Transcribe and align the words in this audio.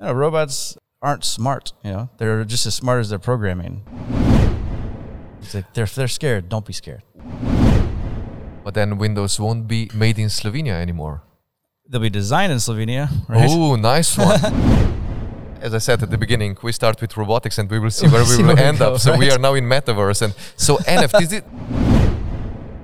you 0.00 0.06
know, 0.06 0.12
robots 0.12 0.76
aren't 1.02 1.24
smart. 1.24 1.72
You 1.84 1.92
know, 1.92 2.08
they're 2.18 2.44
just 2.44 2.66
as 2.66 2.74
smart 2.74 3.00
as 3.00 3.10
their 3.10 3.18
programming. 3.18 3.82
It's 5.42 5.54
like 5.54 5.72
they're 5.74 5.86
they're 5.86 6.08
scared. 6.08 6.48
Don't 6.48 6.64
be 6.66 6.72
scared. 6.72 7.02
But 8.64 8.74
then 8.74 8.98
Windows 8.98 9.40
won't 9.40 9.66
be 9.66 9.90
made 9.94 10.18
in 10.18 10.28
Slovenia 10.28 10.74
anymore. 10.80 11.22
They'll 11.88 12.02
be 12.02 12.10
designed 12.10 12.52
in 12.52 12.58
Slovenia, 12.58 13.08
right? 13.28 13.48
Oh, 13.50 13.76
nice 13.76 14.18
one. 14.18 14.38
As 15.60 15.74
I 15.74 15.78
said 15.78 16.02
at 16.02 16.10
the 16.10 16.18
beginning, 16.18 16.56
we 16.62 16.70
start 16.72 17.00
with 17.00 17.16
robotics 17.16 17.58
and 17.58 17.68
we 17.70 17.78
will 17.78 17.90
see 17.90 18.06
where 18.08 18.20
we 18.24 18.26
See 18.26 18.42
will 18.42 18.48
where 18.54 18.56
we 18.56 18.62
end 18.62 18.78
go, 18.78 18.94
up. 18.94 19.00
So 19.00 19.16
we 19.16 19.30
are 19.30 19.38
now 19.38 19.54
in 19.54 19.64
metaverse 19.64 20.22
and 20.22 20.34
so 20.56 20.76
NFTs. 20.98 21.32
It, 21.32 21.44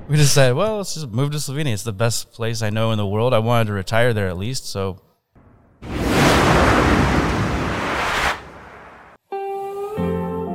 We 0.09 0.17
decided, 0.17 0.55
well, 0.55 0.79
let's 0.79 0.95
just 0.95 1.09
move 1.11 1.31
to 1.33 1.39
Slovenia. 1.39 1.73
It's 1.73 1.83
the 1.83 1.93
best 1.93 2.33
place 2.33 2.63
I 2.63 2.71
know 2.71 2.91
in 2.93 2.99
the 2.99 3.07
world. 3.07 3.33
I 3.33 3.39
wanted 3.39 3.67
to 3.69 3.73
retire 3.75 4.13
there 4.13 4.29
at 4.29 4.37
least, 4.37 4.67
so 4.67 5.01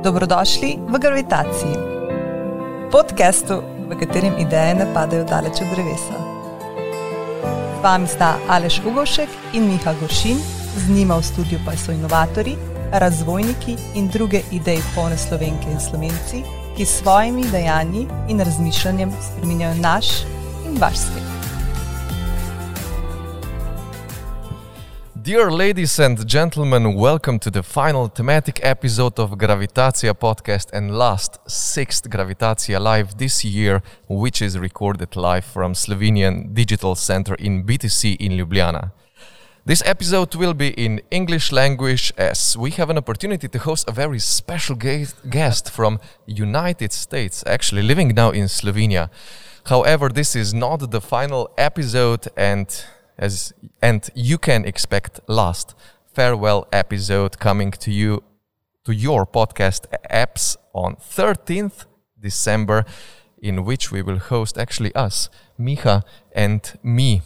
Dobrodošli 0.02 0.78
v 0.88 0.98
Gravitaciji, 0.98 1.76
podkastu, 2.88 3.60
v 3.88 3.96
katerem 4.00 4.32
ideje 4.40 4.74
ne 4.74 4.86
padajo 4.94 5.24
daleč 5.28 5.60
od 5.60 5.68
drevesa. 5.76 6.16
Z 7.76 7.84
vami 7.84 8.08
sta 8.08 8.40
Aleš 8.48 8.80
Ugošek 8.80 9.28
in 9.52 9.68
Miha 9.68 9.92
Goršin, 10.00 10.40
z 10.76 10.88
njima 10.88 11.20
v 11.20 11.22
studiu 11.22 11.60
pa 11.68 11.76
so 11.76 11.92
inovatori, 11.92 12.56
razvojniki 12.92 13.76
in 13.94 14.08
druge 14.08 14.40
ideje 14.48 14.80
polne 14.96 15.20
slovenke 15.20 15.68
in 15.68 15.80
slovenci, 15.80 16.40
ki 16.76 16.84
s 16.84 17.04
svojimi 17.04 17.44
dejanji 17.52 18.08
in 18.28 18.40
razmišljanjem 18.40 19.12
spreminjajo 19.20 19.74
naš 19.84 20.24
in 20.64 20.80
vaš 20.80 20.96
svet. 20.96 21.29
Dear 25.30 25.52
ladies 25.52 26.00
and 26.00 26.26
gentlemen, 26.26 26.96
welcome 26.96 27.38
to 27.38 27.52
the 27.52 27.62
final 27.62 28.08
thematic 28.08 28.58
episode 28.64 29.16
of 29.20 29.38
Gravitacija 29.38 30.12
podcast 30.12 30.72
and 30.72 30.98
last 30.98 31.38
sixth 31.46 32.10
Gravitacija 32.10 32.80
live 32.80 33.16
this 33.16 33.44
year, 33.44 33.80
which 34.08 34.42
is 34.42 34.58
recorded 34.58 35.14
live 35.14 35.44
from 35.44 35.74
Slovenian 35.74 36.52
Digital 36.52 36.96
Center 36.96 37.36
in 37.36 37.64
BTC 37.64 38.16
in 38.18 38.32
Ljubljana. 38.32 38.90
This 39.64 39.84
episode 39.86 40.34
will 40.34 40.54
be 40.54 40.70
in 40.70 41.00
English 41.12 41.52
language 41.52 42.12
as 42.18 42.56
we 42.56 42.72
have 42.72 42.90
an 42.90 42.98
opportunity 42.98 43.46
to 43.46 43.58
host 43.60 43.88
a 43.88 43.92
very 43.92 44.18
special 44.18 44.74
guest 44.74 45.70
from 45.70 46.00
United 46.26 46.92
States, 46.92 47.44
actually 47.46 47.82
living 47.82 48.16
now 48.16 48.32
in 48.32 48.48
Slovenia. 48.48 49.10
However, 49.66 50.08
this 50.08 50.34
is 50.34 50.52
not 50.52 50.90
the 50.90 51.00
final 51.00 51.52
episode 51.56 52.26
and 52.36 52.66
as 53.20 53.52
and 53.80 54.10
you 54.14 54.38
can 54.38 54.64
expect 54.64 55.20
last 55.28 55.74
farewell 56.12 56.66
episode 56.72 57.38
coming 57.38 57.70
to 57.70 57.90
you 57.92 58.22
to 58.84 58.92
your 58.92 59.26
podcast 59.26 59.82
apps 60.10 60.56
on 60.72 60.96
13th 60.96 61.84
December 62.18 62.84
in 63.38 63.64
which 63.64 63.92
we 63.92 64.02
will 64.02 64.18
host 64.18 64.58
actually 64.58 64.92
us 64.94 65.28
Miha 65.58 66.02
and 66.32 66.78
me 66.82 67.22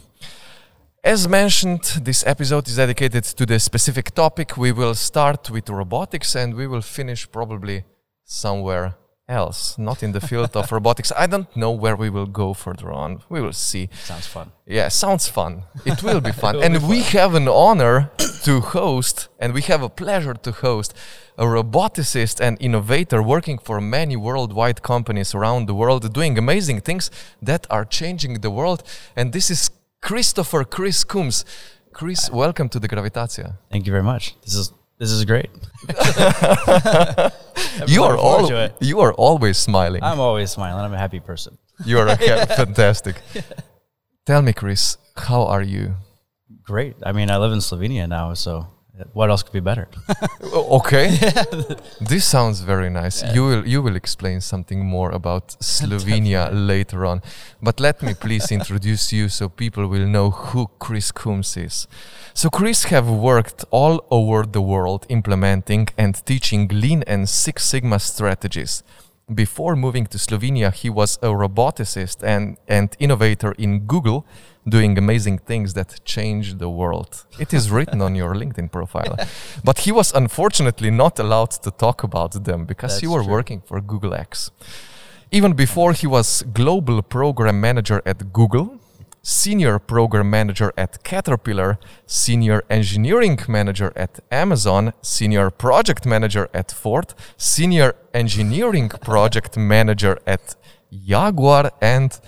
as 1.05 1.27
mentioned, 1.27 1.83
this 2.01 2.25
episode 2.25 2.67
is 2.67 2.77
dedicated 2.77 3.23
to 3.25 3.45
the 3.45 3.59
specific 3.59 4.15
topic. 4.15 4.57
We 4.57 4.71
will 4.71 4.95
start 4.95 5.51
with 5.51 5.69
robotics 5.69 6.35
and 6.35 6.55
we 6.55 6.65
will 6.65 6.81
finish 6.81 7.31
probably 7.31 7.83
somewhere 8.23 8.97
else, 9.27 9.77
not 9.77 10.03
in 10.03 10.11
the 10.11 10.21
field 10.21 10.55
of 10.55 10.71
robotics. 10.71 11.11
I 11.17 11.27
don't 11.27 11.53
know 11.55 11.71
where 11.71 11.95
we 11.95 12.09
will 12.09 12.27
go 12.27 12.53
further 12.53 12.91
on. 12.91 13.21
We 13.29 13.41
will 13.41 13.53
see. 13.53 13.89
sounds 14.03 14.27
fun. 14.27 14.51
Yeah, 14.65 14.89
sounds 14.89 15.27
fun. 15.27 15.63
It 15.85 16.03
will 16.03 16.21
be 16.21 16.31
fun. 16.43 16.55
will 16.55 16.63
and 16.63 16.79
be 16.79 16.85
we 16.85 17.01
have 17.01 17.33
an 17.33 17.47
honor 17.47 18.11
to 18.43 18.59
host, 18.59 19.27
and 19.39 19.53
we 19.53 19.61
have 19.63 19.81
a 19.81 19.89
pleasure 19.89 20.33
to 20.35 20.51
host 20.51 20.93
a 21.37 21.45
roboticist 21.45 22.39
and 22.39 22.57
innovator 22.61 23.21
working 23.21 23.57
for 23.57 23.81
many 23.81 24.15
worldwide 24.15 24.81
companies 24.83 25.33
around 25.33 25.67
the 25.67 25.75
world, 25.75 26.13
doing 26.13 26.37
amazing 26.37 26.81
things 26.81 27.09
that 27.41 27.65
are 27.69 27.85
changing 27.85 28.41
the 28.41 28.51
world. 28.51 28.83
And 29.15 29.33
this 29.33 29.49
is 29.49 29.71
Christopher 30.01 30.63
Chris 30.63 31.03
Coombs. 31.03 31.45
Chris, 31.93 32.29
welcome 32.29 32.69
to 32.69 32.79
the 32.79 32.87
Gravitacija. 32.87 33.57
Thank 33.71 33.87
you 33.87 33.91
very 33.91 34.03
much. 34.03 34.35
This 34.43 34.55
is 34.55 34.71
this 34.99 35.11
is 35.11 35.25
great. 35.25 35.49
You 37.87 38.03
are 38.03 38.17
all 38.17 38.69
you 38.79 38.99
are 39.01 39.13
always 39.13 39.57
smiling. 39.57 40.03
I'm 40.03 40.19
always 40.19 40.51
smiling. 40.51 40.83
I'm 40.83 40.93
a 40.93 40.97
happy 40.97 41.19
person. 41.19 41.57
you 41.85 41.99
are 41.99 42.07
a 42.07 42.15
fantastic. 42.55 43.15
Tell 44.25 44.41
me, 44.41 44.53
Chris, 44.53 44.97
how 45.15 45.43
are 45.43 45.61
you? 45.61 45.95
Great. 46.63 46.95
I 47.05 47.11
mean, 47.11 47.29
I 47.29 47.37
live 47.37 47.51
in 47.51 47.59
Slovenia 47.59 48.07
now, 48.07 48.33
so 48.33 48.67
what 49.13 49.29
else 49.29 49.43
could 49.43 49.53
be 49.53 49.59
better? 49.59 49.87
Okay. 50.53 51.17
this 52.01 52.25
sounds 52.25 52.61
very 52.61 52.89
nice. 52.89 53.23
You 53.33 53.43
will 53.43 53.67
you 53.67 53.81
will 53.81 53.95
explain 53.95 54.41
something 54.41 54.85
more 54.85 55.11
about 55.11 55.47
Slovenia 55.59 56.49
later 56.51 57.05
on. 57.05 57.21
But 57.61 57.79
let 57.79 58.01
me 58.01 58.13
please 58.13 58.51
introduce 58.51 59.11
you 59.11 59.29
so 59.29 59.49
people 59.49 59.87
will 59.87 60.07
know 60.07 60.29
who 60.31 60.69
Chris 60.79 61.11
Coombs 61.11 61.57
is. 61.57 61.87
So 62.33 62.49
Chris 62.49 62.85
have 62.85 63.09
worked 63.09 63.65
all 63.71 64.05
over 64.09 64.45
the 64.45 64.61
world 64.61 65.05
implementing 65.09 65.87
and 65.97 66.13
teaching 66.25 66.67
lean 66.71 67.03
and 67.07 67.27
Six 67.27 67.63
Sigma 67.65 67.99
strategies. 67.99 68.83
Before 69.33 69.75
moving 69.75 70.05
to 70.07 70.17
Slovenia, 70.19 70.71
he 70.71 70.89
was 70.89 71.17
a 71.21 71.29
roboticist 71.29 72.23
and, 72.23 72.57
and 72.67 72.95
innovator 72.99 73.53
in 73.57 73.79
Google, 73.87 74.25
doing 74.67 74.97
amazing 74.97 75.37
things 75.39 75.73
that 75.73 76.03
change 76.05 76.57
the 76.57 76.69
world. 76.69 77.25
It 77.39 77.53
is 77.53 77.69
written 77.69 78.01
on 78.01 78.15
your 78.15 78.33
LinkedIn 78.33 78.71
profile. 78.71 79.15
But 79.63 79.79
he 79.79 79.91
was 79.91 80.11
unfortunately 80.13 80.91
not 80.91 81.19
allowed 81.19 81.51
to 81.63 81.71
talk 81.71 82.03
about 82.03 82.43
them 82.43 82.65
because 82.65 83.01
you 83.01 83.09
That's 83.09 83.15
were 83.15 83.23
true. 83.23 83.33
working 83.33 83.61
for 83.61 83.79
Google 83.81 84.13
X. 84.13 84.51
Even 85.31 85.53
before 85.53 85.93
he 85.93 86.07
was 86.07 86.43
global 86.53 87.01
program 87.01 87.59
manager 87.59 88.01
at 88.05 88.31
Google, 88.31 88.79
senior 89.21 89.79
program 89.79 90.29
manager 90.29 90.71
at 90.77 91.03
Caterpillar, 91.03 91.79
senior 92.05 92.63
engineering 92.69 93.39
manager 93.47 93.91
at 93.95 94.19
Amazon, 94.31 94.93
senior 95.01 95.49
project 95.49 96.05
manager 96.05 96.47
at 96.53 96.71
Ford, 96.71 97.13
senior 97.37 97.95
engineering 98.13 98.89
project 98.89 99.57
manager 99.57 100.19
at 100.27 100.55
Jaguar, 100.91 101.71
and 101.81 102.19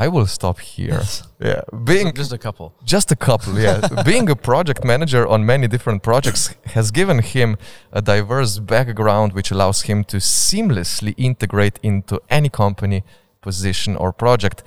I 0.00 0.06
will 0.08 0.26
stop 0.26 0.60
here. 0.60 1.02
yeah, 1.40 1.62
being 1.84 2.12
Just 2.14 2.32
a 2.32 2.38
couple. 2.38 2.72
just 2.84 3.10
a 3.10 3.16
couple, 3.16 3.58
yeah. 3.58 3.80
Being 4.04 4.30
a 4.30 4.36
project 4.36 4.84
manager 4.84 5.26
on 5.26 5.44
many 5.44 5.66
different 5.66 6.02
projects 6.02 6.54
has 6.76 6.92
given 6.92 7.18
him 7.18 7.56
a 7.92 8.00
diverse 8.00 8.60
background 8.60 9.32
which 9.32 9.50
allows 9.50 9.82
him 9.82 10.04
to 10.04 10.18
seamlessly 10.18 11.14
integrate 11.16 11.80
into 11.82 12.20
any 12.30 12.48
company, 12.48 13.02
position, 13.40 13.96
or 13.96 14.12
project. 14.12 14.62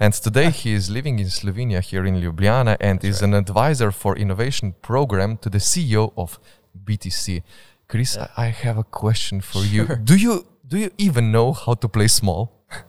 And 0.00 0.12
today 0.14 0.50
he 0.50 0.72
is 0.72 0.90
living 0.90 1.20
in 1.20 1.26
Slovenia 1.28 1.80
here 1.80 2.04
in 2.04 2.16
Ljubljana 2.16 2.76
and 2.80 3.04
is 3.04 3.22
an 3.22 3.34
advisor 3.34 3.92
for 3.92 4.16
innovation 4.16 4.74
program 4.82 5.36
to 5.42 5.48
the 5.48 5.58
CEO 5.60 6.12
of 6.16 6.40
BTC. 6.86 7.42
Chris, 7.88 8.16
I 8.16 8.28
I 8.36 8.46
have 8.64 8.78
a 8.78 8.84
question 9.02 9.40
for 9.42 9.62
you. 9.74 9.84
Do 10.10 10.14
you 10.16 10.44
do 10.66 10.76
you 10.78 10.90
even 10.98 11.30
know 11.30 11.52
how 11.52 11.74
to 11.74 11.88
play 11.88 12.08
small? 12.08 12.48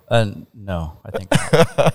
Uh, 0.09 0.25
no, 0.53 0.99
I 1.05 1.11
think. 1.11 1.27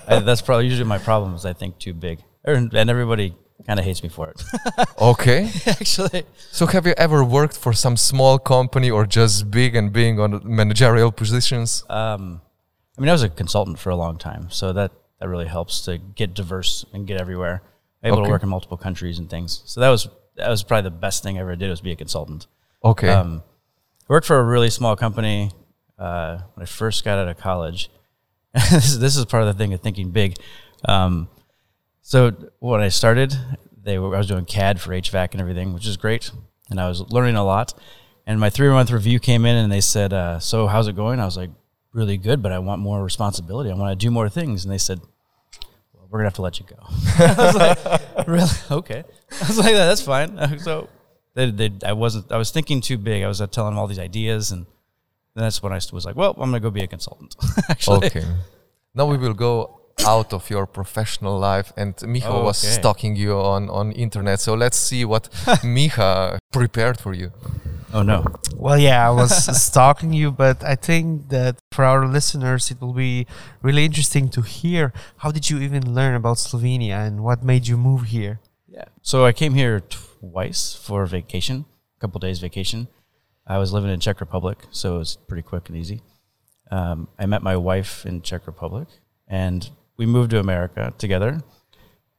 I, 0.07 0.19
that's 0.19 0.41
probably 0.41 0.65
usually 0.65 0.87
my 0.87 0.97
problem 0.99 1.33
is 1.35 1.45
I 1.45 1.53
think 1.53 1.77
too 1.79 1.93
big, 1.93 2.19
Er, 2.47 2.53
and 2.53 2.89
everybody 2.89 3.35
kind 3.67 3.79
of 3.79 3.85
hates 3.85 4.01
me 4.03 4.09
for 4.09 4.29
it. 4.29 4.41
Okay. 5.01 5.49
Actually, 5.67 6.23
So 6.51 6.65
have 6.67 6.85
you 6.85 6.93
ever 6.97 7.23
worked 7.23 7.57
for 7.57 7.73
some 7.73 7.95
small 7.97 8.37
company 8.39 8.89
or 8.91 9.05
just 9.05 9.49
big 9.51 9.75
and 9.75 9.91
being 9.93 10.19
on 10.19 10.41
managerial 10.43 11.11
positions? 11.11 11.83
um, 11.89 12.41
I 12.97 13.01
mean, 13.01 13.09
I 13.09 13.13
was 13.13 13.23
a 13.23 13.29
consultant 13.29 13.79
for 13.79 13.89
a 13.91 13.95
long 13.95 14.17
time, 14.17 14.47
so 14.49 14.73
that 14.73 14.91
that 15.19 15.27
really 15.29 15.47
helps 15.47 15.81
to 15.85 15.97
get 15.97 16.33
diverse 16.33 16.85
and 16.93 17.07
get 17.07 17.19
everywhere. 17.21 17.61
Able 18.03 18.17
Okay. 18.19 18.25
to 18.25 18.31
work 18.31 18.43
in 18.43 18.49
multiple 18.49 18.77
countries 18.77 19.19
and 19.19 19.29
things. 19.29 19.61
So 19.65 19.79
that 19.81 19.89
was 19.89 20.09
that 20.37 20.49
was 20.49 20.63
probably 20.63 20.89
the 20.89 20.95
best 20.97 21.23
thing 21.23 21.37
I 21.37 21.41
ever 21.41 21.55
did 21.55 21.69
was 21.69 21.81
be 21.81 21.91
a 21.91 21.95
consultant. 21.95 22.47
Okay. 22.83 23.09
Um, 23.09 23.43
worked 24.09 24.25
for 24.27 24.37
a 24.39 24.43
really 24.43 24.69
small 24.69 24.95
company 24.95 25.51
uh, 25.99 26.39
when 26.53 26.63
I 26.63 26.65
first 26.65 27.03
got 27.03 27.19
out 27.19 27.27
of 27.27 27.37
college. 27.37 27.89
this, 28.71 29.15
is, 29.15 29.25
part 29.25 29.43
of 29.43 29.47
the 29.47 29.53
thing 29.53 29.73
of 29.73 29.81
thinking 29.81 30.09
big. 30.09 30.37
Um, 30.85 31.29
so 32.01 32.31
when 32.59 32.81
I 32.81 32.87
started, 32.87 33.35
they 33.83 33.99
were, 33.99 34.15
I 34.15 34.17
was 34.17 34.27
doing 34.27 34.45
CAD 34.45 34.81
for 34.81 34.91
HVAC 34.91 35.33
and 35.33 35.41
everything, 35.41 35.73
which 35.73 35.85
is 35.85 35.97
great, 35.97 36.31
and 36.71 36.79
I 36.79 36.87
was 36.87 37.01
learning 37.11 37.35
a 37.35 37.43
lot. 37.43 37.73
And 38.25 38.39
my 38.39 38.49
three 38.49 38.69
month 38.69 38.91
review 38.91 39.19
came 39.19 39.45
in, 39.45 39.55
and 39.55 39.71
they 39.71 39.81
said, 39.81 40.13
uh, 40.13 40.39
"So 40.39 40.67
how's 40.67 40.87
it 40.87 40.95
going?" 40.95 41.19
I 41.19 41.25
was 41.25 41.37
like, 41.37 41.49
"Really 41.93 42.17
good, 42.17 42.41
but 42.41 42.51
I 42.51 42.59
want 42.59 42.81
more 42.81 43.03
responsibility. 43.03 43.71
I 43.71 43.75
want 43.75 43.91
to 43.91 44.05
do 44.05 44.11
more 44.11 44.29
things." 44.29 44.65
And 44.65 44.71
they 44.71 44.77
said, 44.77 44.99
"We're 46.09 46.19
gonna 46.19 46.25
have 46.25 46.35
to 46.35 46.41
let 46.41 46.59
you 46.59 46.65
go." 46.65 46.77
I 47.19 47.35
was 47.37 47.55
like, 47.55 48.27
"Really? 48.27 48.49
Okay." 48.71 49.03
I 49.31 49.47
was 49.47 49.57
like, 49.57 49.73
"That's 49.73 50.01
fine." 50.01 50.37
So 50.59 50.89
they, 51.33 51.51
they, 51.51 51.71
I 51.85 51.93
wasn't. 51.93 52.31
I 52.31 52.37
was 52.37 52.51
thinking 52.51 52.81
too 52.81 52.97
big. 52.97 53.23
I 53.23 53.27
was 53.27 53.41
uh, 53.41 53.47
telling 53.47 53.71
them 53.73 53.79
all 53.79 53.87
these 53.87 53.99
ideas, 53.99 54.51
and 54.51 54.65
then 55.39 55.45
that's 55.45 55.61
when 55.63 55.73
I 55.73 55.79
was 55.93 56.05
like, 56.05 56.15
"Well, 56.15 56.31
I'm 56.37 56.49
gonna 56.51 56.59
go 56.59 56.69
be 56.69 56.83
a 56.83 56.87
consultant." 56.87 57.35
Actually, 57.69 58.07
okay. 58.07 58.25
Now 58.93 59.05
we 59.05 59.17
will 59.17 59.33
go 59.33 59.79
out 60.05 60.33
of 60.33 60.49
your 60.49 60.65
professional 60.65 61.37
life, 61.39 61.73
and 61.77 61.95
Miha 61.97 62.27
Oh, 62.29 62.43
was 62.45 62.57
stalking 62.57 63.15
you 63.15 63.33
on 63.37 63.69
on 63.69 63.91
internet. 63.91 64.39
So 64.39 64.53
let's 64.53 64.77
see 64.77 65.05
what 65.05 65.23
Miha 65.63 66.37
prepared 66.51 66.99
for 66.99 67.13
you. 67.13 67.31
Oh 67.93 68.03
no. 68.03 68.23
Well, 68.55 68.77
yeah, 68.77 69.07
I 69.07 69.11
was 69.11 69.31
stalking 69.67 70.13
you, 70.13 70.31
but 70.31 70.63
I 70.63 70.75
think 70.75 71.29
that 71.29 71.57
for 71.71 71.85
our 71.85 72.05
listeners, 72.07 72.71
it 72.71 72.79
will 72.81 72.93
be 72.93 73.25
really 73.61 73.83
interesting 73.83 74.29
to 74.29 74.41
hear 74.41 74.93
how 75.17 75.31
did 75.31 75.49
you 75.49 75.59
even 75.59 75.93
learn 75.95 76.15
about 76.15 76.37
Slovenia 76.37 77.05
and 77.07 77.23
what 77.23 77.43
made 77.43 77.67
you 77.67 77.77
move 77.77 78.03
here? 78.03 78.39
Yeah. 78.67 78.85
So 79.01 79.25
I 79.25 79.31
came 79.31 79.55
here 79.55 79.81
twice 79.89 80.75
for 80.75 81.05
vacation, 81.07 81.65
a 81.97 81.99
couple 81.99 82.19
days 82.19 82.39
vacation. 82.39 82.87
I 83.49 83.57
was 83.57 83.73
living 83.73 83.89
in 83.89 83.99
Czech 83.99 84.21
Republic, 84.21 84.59
so 84.69 84.95
it 84.95 84.99
was 84.99 85.17
pretty 85.27 85.41
quick 85.41 85.69
and 85.69 85.77
easy. 85.77 86.03
Um, 86.69 87.07
I 87.17 87.25
met 87.25 87.41
my 87.41 87.57
wife 87.57 88.05
in 88.05 88.21
Czech 88.21 88.45
Republic, 88.45 88.87
and 89.27 89.67
we 89.97 90.05
moved 90.05 90.29
to 90.29 90.39
America 90.39 90.93
together. 90.99 91.41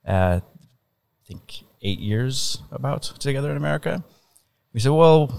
Uh, 0.04 0.40
I 0.42 1.26
think 1.28 1.62
eight 1.82 2.00
years 2.00 2.62
about 2.72 3.02
together 3.20 3.52
in 3.52 3.56
America. 3.56 4.02
We 4.74 4.80
said, 4.80 4.90
well, 4.90 5.32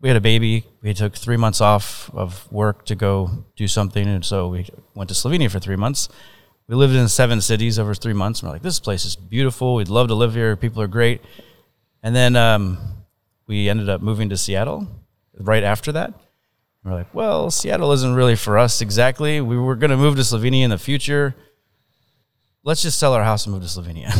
we 0.00 0.08
had 0.08 0.16
a 0.16 0.20
baby. 0.20 0.64
We 0.82 0.94
took 0.94 1.14
three 1.14 1.36
months 1.36 1.60
off 1.60 2.10
of 2.12 2.50
work 2.50 2.84
to 2.86 2.96
go 2.96 3.44
do 3.54 3.68
something, 3.68 4.08
and 4.08 4.24
so 4.24 4.48
we 4.48 4.66
went 4.96 5.10
to 5.10 5.14
Slovenia 5.14 5.48
for 5.48 5.60
three 5.60 5.76
months. 5.76 6.08
We 6.66 6.74
lived 6.74 6.94
in 6.94 7.08
seven 7.08 7.40
cities 7.40 7.78
over 7.78 7.94
three 7.94 8.14
months. 8.14 8.40
And 8.40 8.48
we're 8.48 8.54
like, 8.54 8.62
this 8.62 8.80
place 8.80 9.04
is 9.04 9.14
beautiful. 9.14 9.74
We'd 9.76 9.88
love 9.88 10.08
to 10.08 10.14
live 10.14 10.34
here. 10.34 10.54
People 10.56 10.82
are 10.82 10.88
great. 10.88 11.20
And 12.02 12.14
then 12.14 12.36
um, 12.36 12.78
we 13.46 13.68
ended 13.68 13.88
up 13.88 14.00
moving 14.02 14.28
to 14.28 14.36
Seattle 14.36 14.86
right 15.40 15.62
after 15.64 15.92
that. 15.92 16.14
We're 16.84 16.92
like, 16.94 17.14
well, 17.14 17.50
Seattle 17.50 17.92
isn't 17.92 18.14
really 18.14 18.36
for 18.36 18.56
us 18.58 18.80
exactly. 18.80 19.40
We 19.40 19.58
were 19.58 19.74
going 19.76 19.90
to 19.90 19.96
move 19.96 20.16
to 20.16 20.22
Slovenia 20.22 20.62
in 20.64 20.70
the 20.70 20.78
future. 20.78 21.34
Let's 22.62 22.82
just 22.82 22.98
sell 22.98 23.12
our 23.14 23.24
house 23.24 23.46
and 23.46 23.54
move 23.54 23.62
to 23.62 23.68
Slovenia. 23.68 24.10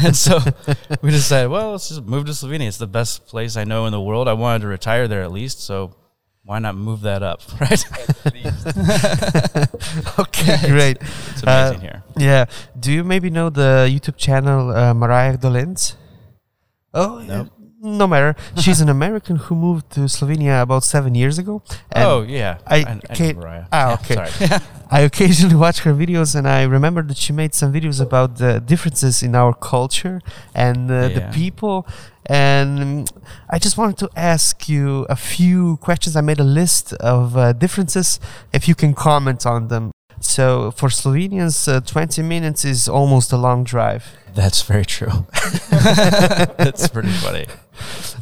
and 0.04 0.14
so 0.16 0.38
we 1.02 1.10
decided, 1.10 1.48
well, 1.48 1.72
let's 1.72 1.88
just 1.88 2.02
move 2.04 2.26
to 2.26 2.32
Slovenia. 2.32 2.68
It's 2.68 2.76
the 2.78 2.86
best 2.86 3.26
place 3.26 3.56
I 3.56 3.64
know 3.64 3.86
in 3.86 3.92
the 3.92 4.00
world. 4.00 4.28
I 4.28 4.32
wanted 4.34 4.60
to 4.62 4.68
retire 4.68 5.08
there 5.08 5.22
at 5.22 5.32
least. 5.32 5.60
So 5.60 5.94
why 6.44 6.58
not 6.60 6.76
move 6.76 7.00
that 7.02 7.22
up, 7.22 7.40
right? 7.60 7.84
Okay, 10.18 10.68
great. 10.68 10.98
It's 11.00 11.42
amazing 11.42 11.76
Uh, 11.76 11.80
here. 11.80 12.02
Yeah. 12.16 12.44
Do 12.78 12.92
you 12.92 13.04
maybe 13.04 13.30
know 13.30 13.50
the 13.50 13.88
YouTube 13.90 14.16
channel 14.16 14.70
uh, 14.70 14.94
Mariah 14.94 15.36
Dolens? 15.38 15.94
Oh, 16.94 17.18
No. 17.26 17.48
No 17.96 18.06
matter. 18.06 18.36
She's 18.60 18.80
an 18.80 18.88
American 18.88 19.36
who 19.36 19.54
moved 19.54 19.90
to 19.92 20.00
Slovenia 20.08 20.60
about 20.62 20.84
seven 20.84 21.14
years 21.14 21.38
ago. 21.38 21.62
oh, 21.96 22.22
yeah. 22.22 22.58
I 22.66 22.84
can't- 23.14 23.38
Mariah. 23.38 23.66
ah, 23.72 23.94
okay. 23.94 24.14
Sorry. 24.14 24.60
I 24.90 25.00
occasionally 25.00 25.54
watch 25.56 25.80
her 25.80 25.92
videos, 25.94 26.34
and 26.34 26.46
I 26.48 26.62
remember 26.64 27.02
that 27.02 27.16
she 27.18 27.32
made 27.32 27.54
some 27.54 27.72
videos 27.72 28.00
about 28.00 28.36
the 28.38 28.58
differences 28.60 29.22
in 29.22 29.34
our 29.34 29.52
culture 29.54 30.20
and 30.54 30.90
uh, 30.90 31.08
the 31.08 31.28
people. 31.32 31.86
And 32.26 33.10
I 33.50 33.58
just 33.58 33.76
wanted 33.78 33.96
to 33.98 34.10
ask 34.16 34.68
you 34.68 35.06
a 35.08 35.16
few 35.16 35.76
questions. 35.78 36.16
I 36.16 36.20
made 36.20 36.40
a 36.40 36.44
list 36.44 36.92
of 36.94 37.36
uh, 37.36 37.52
differences, 37.52 38.18
if 38.52 38.68
you 38.68 38.74
can 38.74 38.92
comment 38.94 39.46
on 39.46 39.68
them. 39.68 39.90
So, 40.20 40.72
for 40.72 40.88
Slovenians, 40.88 41.68
uh, 41.72 41.80
20 41.80 42.22
minutes 42.22 42.64
is 42.64 42.88
almost 42.88 43.32
a 43.32 43.36
long 43.36 43.62
drive. 43.64 44.04
That's 44.34 44.62
very 44.62 44.84
true. 44.84 45.26
That's 45.70 46.88
pretty 46.88 47.10
funny. 47.10 47.46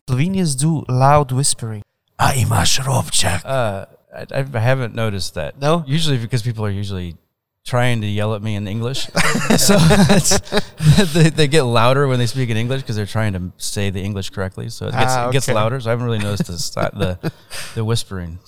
Slovenians 0.09 0.57
do 0.57 0.85
loud 0.89 1.33
whispering. 1.33 1.83
A 2.17 2.33
imaš 2.33 2.81
robčak. 2.81 3.45
Uh, 3.45 3.85
I, 4.13 4.41
I 4.41 4.61
haven't 4.61 4.95
noticed 4.95 5.35
that. 5.35 5.61
No? 5.61 5.85
Usually 5.87 6.17
because 6.17 6.43
people 6.43 6.65
are 6.65 6.73
usually 6.73 7.17
trying 7.67 8.01
to 8.01 8.07
yell 8.07 8.33
at 8.35 8.43
me 8.43 8.55
in 8.55 8.67
English. 8.69 9.07
so 9.59 9.77
it's, 10.17 10.39
they, 11.13 11.31
they 11.31 11.49
get 11.49 11.63
louder 11.65 12.07
when 12.07 12.19
they 12.19 12.27
speak 12.27 12.49
in 12.49 12.57
English 12.57 12.83
because 12.83 12.97
they're 12.97 13.05
trying 13.07 13.33
to 13.33 13.53
say 13.59 13.91
the 13.91 14.01
English 14.03 14.31
correctly. 14.31 14.69
So 14.71 14.87
it 14.87 14.93
gets, 14.93 15.13
Ah, 15.17 15.29
it 15.29 15.33
gets 15.33 15.49
louder. 15.49 15.81
So 15.81 15.91
I 15.91 15.93
haven't 15.93 16.07
really 16.07 16.21
noticed 16.21 16.75
the, 16.75 16.91
the, 16.95 17.33
the 17.75 17.85
whispering. 17.85 18.39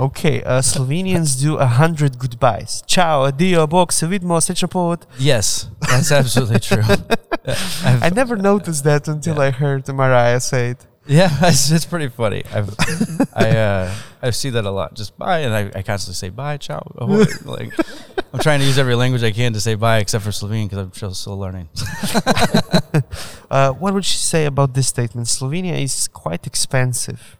Okay, 0.00 0.42
uh, 0.42 0.60
Slovenians 0.60 1.40
do 1.40 1.56
a 1.56 1.66
hundred 1.66 2.18
goodbyes. 2.18 2.82
Ciao, 2.86 3.30
addio, 3.30 3.68
bog 3.68 3.92
se 3.92 4.06
vidimo, 4.06 4.40
srećna 4.40 4.68
pot. 4.70 5.06
Yes, 5.18 5.68
that's 5.80 6.12
absolutely 6.12 6.60
true. 6.60 6.84
I 7.84 8.10
never 8.14 8.36
noticed 8.36 8.84
that 8.84 9.08
until 9.08 9.36
Yeah. 9.36 9.48
I 9.48 9.50
heard 9.50 9.88
Mariah 9.88 10.40
say 10.40 10.70
it. 10.70 10.87
Yeah, 11.08 11.30
it's, 11.42 11.70
it's 11.70 11.86
pretty 11.86 12.08
funny. 12.08 12.44
I've 12.52 12.74
I 13.34 13.50
uh, 13.50 13.94
I 14.22 14.30
see 14.30 14.50
that 14.50 14.64
a 14.64 14.70
lot. 14.70 14.94
Just 14.94 15.16
bye, 15.16 15.40
and 15.40 15.54
I, 15.54 15.78
I 15.78 15.82
constantly 15.82 16.14
say 16.14 16.28
bye, 16.28 16.58
ciao. 16.58 16.86
ahoy. 16.98 17.24
like 17.44 17.72
I'm 18.32 18.40
trying 18.40 18.60
to 18.60 18.66
use 18.66 18.78
every 18.78 18.94
language 18.94 19.22
I 19.22 19.32
can 19.32 19.54
to 19.54 19.60
say 19.60 19.74
bye, 19.74 19.98
except 19.98 20.22
for 20.22 20.32
Slovene 20.32 20.68
because 20.68 20.78
I'm 20.78 20.92
still, 20.92 21.14
still 21.14 21.38
learning. 21.38 21.68
Uh, 23.50 23.72
what 23.72 23.94
would 23.94 24.04
you 24.04 24.18
say 24.18 24.44
about 24.44 24.74
this 24.74 24.88
statement? 24.88 25.26
Slovenia 25.26 25.82
is 25.82 26.06
quite 26.08 26.46
expensive. 26.46 27.38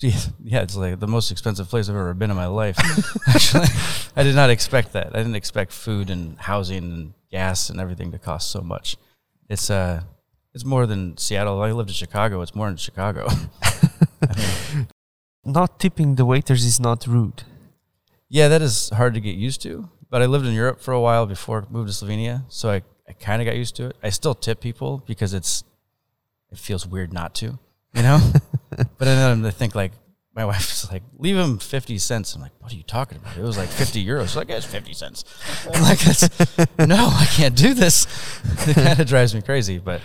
Jeez, 0.00 0.32
yeah, 0.44 0.62
it's 0.62 0.76
like 0.76 1.00
the 1.00 1.08
most 1.08 1.32
expensive 1.32 1.68
place 1.68 1.88
I've 1.88 1.96
ever 1.96 2.14
been 2.14 2.30
in 2.30 2.36
my 2.36 2.46
life. 2.46 2.78
Actually, 3.28 3.66
I 4.14 4.22
did 4.22 4.36
not 4.36 4.48
expect 4.48 4.92
that. 4.92 5.08
I 5.08 5.18
didn't 5.18 5.34
expect 5.34 5.72
food 5.72 6.08
and 6.08 6.38
housing 6.38 6.84
and 6.84 7.14
gas 7.30 7.68
and 7.68 7.80
everything 7.80 8.12
to 8.12 8.18
cost 8.18 8.50
so 8.50 8.60
much. 8.60 8.96
It's 9.48 9.68
uh, 9.70 10.02
it's 10.54 10.64
more 10.64 10.86
than 10.86 11.16
Seattle. 11.16 11.60
I 11.62 11.72
lived 11.72 11.90
in 11.90 11.94
Chicago. 11.94 12.40
It's 12.42 12.54
more 12.54 12.66
than 12.66 12.76
Chicago. 12.76 13.28
Mean, 14.36 14.88
Not 15.44 15.78
tipping 15.80 16.16
the 16.16 16.24
waiters 16.24 16.64
is 16.64 16.78
not 16.78 17.06
rude. 17.06 17.44
Yeah, 18.28 18.48
that 18.48 18.60
is 18.60 18.90
hard 18.90 19.14
to 19.14 19.20
get 19.20 19.36
used 19.36 19.62
to. 19.62 19.88
But 20.10 20.22
I 20.22 20.26
lived 20.26 20.44
in 20.44 20.52
Europe 20.52 20.80
for 20.80 20.92
a 20.92 21.00
while 21.00 21.24
before 21.24 21.66
I 21.68 21.72
moved 21.72 21.88
to 21.88 22.04
Slovenia, 22.04 22.44
so 22.48 22.70
I, 22.70 22.82
I 23.08 23.12
kind 23.12 23.40
of 23.40 23.46
got 23.46 23.56
used 23.56 23.76
to 23.76 23.86
it. 23.86 23.96
I 24.02 24.10
still 24.10 24.34
tip 24.34 24.60
people 24.60 25.02
because 25.06 25.32
it's 25.32 25.64
it 26.50 26.58
feels 26.58 26.86
weird 26.86 27.12
not 27.12 27.34
to, 27.36 27.58
you 27.94 28.02
know. 28.02 28.18
but 28.70 28.98
then 28.98 29.44
I 29.46 29.50
think 29.50 29.76
like 29.76 29.92
my 30.34 30.44
wife's 30.44 30.90
like, 30.90 31.04
leave 31.16 31.36
him 31.36 31.58
fifty 31.58 31.96
cents. 31.96 32.34
I'm 32.34 32.42
like, 32.42 32.52
what 32.58 32.72
are 32.72 32.76
you 32.76 32.82
talking 32.82 33.18
about? 33.18 33.36
It 33.36 33.42
was 33.42 33.56
like 33.56 33.68
fifty 33.68 34.04
euros. 34.04 34.22
She's 34.28 34.36
like, 34.36 34.50
it's 34.50 34.66
fifty 34.66 34.94
cents. 34.94 35.24
I'm 35.72 35.82
like, 35.82 36.00
no, 36.88 37.06
I 37.06 37.26
can't 37.26 37.56
do 37.56 37.72
this. 37.72 38.06
It 38.68 38.74
kind 38.74 38.98
of 38.98 39.06
drives 39.06 39.32
me 39.32 39.42
crazy. 39.42 39.78
But 39.78 40.00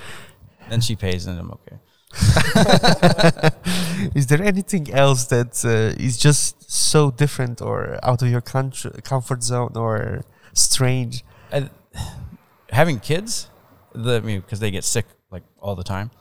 then 0.69 0.81
she 0.81 0.95
pays, 0.95 1.25
and 1.25 1.39
I'm 1.39 1.51
okay. 1.51 1.77
Is 4.15 4.27
there 4.27 4.41
anything 4.41 4.93
else 4.93 5.25
that 5.25 5.65
uh, 5.65 6.01
is 6.01 6.17
just 6.17 6.71
so 6.71 7.11
different 7.11 7.61
or 7.61 7.99
out 8.03 8.21
of 8.21 8.29
your 8.29 8.41
country, 8.41 8.91
comfort 9.03 9.43
zone 9.43 9.73
or 9.75 10.23
strange? 10.53 11.25
I, 11.51 11.69
having 12.69 12.99
kids, 12.99 13.49
the 13.93 14.17
I 14.17 14.19
mean, 14.21 14.41
because 14.41 14.59
they 14.59 14.71
get 14.71 14.83
sick 14.83 15.05
like 15.31 15.43
all 15.59 15.75
the 15.75 15.83
time. 15.83 16.11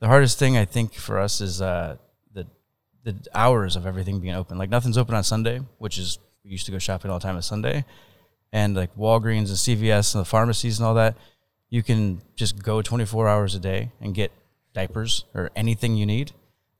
The 0.00 0.08
hardest 0.08 0.38
thing 0.38 0.56
I 0.56 0.64
think 0.64 0.94
for 0.94 1.18
us 1.18 1.40
is 1.40 1.62
uh, 1.62 1.96
the 2.32 2.46
the 3.04 3.16
hours 3.34 3.76
of 3.76 3.86
everything 3.86 4.20
being 4.20 4.34
open. 4.34 4.58
Like 4.58 4.70
nothing's 4.70 4.98
open 4.98 5.14
on 5.14 5.24
Sunday, 5.24 5.60
which 5.78 5.98
is 5.98 6.18
we 6.44 6.50
used 6.50 6.66
to 6.66 6.72
go 6.72 6.78
shopping 6.78 7.10
all 7.10 7.18
the 7.18 7.22
time 7.22 7.36
on 7.36 7.42
Sunday, 7.42 7.84
and 8.52 8.76
like 8.76 8.94
Walgreens 8.96 9.48
and 9.48 9.56
CVS 9.56 10.14
and 10.14 10.20
the 10.20 10.28
pharmacies 10.28 10.78
and 10.78 10.86
all 10.86 10.94
that. 10.94 11.16
You 11.70 11.82
can 11.82 12.22
just 12.36 12.62
go 12.62 12.82
24 12.82 13.28
hours 13.28 13.54
a 13.54 13.58
day 13.58 13.92
and 14.00 14.14
get 14.14 14.32
diapers 14.72 15.24
or 15.34 15.50
anything 15.54 15.96
you 15.96 16.06
need. 16.06 16.32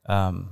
Um, 0.08 0.50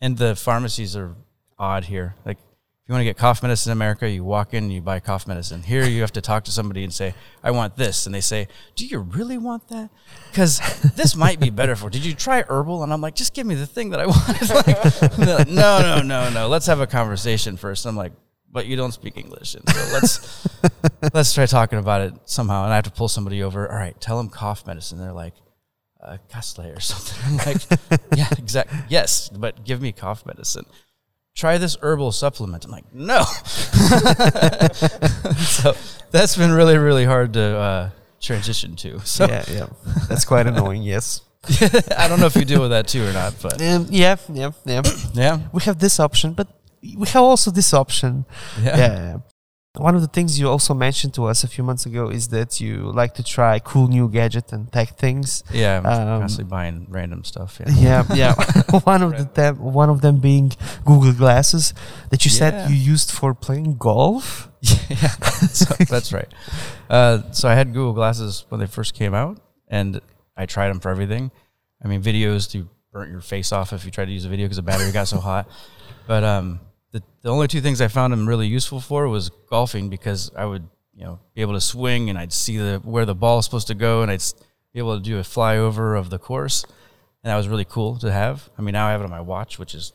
and 0.00 0.16
the 0.18 0.36
pharmacies 0.36 0.96
are 0.96 1.16
odd 1.58 1.84
here. 1.84 2.14
Like 2.24 2.38
if 2.84 2.88
you 2.90 2.92
want 2.92 3.00
to 3.00 3.06
get 3.06 3.16
cough 3.16 3.42
medicine 3.42 3.70
in 3.70 3.78
America, 3.78 4.10
you 4.10 4.22
walk 4.22 4.52
in 4.52 4.64
and 4.64 4.72
you 4.72 4.82
buy 4.82 5.00
cough 5.00 5.26
medicine. 5.26 5.62
Here 5.62 5.84
you 5.86 6.02
have 6.02 6.12
to 6.12 6.20
talk 6.20 6.44
to 6.44 6.50
somebody 6.50 6.84
and 6.84 6.92
say, 6.92 7.14
"I 7.42 7.50
want 7.50 7.76
this," 7.76 8.04
and 8.04 8.14
they 8.14 8.20
say, 8.20 8.46
"Do 8.76 8.84
you 8.86 8.98
really 8.98 9.38
want 9.38 9.68
that? 9.68 9.88
Because 10.30 10.60
this 10.94 11.16
might 11.16 11.40
be 11.40 11.48
better 11.48 11.76
for." 11.76 11.88
Did 11.88 12.04
you 12.04 12.12
try 12.12 12.44
herbal? 12.46 12.82
And 12.82 12.92
I'm 12.92 13.00
like, 13.00 13.14
"Just 13.14 13.32
give 13.32 13.46
me 13.46 13.54
the 13.54 13.66
thing 13.66 13.88
that 13.90 14.00
I 14.00 14.06
want." 14.06 14.50
like, 14.50 15.00
like, 15.18 15.48
no, 15.48 15.80
no, 15.80 16.02
no, 16.02 16.28
no. 16.28 16.48
Let's 16.48 16.66
have 16.66 16.80
a 16.80 16.86
conversation 16.86 17.56
first. 17.56 17.86
I'm 17.86 17.96
like, 17.96 18.12
"But 18.54 18.64
you 18.64 18.76
don't 18.76 18.92
speak 18.92 19.18
English, 19.18 19.54
and 19.54 19.68
so 19.68 19.80
let's 19.92 20.48
let's 21.12 21.34
try 21.34 21.44
talking 21.44 21.78
about 21.78 22.00
it 22.00 22.14
somehow." 22.24 22.64
And 22.64 22.72
I 22.72 22.76
have 22.76 22.84
to 22.84 22.90
pull 22.90 23.08
somebody 23.08 23.42
over. 23.42 23.70
All 23.70 23.76
right, 23.76 24.00
tell 24.00 24.16
them 24.16 24.30
cough 24.30 24.66
medicine. 24.66 24.98
They're 24.98 25.12
like. 25.12 25.34
Uh, 26.02 26.18
Castle 26.28 26.66
or 26.66 26.80
something. 26.92 27.18
I'm 27.24 27.38
like, 27.46 27.62
yeah, 28.14 28.28
exactly. 28.36 28.78
Yes, 28.90 29.30
but 29.30 29.64
give 29.64 29.80
me 29.80 29.90
cough 29.90 30.26
medicine 30.26 30.66
try 31.34 31.58
this 31.58 31.76
herbal 31.82 32.12
supplement. 32.12 32.64
I'm 32.64 32.70
like, 32.70 32.94
no. 32.94 33.22
so 35.36 35.74
that's 36.10 36.36
been 36.36 36.52
really, 36.52 36.78
really 36.78 37.04
hard 37.04 37.32
to 37.34 37.42
uh, 37.42 37.90
transition 38.20 38.76
to. 38.76 39.00
So 39.00 39.26
Yeah, 39.26 39.44
yeah. 39.50 39.66
That's 40.08 40.24
quite 40.24 40.46
annoying, 40.46 40.82
yes. 40.82 41.22
I 41.98 42.06
don't 42.08 42.20
know 42.20 42.26
if 42.26 42.36
you 42.36 42.44
deal 42.44 42.62
with 42.62 42.70
that 42.70 42.88
too 42.88 43.04
or 43.04 43.12
not, 43.12 43.34
but 43.42 43.60
Um, 43.60 43.86
yeah, 43.90 44.16
yeah, 44.32 44.52
yeah. 44.64 44.82
yeah, 45.12 45.40
we 45.52 45.62
have 45.64 45.78
this 45.78 46.00
option, 46.00 46.32
but 46.32 46.48
we 46.98 47.06
have 47.08 47.22
also 47.22 47.50
this 47.50 47.72
option. 47.74 48.24
yeah. 48.62 48.76
Yeah. 48.76 49.16
one 49.88 49.96
of 49.98 50.02
the 50.06 50.12
things 50.16 50.38
you 50.38 50.46
also 50.48 50.72
mentioned 50.72 51.12
to 51.14 51.22
us 51.30 51.42
a 51.42 51.48
few 51.48 51.64
months 51.64 51.84
ago 51.84 52.08
is 52.18 52.28
that 52.28 52.60
you 52.60 52.72
like 53.00 53.12
to 53.14 53.24
try 53.36 53.58
cool 53.58 53.88
new 53.88 54.06
gadget 54.08 54.52
and 54.52 54.70
tech 54.72 54.88
things. 55.04 55.42
Yeah, 55.52 55.78
I'm 55.78 55.86
Um, 55.86 56.20
constantly 56.22 56.50
buying 56.58 56.86
random 56.98 57.24
stuff. 57.24 57.50
Yeah. 57.60 57.72
Yeah, 57.88 58.00
yeah. 58.22 58.34
one 58.92 59.02
of 59.02 59.12
the 59.18 59.24
them, 59.38 59.54
one 59.58 59.90
of 59.94 59.98
them 60.00 60.16
being 60.28 60.52
Google 60.84 61.12
Glasses 61.22 61.74
that 62.10 62.20
you 62.24 62.30
Yeah. 62.30 62.38
said 62.40 62.52
you 62.70 62.76
used 62.94 63.10
for 63.18 63.34
playing 63.34 63.76
golf. 63.78 64.48
yeah, 64.62 65.08
so, 65.60 65.74
that's 65.94 66.10
right. 66.18 66.30
Uh, 66.88 67.16
so 67.32 67.48
I 67.52 67.54
had 67.60 67.66
Google 67.76 67.94
Glasses 67.94 68.46
when 68.50 68.60
they 68.60 68.66
first 68.78 68.94
came 68.94 69.12
out, 69.22 69.34
and 69.68 70.00
I 70.36 70.46
tried 70.46 70.68
them 70.70 70.80
for 70.80 70.90
everything. 70.94 71.30
I 71.82 71.88
mean, 71.88 72.00
videos 72.00 72.48
to 72.52 72.68
burnt 72.92 73.10
your 73.10 73.20
face 73.20 73.50
off 73.52 73.72
if 73.72 73.84
you 73.84 73.90
tried 73.90 74.06
to 74.06 74.12
use 74.12 74.24
a 74.24 74.28
video 74.28 74.44
because 74.46 74.56
the 74.62 74.62
battery 74.70 74.92
got 74.92 75.08
so 75.08 75.18
hot. 75.18 75.44
But 76.06 76.22
um, 76.22 76.60
the 76.94 77.02
the 77.22 77.28
only 77.28 77.48
two 77.48 77.60
things 77.60 77.80
I 77.80 77.88
found 77.88 78.12
them 78.12 78.26
really 78.26 78.46
useful 78.46 78.80
for 78.80 79.08
was 79.08 79.28
golfing 79.50 79.90
because 79.90 80.30
I 80.34 80.46
would 80.46 80.66
you 80.94 81.04
know 81.04 81.18
be 81.34 81.42
able 81.42 81.54
to 81.54 81.60
swing 81.60 82.08
and 82.08 82.18
I'd 82.18 82.32
see 82.32 82.56
the 82.56 82.80
where 82.84 83.04
the 83.04 83.16
ball 83.16 83.40
is 83.40 83.44
supposed 83.44 83.66
to 83.66 83.74
go 83.74 84.02
and 84.02 84.10
I'd 84.10 84.22
be 84.72 84.78
able 84.78 84.96
to 84.96 85.02
do 85.02 85.18
a 85.18 85.22
flyover 85.22 85.98
of 85.98 86.08
the 86.08 86.18
course, 86.18 86.64
and 87.22 87.30
that 87.30 87.36
was 87.36 87.48
really 87.48 87.64
cool 87.64 87.98
to 87.98 88.10
have. 88.10 88.48
I 88.56 88.62
mean, 88.62 88.72
now 88.72 88.86
I 88.86 88.92
have 88.92 89.00
it 89.00 89.04
on 89.04 89.10
my 89.10 89.20
watch, 89.20 89.58
which 89.58 89.74
is 89.74 89.92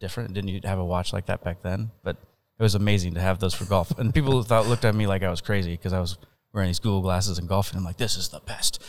different. 0.00 0.34
Didn't 0.34 0.48
you 0.48 0.60
have 0.64 0.78
a 0.78 0.84
watch 0.84 1.12
like 1.12 1.26
that 1.26 1.44
back 1.44 1.62
then? 1.62 1.92
But 2.02 2.16
it 2.58 2.62
was 2.62 2.74
amazing 2.74 3.14
to 3.14 3.20
have 3.20 3.38
those 3.38 3.54
for 3.54 3.64
golf. 3.64 3.96
And 3.98 4.12
people 4.12 4.42
thought 4.50 4.66
looked 4.66 4.84
at 4.84 4.94
me 4.94 5.06
like 5.06 5.22
I 5.22 5.30
was 5.30 5.40
crazy 5.40 5.72
because 5.72 5.92
I 5.92 6.00
was 6.00 6.18
wearing 6.52 6.68
these 6.68 6.80
Google 6.80 7.00
glasses 7.00 7.38
and 7.38 7.48
golfing. 7.48 7.78
I'm 7.78 7.84
like, 7.84 7.96
this 7.96 8.16
is 8.16 8.28
the 8.28 8.40
best. 8.40 8.82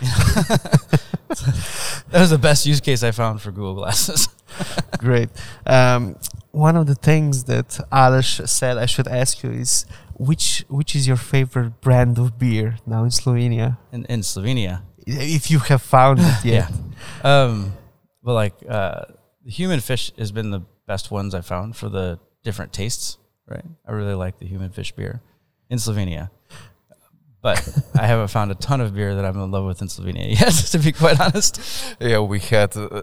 That 2.10 2.20
was 2.20 2.30
the 2.30 2.38
best 2.38 2.66
use 2.66 2.80
case 2.80 3.02
I 3.02 3.10
found 3.10 3.42
for 3.42 3.50
Google 3.50 3.74
glasses. 3.74 4.28
Great. 4.98 5.28
Um, 5.66 6.16
one 6.52 6.76
of 6.76 6.86
the 6.86 6.94
things 6.94 7.44
that 7.44 7.68
Aleš 7.92 8.48
said 8.48 8.78
I 8.78 8.86
should 8.86 9.08
ask 9.08 9.42
you 9.42 9.50
is 9.50 9.86
which 10.14 10.64
which 10.68 10.94
is 10.94 11.06
your 11.06 11.16
favorite 11.16 11.80
brand 11.80 12.18
of 12.18 12.38
beer 12.38 12.76
now 12.86 13.04
in 13.04 13.10
Slovenia, 13.10 13.76
In, 13.92 14.06
in 14.06 14.20
Slovenia, 14.20 14.82
if 15.06 15.50
you 15.50 15.58
have 15.58 15.82
found 15.82 16.20
it 16.20 16.44
yet. 16.44 16.72
Um, 17.22 17.72
but 18.22 18.34
like 18.34 18.54
uh, 18.68 19.02
the 19.44 19.50
human 19.50 19.80
fish 19.80 20.12
has 20.16 20.32
been 20.32 20.50
the 20.50 20.62
best 20.86 21.10
ones 21.10 21.34
I 21.34 21.40
found 21.42 21.76
for 21.76 21.88
the 21.88 22.18
different 22.44 22.72
tastes. 22.72 23.18
Right, 23.48 23.64
I 23.86 23.92
really 23.92 24.14
like 24.14 24.38
the 24.38 24.46
human 24.46 24.70
fish 24.70 24.92
beer 24.92 25.20
in 25.68 25.78
Slovenia. 25.78 26.30
But 27.46 27.60
I 28.02 28.06
haven't 28.12 28.28
found 28.36 28.48
a 28.56 28.58
ton 28.68 28.80
of 28.84 28.90
beer 28.96 29.14
that 29.16 29.24
I'm 29.28 29.38
in 29.44 29.50
love 29.56 29.64
with 29.70 29.80
in 29.84 29.88
Slovenia 29.88 30.26
yet, 30.40 30.54
to 30.72 30.78
be 30.86 30.92
quite 31.02 31.18
honest. 31.26 31.52
Yeah, 32.00 32.20
we 32.32 32.38
had 32.54 32.70
uh, 32.76 33.02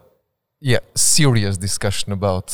yeah 0.72 0.80
serious 0.96 1.56
discussion 1.68 2.10
about 2.20 2.48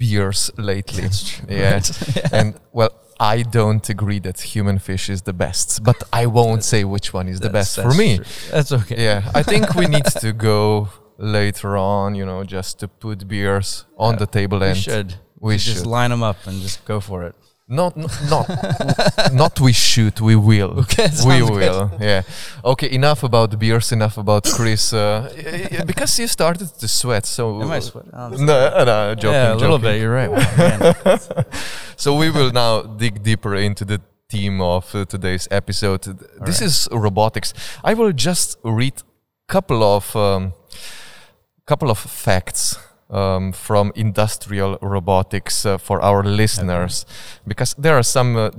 beers 0.00 0.50
lately. 0.70 1.08
Yeah, 1.48 1.72
Right. 1.74 2.32
and 2.38 2.48
well, 2.78 2.90
I 3.18 3.36
don't 3.58 3.86
agree 3.94 4.20
that 4.26 4.36
human 4.54 4.78
fish 4.78 5.04
is 5.14 5.20
the 5.22 5.32
best, 5.32 5.68
but 5.88 5.98
I 6.12 6.26
won't 6.38 6.62
say 6.72 6.80
which 6.84 7.08
one 7.18 7.28
is 7.28 7.38
the 7.40 7.50
best 7.58 7.72
for 7.84 7.92
me. 8.02 8.16
true. 8.16 8.26
That's 8.54 8.72
okay. 8.80 9.02
Yeah, 9.08 9.30
I 9.40 9.42
think 9.42 9.74
we 9.74 9.86
need 9.86 10.04
to 10.20 10.32
go 10.50 10.88
later 11.18 11.70
on. 11.78 12.14
You 12.14 12.26
know, 12.30 12.44
just 12.44 12.78
to 12.80 12.88
put 12.88 13.26
beers 13.26 13.68
on 13.96 14.12
Yeah, 14.14 14.18
the 14.24 14.26
table 14.38 14.58
We 14.60 14.66
and 14.68 14.76
should. 14.86 15.08
we 15.46 15.56
should 15.58 15.64
just 15.72 15.84
should. 15.84 15.96
line 15.98 16.10
them 16.10 16.22
up 16.30 16.38
and 16.48 16.60
just 16.66 16.84
go 16.84 17.00
for 17.00 17.18
it. 17.28 17.34
Not, 17.68 17.96
not, 17.96 18.12
not, 18.30 19.32
not 19.32 19.60
we 19.60 19.72
should, 19.72 20.20
we 20.20 20.36
will. 20.36 20.78
Okay, 20.82 21.06
we 21.06 21.08
sounds 21.10 21.50
good. 21.50 21.58
will. 21.58 21.90
Yeah. 22.00 22.22
Okay. 22.64 22.92
Enough 22.92 23.24
about 23.24 23.58
beers. 23.58 23.90
Enough 23.90 24.18
about 24.18 24.44
Chris. 24.44 24.92
Uh, 24.92 25.28
y- 25.36 25.68
y- 25.72 25.84
because 25.84 26.16
you 26.20 26.28
started 26.28 26.68
to 26.78 26.86
sweat. 26.86 27.26
So 27.26 27.60
Am 27.62 27.70
I 27.72 27.80
sweating? 27.80 28.12
No, 28.14 28.84
no, 28.84 29.14
joking. 29.16 29.32
yeah, 29.32 29.52
a 29.52 29.56
little 29.56 29.78
joking. 29.78 29.94
bit. 29.94 30.00
You're 30.00 30.14
right. 30.14 30.30
Man. 30.30 31.18
So 31.96 32.14
we 32.14 32.30
will 32.30 32.52
now 32.52 32.82
dig 32.82 33.22
deeper 33.24 33.56
into 33.56 33.84
the 33.84 34.00
theme 34.28 34.60
of 34.60 34.94
uh, 34.94 35.04
today's 35.06 35.48
episode. 35.50 36.02
This 36.44 36.60
right. 36.60 36.66
is 36.68 36.88
robotics. 36.92 37.52
I 37.82 37.94
will 37.94 38.12
just 38.12 38.58
read 38.62 38.94
couple 39.48 39.82
of 39.82 40.14
um, 40.14 40.52
couple 41.66 41.90
of 41.90 41.98
facts 41.98 42.78
um, 43.10 43.52
from 43.52 43.92
industrial 43.94 44.78
robotics 44.80 45.64
uh, 45.64 45.78
for 45.78 46.00
our 46.02 46.22
listeners 46.22 47.06
because 47.46 47.74
there 47.78 47.96
are 47.96 48.02
some 48.02 48.36
uh, 48.36 48.50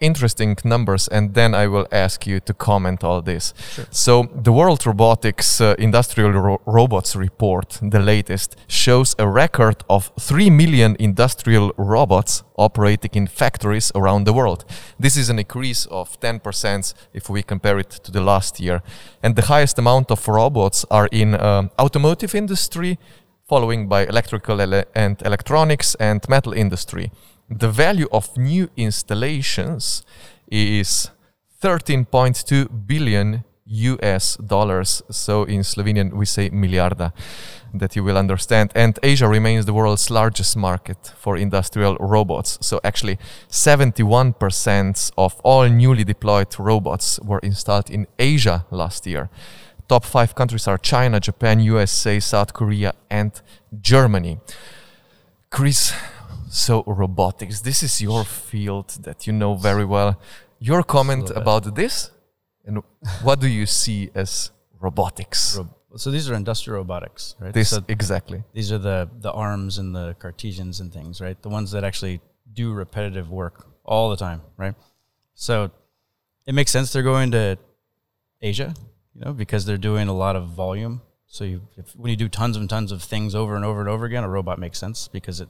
interesting 0.00 0.56
numbers 0.64 1.08
and 1.08 1.34
then 1.34 1.54
I 1.54 1.66
will 1.66 1.86
ask 1.90 2.26
you 2.26 2.40
to 2.40 2.54
comment 2.54 3.02
all 3.04 3.22
this. 3.22 3.54
So 3.90 4.28
the 4.34 4.52
World 4.52 4.86
Robotics 4.86 5.60
uh, 5.60 5.74
Industrial 5.78 6.30
Ro- 6.30 6.60
Robots 6.66 7.16
report, 7.16 7.78
the 7.82 8.00
latest, 8.00 8.56
shows 8.66 9.14
a 9.18 9.26
record 9.26 9.84
of 9.88 10.12
3 10.20 10.50
million 10.50 10.96
industrial 10.98 11.72
robots 11.76 12.42
operating 12.56 13.10
in 13.14 13.26
factories 13.26 13.90
around 13.94 14.24
the 14.24 14.32
world. 14.32 14.64
This 14.98 15.16
is 15.16 15.28
an 15.30 15.38
increase 15.38 15.86
of 15.86 16.20
10% 16.20 16.94
if 17.12 17.28
we 17.28 17.42
compare 17.42 17.78
it 17.78 17.90
to 17.90 18.12
the 18.12 18.20
last 18.20 18.60
year. 18.60 18.82
And 19.22 19.36
the 19.36 19.46
highest 19.46 19.78
amount 19.78 20.10
of 20.10 20.28
robots 20.28 20.84
are 20.90 21.08
in 21.10 21.34
um, 21.34 21.70
automotive 21.78 22.34
industry, 22.34 22.98
following 23.46 23.88
by 23.88 24.06
electrical 24.06 24.60
ele- 24.60 24.84
and 24.94 25.22
electronics 25.22 25.94
and 25.96 26.26
metal 26.28 26.52
industry. 26.52 27.10
The 27.50 27.68
value 27.68 28.08
of 28.10 28.36
new 28.36 28.68
installations 28.76 30.02
is 30.50 31.10
13.2 31.62 32.68
billion 32.86 33.44
US 33.66 34.36
dollars. 34.36 35.02
So 35.10 35.44
in 35.44 35.62
Slovenian 35.62 36.12
we 36.12 36.26
say 36.26 36.50
miliarda, 36.50 37.12
that 37.74 37.96
you 37.96 38.04
will 38.04 38.16
understand. 38.16 38.70
And 38.74 38.98
Asia 39.02 39.28
remains 39.28 39.66
the 39.66 39.72
world's 39.72 40.10
largest 40.10 40.56
market 40.56 41.12
for 41.16 41.36
industrial 41.36 41.96
robots. 41.96 42.58
So 42.60 42.80
actually 42.84 43.18
71% 43.50 45.10
of 45.16 45.40
all 45.42 45.68
newly 45.68 46.04
deployed 46.04 46.54
robots 46.58 47.18
were 47.20 47.40
installed 47.40 47.90
in 47.90 48.06
Asia 48.18 48.64
last 48.70 49.06
year. 49.06 49.28
Top 49.88 50.04
five 50.04 50.34
countries 50.34 50.66
are 50.66 50.78
China, 50.78 51.20
Japan, 51.20 51.60
USA, 51.60 52.18
South 52.20 52.52
Korea, 52.52 52.94
and 53.10 53.32
Germany. 53.80 54.38
Chris, 55.50 55.92
so 56.48 56.82
robotics, 56.86 57.60
this 57.60 57.82
is 57.82 58.00
your 58.00 58.24
field 58.24 58.88
that 59.02 59.26
you 59.26 59.32
know 59.32 59.54
very 59.54 59.84
well. 59.84 60.18
Your 60.58 60.82
comment 60.82 61.30
about 61.30 61.74
this, 61.74 62.10
and 62.64 62.82
what 63.22 63.40
do 63.40 63.48
you 63.48 63.66
see 63.66 64.10
as 64.14 64.50
robotics? 64.80 65.56
Ro- 65.58 65.68
so 65.96 66.10
these 66.10 66.28
are 66.30 66.34
industrial 66.34 66.78
robotics, 66.78 67.36
right? 67.38 67.52
this 67.52 67.70
so 67.70 67.84
exactly. 67.88 68.42
these 68.52 68.72
are 68.72 68.78
the 68.78 69.08
the 69.20 69.30
arms 69.30 69.78
and 69.78 69.94
the 69.94 70.16
Cartesians 70.18 70.80
and 70.80 70.92
things, 70.92 71.20
right? 71.20 71.40
The 71.42 71.48
ones 71.48 71.70
that 71.72 71.84
actually 71.84 72.20
do 72.52 72.72
repetitive 72.72 73.30
work 73.30 73.66
all 73.84 74.10
the 74.10 74.16
time, 74.16 74.40
right? 74.56 74.74
So 75.34 75.70
it 76.46 76.54
makes 76.54 76.70
sense 76.70 76.92
they're 76.92 77.02
going 77.02 77.30
to 77.32 77.58
Asia, 78.40 78.74
you 79.14 79.24
know, 79.24 79.32
because 79.32 79.64
they're 79.64 79.76
doing 79.76 80.08
a 80.08 80.14
lot 80.14 80.36
of 80.36 80.48
volume. 80.48 81.02
So 81.26 81.44
you, 81.44 81.62
if, 81.76 81.94
when 81.96 82.10
you 82.10 82.16
do 82.16 82.28
tons 82.28 82.56
and 82.56 82.68
tons 82.68 82.92
of 82.92 83.02
things 83.02 83.34
over 83.34 83.56
and 83.56 83.64
over 83.64 83.80
and 83.80 83.88
over 83.88 84.04
again, 84.04 84.24
a 84.24 84.28
robot 84.28 84.58
makes 84.58 84.78
sense 84.78 85.08
because 85.08 85.40
it 85.40 85.48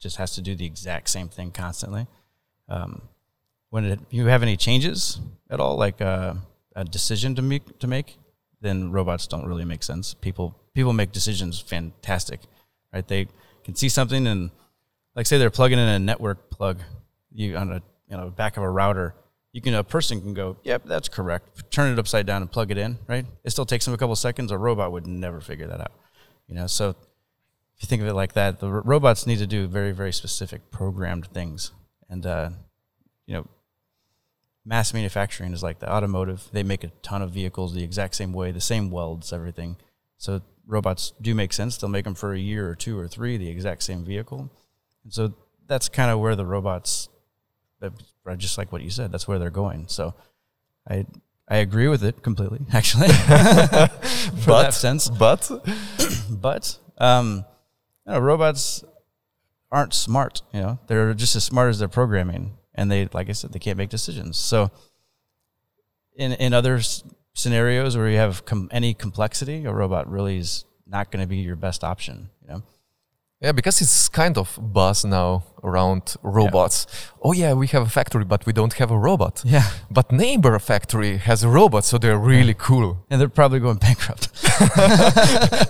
just 0.00 0.16
has 0.16 0.34
to 0.34 0.42
do 0.42 0.54
the 0.54 0.66
exact 0.66 1.08
same 1.08 1.28
thing 1.28 1.50
constantly. 1.50 2.06
Um, 2.68 3.02
when 3.70 3.84
it, 3.84 4.00
you 4.10 4.26
have 4.26 4.42
any 4.42 4.56
changes 4.56 5.20
at 5.50 5.60
all, 5.60 5.76
like 5.76 6.00
uh, 6.00 6.34
a 6.76 6.84
decision 6.84 7.34
to 7.34 7.42
make, 7.42 7.78
to 7.78 7.86
make, 7.86 8.18
then 8.60 8.92
robots 8.92 9.26
don't 9.26 9.46
really 9.46 9.64
make 9.64 9.82
sense. 9.82 10.14
People 10.14 10.56
people 10.74 10.92
make 10.92 11.12
decisions 11.12 11.60
fantastic, 11.60 12.40
right? 12.92 13.06
They 13.06 13.28
can 13.62 13.74
see 13.74 13.88
something 13.88 14.26
and, 14.26 14.50
like, 15.14 15.26
say 15.26 15.38
they're 15.38 15.50
plugging 15.50 15.78
in 15.78 15.88
a 15.88 15.98
network 15.98 16.50
plug, 16.50 16.80
you 17.30 17.56
on 17.56 17.72
a 17.72 17.82
you 18.08 18.16
know 18.16 18.30
back 18.30 18.56
of 18.56 18.62
a 18.62 18.70
router. 18.70 19.14
You 19.54 19.60
can 19.60 19.72
a 19.74 19.84
person 19.84 20.20
can 20.20 20.34
go, 20.34 20.56
yep, 20.64 20.82
that's 20.84 21.08
correct. 21.08 21.70
Turn 21.70 21.92
it 21.92 21.98
upside 21.98 22.26
down 22.26 22.42
and 22.42 22.50
plug 22.50 22.72
it 22.72 22.76
in, 22.76 22.98
right? 23.06 23.24
It 23.44 23.50
still 23.50 23.64
takes 23.64 23.84
them 23.84 23.94
a 23.94 23.96
couple 23.96 24.16
seconds. 24.16 24.50
A 24.50 24.58
robot 24.58 24.90
would 24.90 25.06
never 25.06 25.40
figure 25.40 25.68
that 25.68 25.80
out, 25.80 25.92
you 26.48 26.56
know. 26.56 26.66
So 26.66 26.90
if 26.90 26.96
you 27.78 27.86
think 27.86 28.02
of 28.02 28.08
it 28.08 28.14
like 28.14 28.32
that, 28.32 28.58
the 28.58 28.68
robots 28.68 29.26
need 29.26 29.38
to 29.38 29.46
do 29.46 29.68
very 29.68 29.92
very 29.92 30.12
specific 30.12 30.72
programmed 30.72 31.28
things, 31.28 31.70
and 32.10 32.26
uh, 32.26 32.50
you 33.26 33.34
know 33.34 33.46
mass 34.64 34.92
manufacturing 34.92 35.52
is 35.52 35.62
like 35.62 35.78
the 35.78 35.92
automotive. 35.92 36.48
They 36.52 36.62
make 36.62 36.84
a 36.84 36.92
ton 37.02 37.22
of 37.22 37.30
vehicles 37.30 37.74
the 37.74 37.84
exact 37.84 38.16
same 38.16 38.32
way, 38.32 38.50
the 38.50 38.60
same 38.60 38.90
welds, 38.90 39.32
everything. 39.32 39.76
So 40.18 40.42
robots 40.66 41.12
do 41.20 41.34
make 41.34 41.52
sense. 41.52 41.76
They'll 41.76 41.90
make 41.90 42.04
them 42.04 42.14
for 42.14 42.32
a 42.32 42.38
year 42.38 42.68
or 42.68 42.74
two 42.74 42.98
or 42.98 43.08
three, 43.08 43.36
the 43.36 43.48
exact 43.48 43.82
same 43.82 44.04
vehicle. 44.04 44.50
And 45.04 45.12
so 45.12 45.34
that's 45.66 45.88
kind 45.88 46.10
of 46.10 46.18
where 46.18 46.36
the 46.36 46.46
robots, 46.46 47.08
just 48.36 48.58
like 48.58 48.72
what 48.72 48.82
you 48.82 48.90
said, 48.90 49.12
that's 49.12 49.26
where 49.28 49.38
they're 49.38 49.50
going. 49.50 49.86
So 49.88 50.14
I 50.88 51.06
I 51.48 51.56
agree 51.56 51.88
with 51.88 52.02
it 52.04 52.22
completely, 52.22 52.60
actually, 52.72 53.08
for 53.12 54.46
But- 54.46 54.62
that 54.62 54.74
sense. 54.74 55.08
But 55.08 55.50
But 56.30 56.78
um, 56.98 57.44
you 58.06 58.12
know, 58.12 58.18
robots 58.18 58.84
aren't 59.70 59.92
smart. 59.94 60.42
You 60.52 60.60
know, 60.60 60.78
they're 60.86 61.14
just 61.14 61.36
as 61.36 61.44
smart 61.44 61.70
as 61.70 61.78
their 61.78 61.88
programming, 61.88 62.56
and 62.74 62.90
they, 62.90 63.08
like 63.12 63.28
I 63.28 63.32
said, 63.32 63.52
they 63.52 63.58
can't 63.58 63.76
make 63.78 63.90
decisions. 63.90 64.36
So, 64.38 64.70
in 66.16 66.32
in 66.32 66.52
other 66.54 66.76
s- 66.76 67.02
scenarios 67.34 67.96
where 67.96 68.08
you 68.08 68.16
have 68.18 68.44
com- 68.44 68.68
any 68.70 68.94
complexity, 68.94 69.64
a 69.64 69.72
robot 69.72 70.08
really 70.10 70.38
is 70.38 70.64
not 70.86 71.10
going 71.10 71.22
to 71.22 71.26
be 71.28 71.38
your 71.38 71.56
best 71.56 71.82
option. 71.84 72.30
You 72.42 72.48
know, 72.48 72.62
Yeah, 73.44 73.52
because 73.52 73.82
it's 73.82 74.08
kind 74.08 74.38
of 74.38 74.58
buzz 74.58 75.04
now 75.04 75.44
around 75.62 76.16
robots. 76.22 76.86
Oh 77.22 77.32
yeah, 77.34 77.52
we 77.52 77.66
have 77.66 77.82
a 77.82 77.90
factory, 77.90 78.24
but 78.24 78.46
we 78.46 78.54
don't 78.54 78.72
have 78.72 78.90
a 78.90 78.96
robot. 78.96 79.42
Yeah. 79.44 79.68
But 79.90 80.10
neighbor 80.10 80.58
factory 80.58 81.18
has 81.18 81.44
a 81.44 81.50
robot, 81.50 81.84
so 81.84 81.98
they're 81.98 82.18
really 82.18 82.54
cool. 82.54 83.04
And 83.10 83.20
they're 83.20 83.28
probably 83.28 83.60
going 83.60 83.76
bankrupt. 83.76 84.30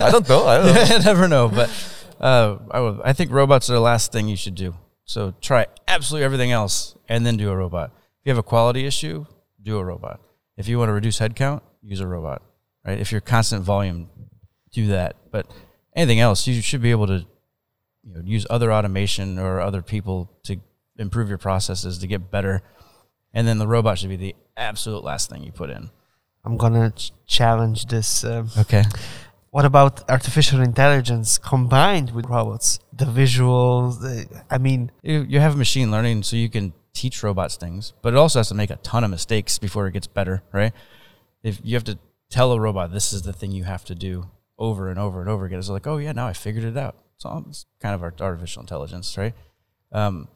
I 0.01 0.09
don't 0.13 0.29
know. 0.29 0.47
I 0.47 0.59
don't 0.59 0.73
know. 0.73 0.83
I 0.95 0.99
never 0.99 1.27
know, 1.27 1.49
but 1.49 1.69
uh, 2.21 2.59
I, 2.71 2.79
would, 2.79 3.01
I 3.05 3.13
think 3.13 3.33
robots 3.33 3.69
are 3.69 3.73
the 3.73 3.81
last 3.81 4.13
thing 4.13 4.29
you 4.29 4.37
should 4.37 4.55
do. 4.55 4.77
So 5.05 5.35
try 5.41 5.67
absolutely 5.89 6.25
everything 6.27 6.53
else 6.53 6.95
and 7.09 7.27
then 7.27 7.37
do 7.37 7.51
a 7.51 7.57
robot. 7.57 7.91
If 8.21 8.27
you 8.27 8.31
have 8.31 8.39
a 8.39 8.45
quality 8.45 8.87
issue, 8.87 9.27
do 9.61 9.79
a 9.79 9.85
robot. 9.85 10.21
If 10.57 10.69
you 10.69 10.79
want 10.79 10.91
to 10.91 10.93
reduce 10.93 11.19
headcount, 11.19 11.63
use 11.83 11.99
a 11.99 12.07
robot. 12.07 12.41
Right? 12.87 13.01
If 13.01 13.11
you're 13.11 13.21
constant 13.21 13.65
volume, 13.65 14.11
do 14.71 14.87
that. 14.87 15.17
But 15.33 15.51
anything 15.97 16.21
else, 16.21 16.47
you 16.47 16.63
should 16.63 16.81
be 16.81 16.93
able 16.93 17.09
to 17.09 17.27
you 18.07 18.15
know, 18.15 18.21
use 18.25 18.47
other 18.51 18.73
automation 18.73 19.39
or 19.39 19.61
other 19.61 19.83
people 19.83 20.31
to 20.45 20.57
improve 20.99 21.29
your 21.29 21.39
processes 21.39 21.99
to 21.99 22.07
get 22.07 22.31
better. 22.31 22.63
And 23.33 23.47
then 23.49 23.59
the 23.59 23.67
robot 23.67 23.99
should 23.99 24.11
be 24.11 24.17
the 24.17 24.37
absolute 24.57 25.03
last 25.03 25.29
thing 25.31 25.43
you 25.43 25.53
put 25.53 25.71
in. 25.71 25.91
I'm 26.45 26.57
gonna 26.57 26.91
ch- 26.91 27.13
challenge 27.27 27.87
this. 27.87 28.23
Um, 28.25 28.51
Okay. 28.59 28.85
what 29.51 29.65
about 29.65 30.09
artificial 30.11 30.61
intelligence 30.61 31.39
combined 31.39 32.11
with 32.13 32.27
robots? 32.27 32.79
The 32.93 33.07
visuals. 33.07 34.01
The, 34.01 34.29
I 34.51 34.59
mean, 34.59 34.93
you, 35.03 35.25
you 35.29 35.41
have 35.41 35.57
machine 35.57 35.91
learning 35.91 36.23
so 36.23 36.37
you 36.37 36.49
can 36.51 36.73
teach 36.93 37.23
robots 37.23 37.57
things, 37.57 37.93
but 38.03 38.13
it 38.13 38.17
also 38.17 38.39
has 38.39 38.49
to 38.49 38.55
make 38.55 38.71
a 38.71 38.77
ton 38.77 39.03
of 39.03 39.11
mistakes 39.11 39.59
before 39.59 39.87
it 39.89 39.93
gets 39.93 40.07
better, 40.07 40.43
right? 40.53 40.73
If 41.43 41.61
you 41.65 41.75
have 41.75 41.85
to 41.85 41.99
tell 42.31 42.53
a 42.53 42.61
robot 42.61 42.93
this 42.93 43.13
is 43.13 43.23
the 43.23 43.33
thing 43.33 43.51
you 43.51 43.65
have 43.65 43.85
to 43.87 43.95
do 43.95 44.31
over 44.59 44.89
and 44.91 44.99
over 44.99 45.21
and 45.21 45.29
over 45.29 45.45
again, 45.47 45.59
it's 45.59 45.69
like, 45.69 45.87
oh 45.89 45.97
yeah, 45.97 46.13
now 46.13 46.27
I 46.29 46.35
figured 46.35 46.65
it 46.65 46.77
out. 46.77 46.95
So 47.25 47.43
it's 47.49 47.65
kind 47.81 47.95
of 47.95 48.03
our 48.03 48.13
artificial 48.21 48.61
intelligence, 48.61 49.17
right? 49.17 49.33
Um, 49.93 50.29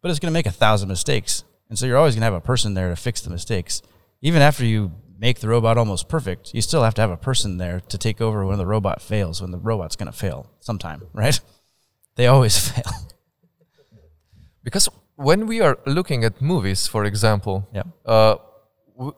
but 0.00 0.10
it's 0.10 0.20
going 0.20 0.32
to 0.32 0.38
make 0.38 0.46
a 0.46 0.52
thousand 0.52 0.88
mistakes, 0.88 1.42
and 1.68 1.76
so 1.78 1.86
you're 1.86 1.96
always 1.98 2.14
going 2.14 2.20
to 2.20 2.26
have 2.26 2.34
a 2.34 2.40
person 2.40 2.74
there 2.74 2.88
to 2.90 2.96
fix 2.96 3.20
the 3.20 3.30
mistakes. 3.30 3.82
Even 4.22 4.42
after 4.42 4.64
you 4.64 4.92
make 5.18 5.40
the 5.40 5.48
robot 5.48 5.76
almost 5.76 6.08
perfect, 6.08 6.54
you 6.54 6.62
still 6.62 6.84
have 6.84 6.94
to 6.94 7.00
have 7.00 7.10
a 7.10 7.16
person 7.16 7.58
there 7.58 7.80
to 7.80 7.98
take 7.98 8.20
over 8.20 8.46
when 8.46 8.58
the 8.58 8.66
robot 8.66 9.02
fails. 9.02 9.40
When 9.42 9.50
the 9.50 9.58
robot's 9.58 9.96
going 9.96 10.12
to 10.12 10.16
fail 10.16 10.46
sometime, 10.60 11.02
right? 11.12 11.40
They 12.14 12.28
always 12.28 12.56
fail. 12.70 12.92
Because 14.62 14.88
when 15.16 15.46
we 15.46 15.60
are 15.60 15.78
looking 15.86 16.22
at 16.24 16.40
movies, 16.40 16.86
for 16.86 17.04
example, 17.04 17.68
Yeah. 17.72 17.82
uh, 18.04 18.36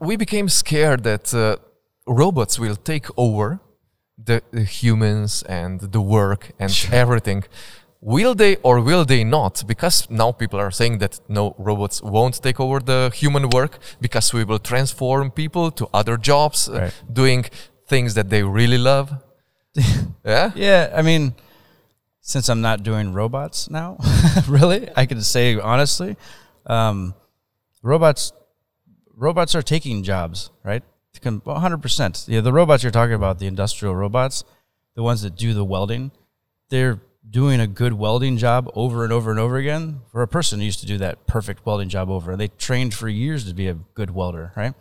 we 0.00 0.16
became 0.16 0.48
scared 0.48 1.02
that 1.04 1.34
uh, 1.34 1.56
robots 2.06 2.58
will 2.58 2.76
take 2.76 3.06
over 3.16 3.60
the, 4.22 4.42
the 4.50 4.64
humans 4.64 5.42
and 5.44 5.80
the 5.80 6.00
work 6.00 6.52
and 6.58 6.72
everything. 6.92 7.44
Will 8.00 8.34
they 8.34 8.56
or 8.56 8.80
will 8.80 9.04
they 9.04 9.24
not? 9.24 9.64
Because 9.66 10.08
now 10.10 10.30
people 10.32 10.60
are 10.60 10.70
saying 10.70 10.98
that 10.98 11.20
no, 11.28 11.54
robots 11.58 12.00
won't 12.00 12.40
take 12.42 12.60
over 12.60 12.78
the 12.78 13.10
human 13.14 13.50
work 13.50 13.78
because 14.00 14.32
we 14.32 14.44
will 14.44 14.60
transform 14.60 15.30
people 15.30 15.70
to 15.72 15.88
other 15.92 16.16
jobs, 16.16 16.68
uh, 16.68 16.90
doing 17.12 17.44
things 17.88 18.14
that 18.14 18.30
they 18.30 18.42
really 18.42 18.78
love. 18.78 19.12
yeah? 20.24 20.52
Yeah, 20.54 20.92
I 20.94 21.02
mean, 21.02 21.34
since 22.20 22.48
I'm 22.48 22.60
not 22.60 22.82
doing 22.84 23.12
robots 23.12 23.68
now, 23.68 23.96
really, 24.48 24.88
I 24.94 25.06
can 25.06 25.22
say 25.22 25.58
honestly, 25.58 26.16
um, 26.66 27.14
robots 27.82 28.32
robots 29.16 29.54
are 29.54 29.62
taking 29.62 30.04
jobs, 30.04 30.50
right? 30.62 30.84
100%. 31.14 32.28
Yeah, 32.28 32.40
the 32.40 32.52
robots 32.52 32.82
you're 32.82 32.92
talking 32.92 33.14
about, 33.14 33.38
the 33.38 33.46
industrial 33.46 33.94
robots, 33.94 34.44
the 34.94 35.02
ones 35.02 35.22
that 35.22 35.36
do 35.36 35.54
the 35.54 35.64
welding, 35.64 36.10
they're 36.68 37.00
doing 37.28 37.60
a 37.60 37.66
good 37.66 37.92
welding 37.92 38.36
job 38.36 38.70
over 38.74 39.04
and 39.04 39.12
over 39.12 39.30
and 39.30 39.38
over 39.40 39.56
again. 39.56 40.00
For 40.12 40.22
a 40.22 40.28
person 40.28 40.60
who 40.60 40.66
used 40.66 40.80
to 40.80 40.86
do 40.86 40.98
that 40.98 41.26
perfect 41.26 41.66
welding 41.66 41.88
job 41.88 42.08
over, 42.10 42.32
and 42.32 42.40
they 42.40 42.48
trained 42.48 42.94
for 42.94 43.08
years 43.08 43.44
to 43.46 43.54
be 43.54 43.68
a 43.68 43.74
good 43.74 44.10
welder, 44.10 44.52
right? 44.56 44.74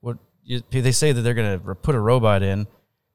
What 0.00 0.18
you, 0.42 0.62
they 0.70 0.92
say 0.92 1.12
that 1.12 1.20
they're 1.22 1.34
going 1.34 1.60
to 1.60 1.74
put 1.74 1.94
a 1.94 2.00
robot 2.00 2.42
in 2.42 2.66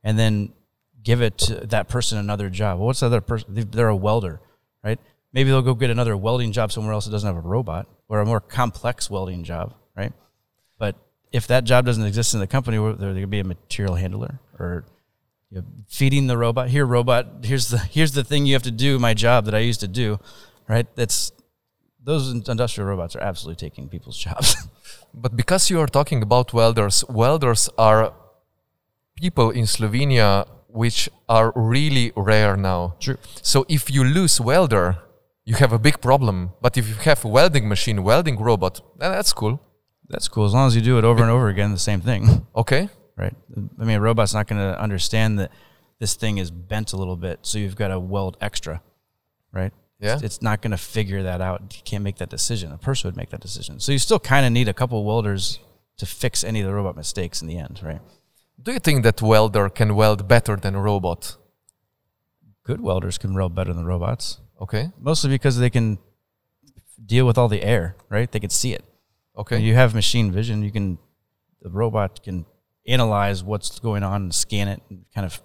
and 0.03 0.17
then 0.17 0.53
give 1.01 1.21
it 1.21 1.38
to 1.38 1.55
that 1.67 1.89
person 1.89 2.17
another 2.17 2.50
job. 2.50 2.77
Well, 2.79 2.88
what's 2.88 3.01
the 3.01 3.07
other 3.07 3.21
person? 3.21 3.53
They- 3.53 3.63
They're 3.63 3.89
a 3.89 3.95
welder, 3.95 4.39
right? 4.83 5.00
Maybe 5.33 5.50
they'll 5.50 5.62
go 5.62 5.73
get 5.73 5.89
another 5.89 6.15
welding 6.15 6.51
job 6.51 6.71
somewhere 6.71 6.93
else 6.93 7.05
that 7.05 7.12
doesn't 7.12 7.27
have 7.35 7.43
a 7.43 7.47
robot 7.47 7.88
or 8.07 8.21
a 8.21 8.25
more 8.25 8.39
complex 8.39 9.09
welding 9.09 9.43
job, 9.43 9.73
right? 9.97 10.13
If 11.33 11.47
that 11.47 11.63
job 11.65 11.85
doesn't 11.85 12.05
exist 12.05 12.33
in 12.33 12.39
the 12.39 12.47
company, 12.47 12.77
they're 12.77 12.93
going 12.95 13.21
to 13.21 13.27
be 13.27 13.39
a 13.39 13.43
material 13.43 13.95
handler 13.95 14.39
or 14.59 14.85
you 15.49 15.57
know, 15.57 15.65
feeding 15.87 16.27
the 16.27 16.37
robot. 16.37 16.69
Here, 16.69 16.85
robot. 16.85 17.43
Here's 17.43 17.69
the 17.69 17.79
here's 17.79 18.13
the 18.13 18.23
thing 18.23 18.45
you 18.45 18.53
have 18.53 18.63
to 18.63 18.71
do. 18.71 18.99
My 18.99 19.13
job 19.13 19.45
that 19.45 19.55
I 19.55 19.59
used 19.59 19.81
to 19.81 19.87
do, 19.87 20.19
right? 20.67 20.87
That's 20.96 21.31
those 22.03 22.31
industrial 22.31 22.87
robots 22.89 23.15
are 23.15 23.22
absolutely 23.22 23.59
taking 23.67 23.89
people's 23.89 24.17
jobs. 24.27 24.55
But 25.13 25.35
because 25.35 25.69
you 25.69 25.79
are 25.79 25.87
talking 25.87 26.22
about 26.24 26.53
welders, 26.53 27.03
welders 27.07 27.69
are 27.77 28.13
people 29.15 29.51
in 29.51 29.65
Slovenia 29.65 30.48
which 30.67 31.07
are 31.29 31.53
really 31.55 32.11
rare 32.15 32.57
now. 32.57 32.96
True. 33.00 33.17
So 33.43 33.63
if 33.69 33.91
you 33.91 34.03
lose 34.03 34.41
welder, 34.41 34.98
you 35.46 35.55
have 35.55 35.72
a 35.72 35.77
big 35.77 36.01
problem. 36.01 36.53
But 36.61 36.77
if 36.77 36.89
you 36.89 36.96
have 36.96 37.24
a 37.24 37.27
welding 37.27 37.69
machine, 37.69 38.03
welding 38.03 38.39
robot, 38.39 38.81
that's 38.98 39.33
cool. 39.33 39.61
That's 40.09 40.27
cool 40.27 40.46
as 40.46 40.53
long 40.53 40.68
as 40.68 40.75
you 40.75 40.81
do 40.81 40.98
it 40.98 41.03
over 41.03 41.22
and 41.22 41.31
over 41.31 41.48
again, 41.50 41.72
the 41.72 41.79
same 41.79 42.01
thing. 42.01 42.46
Okay. 42.55 42.87
right? 43.18 43.33
I 43.79 43.83
mean, 43.83 43.98
a 43.98 44.01
robot's 44.01 44.33
not 44.33 44.48
going 44.48 44.61
to 44.61 44.79
understand 44.79 45.39
that 45.39 45.51
this 46.00 46.13
thing 46.16 46.37
is 46.37 46.51
bent 46.51 46.94
a 46.94 46.98
little 46.98 47.16
bit, 47.16 47.39
so 47.44 47.57
you've 47.57 47.75
got 47.75 47.87
to 47.89 48.00
weld 48.00 48.37
extra, 48.42 48.81
right? 49.51 49.72
Yeah. 50.00 50.13
It's, 50.16 50.24
it's 50.24 50.42
not 50.42 50.61
going 50.61 50.72
to 50.72 50.77
figure 50.77 51.24
that 51.24 51.39
out. 51.42 51.61
You 51.75 51.81
can't 51.83 52.03
make 52.03 52.18
that 52.18 52.29
decision. 52.29 52.72
A 52.72 52.77
person 52.77 53.07
would 53.07 53.16
make 53.18 53.29
that 53.29 53.39
decision. 53.42 53.79
So 53.79 53.92
you 53.92 54.00
still 54.00 54.20
kind 54.20 54.46
of 54.46 54.51
need 54.51 54.68
a 54.68 54.74
couple 54.74 55.03
welders 55.03 55.59
to 55.98 56.05
fix 56.05 56.44
any 56.44 56.59
of 56.61 56.68
the 56.68 56.74
robot 56.74 56.96
mistakes 56.96 57.42
in 57.42 57.48
the 57.48 57.57
end, 57.57 57.79
right? 57.83 58.01
Do 58.61 58.72
you 58.74 58.79
think 58.79 59.03
that 59.03 59.22
welder 59.22 59.70
can 59.70 59.96
weld 59.96 60.27
better 60.27 60.55
than 60.55 60.75
a 60.75 60.81
robot? 60.81 61.37
Good 62.63 62.81
welders 62.81 63.18
can 63.18 63.33
weld 63.33 63.55
better 63.55 63.74
than 63.74 63.85
robots, 63.85 64.39
Okay. 64.61 64.92
mostly 65.00 65.29
because 65.29 65.57
they 65.57 65.70
can 65.70 65.98
deal 67.05 67.25
with 67.25 67.37
all 67.37 67.48
the 67.50 67.61
air, 67.63 67.96
right? 68.09 68.31
They 68.31 68.39
can 68.39 68.50
see 68.50 68.74
it. 68.74 68.83
Okay. 69.37 69.59
You 69.59 69.74
have 69.75 69.93
machine 69.96 70.31
vision. 70.31 70.61
You 70.63 70.72
can, 70.72 70.98
the 71.61 71.69
robot 71.69 72.24
can 72.24 72.46
analyze 72.87 73.43
what's 73.43 73.79
going 73.79 74.03
on 74.03 74.24
and 74.24 74.35
scan 74.35 74.67
it 74.67 74.81
and 74.89 75.05
kind 75.15 75.25
of, 75.25 75.41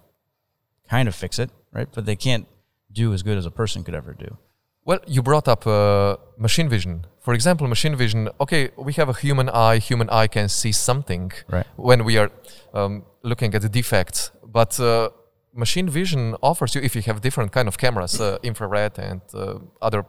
kind 0.89 1.07
of 1.07 1.15
fix 1.15 1.39
it, 1.39 1.49
right? 1.71 1.87
But 1.93 2.05
they 2.05 2.15
can't 2.15 2.47
do 2.91 3.13
as 3.13 3.23
good 3.23 3.37
as 3.37 3.45
a 3.45 3.51
person 3.51 3.83
could 3.83 3.95
ever 3.95 4.13
do. 4.13 4.37
Well, 4.85 4.99
you 5.07 5.21
brought 5.21 5.47
up 5.47 5.67
uh, 5.67 6.17
machine 6.37 6.67
vision. 6.69 7.05
For 7.19 7.33
example, 7.33 7.67
machine 7.67 7.95
vision. 7.95 8.29
Okay, 8.39 8.69
we 8.77 8.93
have 8.93 9.09
a 9.09 9.13
human 9.13 9.47
eye. 9.49 9.77
Human 9.77 10.09
eye 10.09 10.27
can 10.27 10.49
see 10.49 10.71
something 10.71 11.31
Right. 11.49 11.67
when 11.75 12.03
we 12.05 12.17
are 12.17 12.31
um, 12.73 13.03
looking 13.21 13.53
at 13.53 13.61
the 13.61 13.69
defects. 13.69 14.31
But 14.43 14.79
uh, 14.79 15.09
machine 15.53 15.89
vision 15.89 16.35
offers 16.41 16.73
you, 16.75 16.81
if 16.81 16.95
you 16.95 17.01
have 17.03 17.21
different 17.21 17.51
kind 17.51 17.67
of 17.67 17.77
cameras, 17.77 18.19
uh, 18.19 18.39
infrared 18.41 18.97
and 18.97 19.21
uh, 19.33 19.59
other 19.81 20.05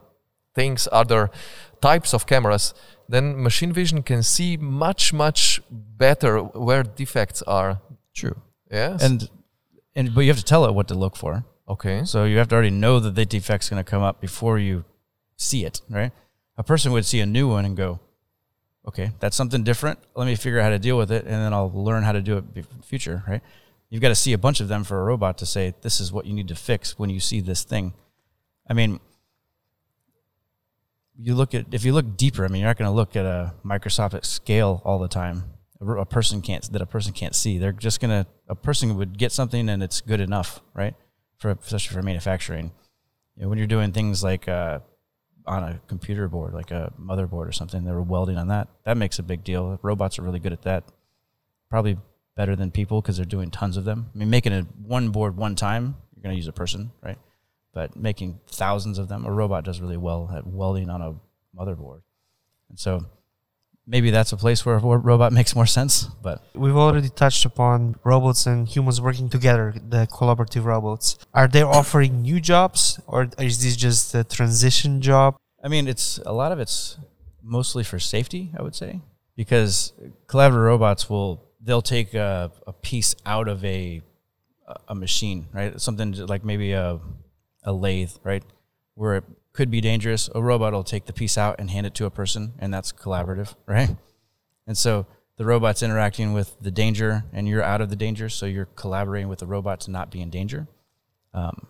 things, 0.55 0.87
other 0.91 1.29
types 1.81 2.13
of 2.13 2.25
cameras, 2.25 2.73
then 3.11 3.41
machine 3.41 3.73
vision 3.73 4.03
can 4.03 4.23
see 4.23 4.57
much, 4.57 5.13
much 5.13 5.61
better 5.69 6.39
where 6.39 6.83
defects 6.83 7.41
are. 7.43 7.81
True. 8.13 8.37
Yes. 8.71 9.03
And, 9.03 9.29
and, 9.95 10.15
but 10.15 10.21
you 10.21 10.29
have 10.29 10.37
to 10.37 10.43
tell 10.43 10.65
it 10.65 10.73
what 10.73 10.87
to 10.87 10.95
look 10.95 11.15
for. 11.15 11.43
okay. 11.67 12.03
So 12.05 12.23
you 12.23 12.37
have 12.37 12.47
to 12.49 12.55
already 12.55 12.69
know 12.71 12.99
that 12.99 13.15
the 13.15 13.25
defect's 13.25 13.69
going 13.69 13.83
to 13.83 13.89
come 13.89 14.01
up 14.01 14.21
before 14.21 14.59
you 14.59 14.85
see 15.35 15.65
it, 15.65 15.81
right? 15.89 16.11
A 16.57 16.63
person 16.63 16.91
would 16.91 17.05
see 17.05 17.19
a 17.19 17.25
new 17.25 17.47
one 17.49 17.65
and 17.65 17.75
go, 17.75 17.99
okay, 18.87 19.11
that's 19.19 19.35
something 19.35 19.63
different. 19.63 19.99
Let 20.15 20.25
me 20.25 20.35
figure 20.35 20.59
out 20.59 20.63
how 20.63 20.69
to 20.69 20.79
deal 20.79 20.97
with 20.97 21.11
it, 21.11 21.23
and 21.25 21.33
then 21.33 21.53
I'll 21.53 21.71
learn 21.71 22.03
how 22.03 22.11
to 22.11 22.21
do 22.21 22.37
it 22.37 22.45
in 22.55 22.65
the 22.77 22.83
future, 22.83 23.23
right? 23.27 23.41
You've 23.89 24.01
got 24.01 24.09
to 24.09 24.15
see 24.15 24.33
a 24.33 24.37
bunch 24.37 24.59
of 24.59 24.67
them 24.67 24.83
for 24.83 24.99
a 24.99 25.03
robot 25.03 25.37
to 25.39 25.45
say, 25.45 25.73
this 25.81 25.99
is 25.99 26.11
what 26.11 26.25
you 26.25 26.33
need 26.33 26.47
to 26.47 26.55
fix 26.55 26.97
when 26.97 27.09
you 27.09 27.19
see 27.19 27.41
this 27.41 27.63
thing. 27.63 27.93
I 28.69 28.73
mean, 28.73 28.99
you 31.23 31.35
look 31.35 31.53
at, 31.53 31.65
if 31.71 31.85
you 31.85 31.93
look 31.93 32.17
deeper, 32.17 32.45
I 32.45 32.47
mean, 32.47 32.61
you're 32.61 32.69
not 32.69 32.77
going 32.77 32.89
to 32.89 32.95
look 32.95 33.15
at 33.15 33.25
a 33.25 33.53
microscopic 33.63 34.25
scale 34.25 34.81
all 34.85 34.99
the 34.99 35.07
time. 35.07 35.43
A, 35.79 36.05
person 36.05 36.41
can't, 36.41 36.63
that 36.71 36.81
a 36.81 36.85
person 36.85 37.11
can't 37.11 37.35
see. 37.35 37.57
They're 37.57 37.71
just 37.71 37.99
going 37.99 38.23
to, 38.23 38.29
a 38.47 38.55
person 38.55 38.97
would 38.97 39.17
get 39.17 39.31
something 39.31 39.67
and 39.67 39.81
it's 39.81 40.01
good 40.01 40.19
enough, 40.19 40.61
right? 40.73 40.93
For, 41.37 41.51
especially 41.51 41.95
for 41.95 42.03
manufacturing. 42.03 42.71
You 43.35 43.43
know, 43.43 43.49
when 43.49 43.57
you're 43.57 43.67
doing 43.67 43.91
things 43.91 44.23
like, 44.23 44.47
uh, 44.47 44.79
on 45.47 45.63
a 45.63 45.81
computer 45.87 46.27
board, 46.27 46.53
like 46.53 46.71
a 46.71 46.93
motherboard 46.99 47.47
or 47.47 47.51
something, 47.51 47.83
they 47.83 47.91
were 47.91 48.03
welding 48.03 48.37
on 48.37 48.47
that. 48.49 48.67
That 48.85 48.97
makes 48.97 49.17
a 49.19 49.23
big 49.23 49.43
deal. 49.43 49.79
Robots 49.81 50.19
are 50.19 50.21
really 50.21 50.39
good 50.39 50.53
at 50.53 50.61
that. 50.63 50.83
Probably 51.69 51.97
better 52.35 52.55
than 52.55 52.71
people 52.71 53.01
because 53.01 53.17
they're 53.17 53.25
doing 53.25 53.49
tons 53.49 53.77
of 53.77 53.85
them. 53.85 54.09
I 54.13 54.17
mean, 54.17 54.29
making 54.29 54.53
a 54.53 54.61
one 54.83 55.09
board 55.09 55.35
one 55.37 55.55
time, 55.55 55.95
you're 56.15 56.23
going 56.23 56.33
to 56.33 56.37
use 56.37 56.47
a 56.47 56.53
person, 56.53 56.91
right? 57.01 57.17
But 57.73 57.95
making 57.95 58.39
thousands 58.47 58.97
of 58.97 59.07
them, 59.07 59.25
a 59.25 59.31
robot 59.31 59.63
does 59.63 59.79
really 59.79 59.97
well 59.97 60.29
at 60.35 60.45
welding 60.45 60.89
on 60.89 61.01
a 61.01 61.15
motherboard. 61.57 62.01
And 62.69 62.77
so 62.77 63.05
maybe 63.87 64.11
that's 64.11 64.31
a 64.31 64.37
place 64.37 64.65
where 64.65 64.75
a 64.75 64.79
robot 64.79 65.31
makes 65.39 65.55
more 65.55 65.65
sense. 65.65 66.03
But 66.21 66.43
We've 66.53 66.75
already 66.75 67.09
touched 67.09 67.45
upon 67.45 67.95
robots 68.03 68.45
and 68.45 68.67
humans 68.67 68.99
working 68.99 69.29
together, 69.29 69.73
the 69.89 70.07
collaborative 70.07 70.65
robots. 70.65 71.17
Are 71.33 71.47
they 71.47 71.61
offering 71.61 72.21
new 72.21 72.39
jobs 72.41 72.99
or 73.07 73.29
is 73.37 73.63
this 73.63 73.75
just 73.75 74.13
a 74.15 74.23
transition 74.23 75.01
job? 75.01 75.37
I 75.63 75.67
mean, 75.67 75.87
it's 75.87 76.19
a 76.25 76.33
lot 76.33 76.51
of 76.51 76.59
it's 76.59 76.97
mostly 77.43 77.83
for 77.83 77.99
safety, 77.99 78.51
I 78.57 78.61
would 78.63 78.75
say, 78.75 78.99
because 79.35 79.93
collaborative 80.27 80.65
robots 80.65 81.09
will 81.09 81.47
they'll 81.63 81.81
take 81.81 82.13
a, 82.13 82.51
a 82.65 82.73
piece 82.73 83.15
out 83.25 83.47
of 83.47 83.63
a 83.63 84.01
a 84.87 84.95
machine, 84.95 85.47
right? 85.53 85.79
Something 85.79 86.13
like 86.27 86.45
maybe 86.45 86.71
a 86.71 86.99
a 87.63 87.73
lathe, 87.73 88.11
right, 88.23 88.43
where 88.95 89.15
it 89.15 89.23
could 89.53 89.69
be 89.69 89.81
dangerous. 89.81 90.29
A 90.33 90.41
robot 90.41 90.73
will 90.73 90.83
take 90.83 91.05
the 91.05 91.13
piece 91.13 91.37
out 91.37 91.55
and 91.59 91.69
hand 91.69 91.85
it 91.85 91.93
to 91.95 92.05
a 92.05 92.09
person, 92.09 92.53
and 92.59 92.73
that's 92.73 92.91
collaborative, 92.91 93.55
right? 93.65 93.95
And 94.67 94.77
so 94.77 95.05
the 95.37 95.45
robot's 95.45 95.81
interacting 95.83 96.33
with 96.33 96.55
the 96.61 96.71
danger, 96.71 97.23
and 97.33 97.47
you're 97.47 97.63
out 97.63 97.81
of 97.81 97.89
the 97.89 97.95
danger, 97.95 98.29
so 98.29 98.45
you're 98.45 98.65
collaborating 98.65 99.27
with 99.27 99.39
the 99.39 99.47
robot 99.47 99.81
to 99.81 99.91
not 99.91 100.11
be 100.11 100.21
in 100.21 100.29
danger. 100.29 100.67
Um, 101.33 101.67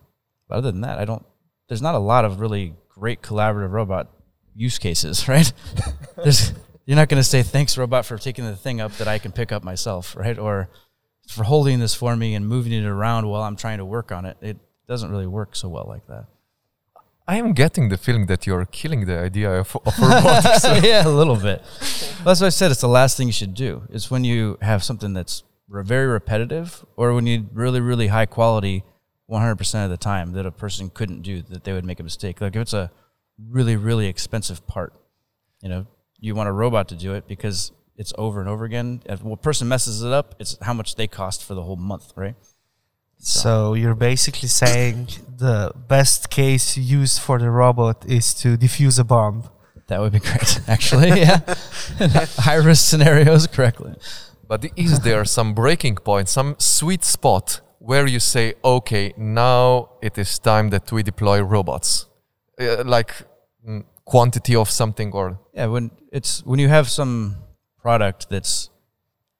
but 0.47 0.58
other 0.58 0.71
than 0.71 0.82
that, 0.82 0.97
I 0.97 1.06
don't. 1.06 1.25
There's 1.67 1.82
not 1.82 1.95
a 1.95 1.99
lot 1.99 2.25
of 2.25 2.39
really 2.39 2.73
great 2.89 3.21
collaborative 3.21 3.71
robot 3.71 4.10
use 4.54 4.77
cases, 4.77 5.27
right? 5.27 5.51
There's, 6.17 6.54
you're 6.86 6.97
not 6.97 7.10
going 7.10 7.21
to 7.21 7.27
say 7.27 7.43
thanks, 7.43 7.77
robot, 7.77 8.06
for 8.06 8.17
taking 8.17 8.45
the 8.45 8.56
thing 8.56 8.82
up 8.82 8.91
that 8.97 9.08
I 9.08 9.19
can 9.19 9.32
pick 9.32 9.51
up 9.51 9.63
myself, 9.63 10.15
right? 10.15 10.38
Or 10.38 10.69
for 11.27 11.43
holding 11.43 11.80
this 11.80 11.93
for 11.93 12.15
me 12.15 12.36
and 12.36 12.47
moving 12.47 12.73
it 12.73 12.86
around 12.86 13.27
while 13.27 13.43
I'm 13.43 13.56
trying 13.56 13.77
to 13.77 13.86
work 13.86 14.12
on 14.12 14.25
it. 14.25 14.38
It 14.41 14.58
doesn't 14.88 15.12
really 15.12 15.28
work 15.28 15.56
so 15.56 15.70
well 15.70 15.86
like 15.88 16.08
that. 16.08 16.26
I 17.28 17.38
am 17.38 17.54
getting 17.54 17.89
the 17.89 17.98
feeling 17.98 18.26
that 18.26 18.46
you're 18.46 18.65
killing 18.65 19.06
the 19.06 19.17
idea 19.20 19.52
of, 19.52 19.76
of 19.86 19.98
robotics. 20.00 20.63
yeah, 20.84 21.08
a 21.08 21.10
little 21.10 21.36
bit. 21.36 21.62
Well, 22.17 22.26
that's 22.26 22.41
what 22.41 22.48
I 22.48 22.50
said. 22.50 22.72
It's 22.72 22.82
the 22.82 22.88
last 22.88 23.15
thing 23.15 23.28
you 23.28 23.34
should 23.34 23.54
do. 23.54 23.84
It's 23.89 24.12
when 24.12 24.24
you 24.24 24.58
have 24.62 24.84
something 24.84 25.13
that's 25.13 25.44
re- 25.70 25.84
very 25.84 26.08
repetitive, 26.08 26.84
or 26.98 27.13
when 27.13 27.28
you 27.28 27.38
need 27.38 27.50
really, 27.54 27.80
really 27.80 28.08
high 28.08 28.26
quality, 28.26 28.84
100% 29.30 29.84
of 29.86 29.89
the 29.89 29.98
time 29.98 30.34
that 30.34 30.46
a 30.46 30.52
person 30.52 30.89
couldn't 30.89 31.22
do, 31.22 31.41
that 31.44 31.63
they 31.63 31.74
would 31.74 31.86
make 31.86 32.00
a 32.00 32.04
mistake. 32.04 32.41
Like 32.41 32.56
if 32.56 32.63
it's 32.63 32.74
a 32.74 32.91
really, 33.50 33.76
really 33.78 34.08
expensive 34.08 34.65
part, 34.67 34.94
you 35.62 35.70
know, 35.70 35.86
you 36.20 36.36
want 36.36 36.50
a 36.50 36.52
robot 36.52 36.89
to 36.89 36.96
do 36.96 37.13
it 37.13 37.28
because 37.28 37.72
it's 37.96 38.13
over 38.17 38.39
and 38.39 38.50
over 38.50 38.65
again. 38.65 39.04
If 39.06 39.24
a 39.24 39.38
person 39.38 39.67
messes 39.67 40.04
it 40.04 40.12
up, 40.12 40.36
it's 40.39 40.58
how 40.62 40.74
much 40.74 40.96
they 40.96 41.08
cost 41.08 41.44
for 41.44 41.54
the 41.54 41.63
whole 41.63 41.78
month, 41.78 42.12
right? 42.15 42.36
So 43.24 43.76
you're 43.76 43.96
basically 43.96 44.48
saying 44.48 45.08
the 45.38 45.72
best 45.88 46.32
case 46.32 46.76
used 46.76 47.20
for 47.20 47.38
the 47.38 47.52
robot 47.52 48.04
is 48.08 48.34
to 48.36 48.58
defuse 48.58 49.00
a 49.00 49.04
bomb. 49.04 49.44
That 49.88 50.00
would 50.02 50.12
be 50.12 50.20
great, 50.20 50.60
actually. 50.68 51.10
Yeah, 51.10 51.42
high 52.38 52.56
risk 52.56 52.90
scenarios 52.90 53.46
correctly. 53.46 53.94
But 54.48 54.66
is 54.76 55.02
there 55.02 55.24
some 55.26 55.54
breaking 55.54 55.98
point, 55.98 56.30
some 56.30 56.56
sweet 56.58 57.04
spot 57.04 57.62
where 57.78 58.08
you 58.08 58.20
say, 58.20 58.56
okay, 58.64 59.14
now 59.18 59.92
it 60.02 60.18
is 60.18 60.40
time 60.40 60.72
that 60.72 60.92
we 60.92 61.04
deploy 61.04 61.42
robots? 61.42 62.08
Uh, 62.60 62.84
like 62.84 63.14
mm, 63.68 63.86
quantity 64.06 64.56
of 64.56 64.70
something 64.70 65.12
or 65.14 65.40
Yeah, 65.54 65.68
when 65.68 65.92
it's 66.12 66.44
when 66.44 66.60
you 66.60 66.70
have 66.70 66.90
some 66.90 67.38
product 67.82 68.30
that's 68.30 68.70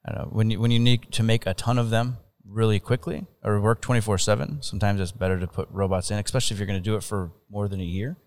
I 0.06 0.12
don't 0.13 0.22
know 0.22 0.30
when 0.32 0.52
you 0.52 0.60
when 0.62 0.72
you 0.72 0.80
need 0.80 1.12
to 1.12 1.24
make 1.24 1.46
a 1.48 1.54
ton 1.54 1.78
of 1.80 1.89
them 1.89 2.17
really 2.51 2.79
quickly 2.79 3.25
or 3.43 3.59
work 3.61 3.81
twenty 3.81 4.01
four 4.01 4.17
seven. 4.17 4.61
Sometimes 4.61 4.99
it's 4.99 5.11
better 5.11 5.39
to 5.39 5.47
put 5.47 5.67
robots 5.71 6.11
in, 6.11 6.17
especially 6.19 6.55
if 6.55 6.59
you're 6.59 6.67
going 6.67 6.79
to 6.83 6.89
do 6.91 6.95
it 6.95 7.03
for 7.03 7.31
more 7.49 7.67
than 7.67 7.79
a 7.81 7.89
year, 7.99 8.17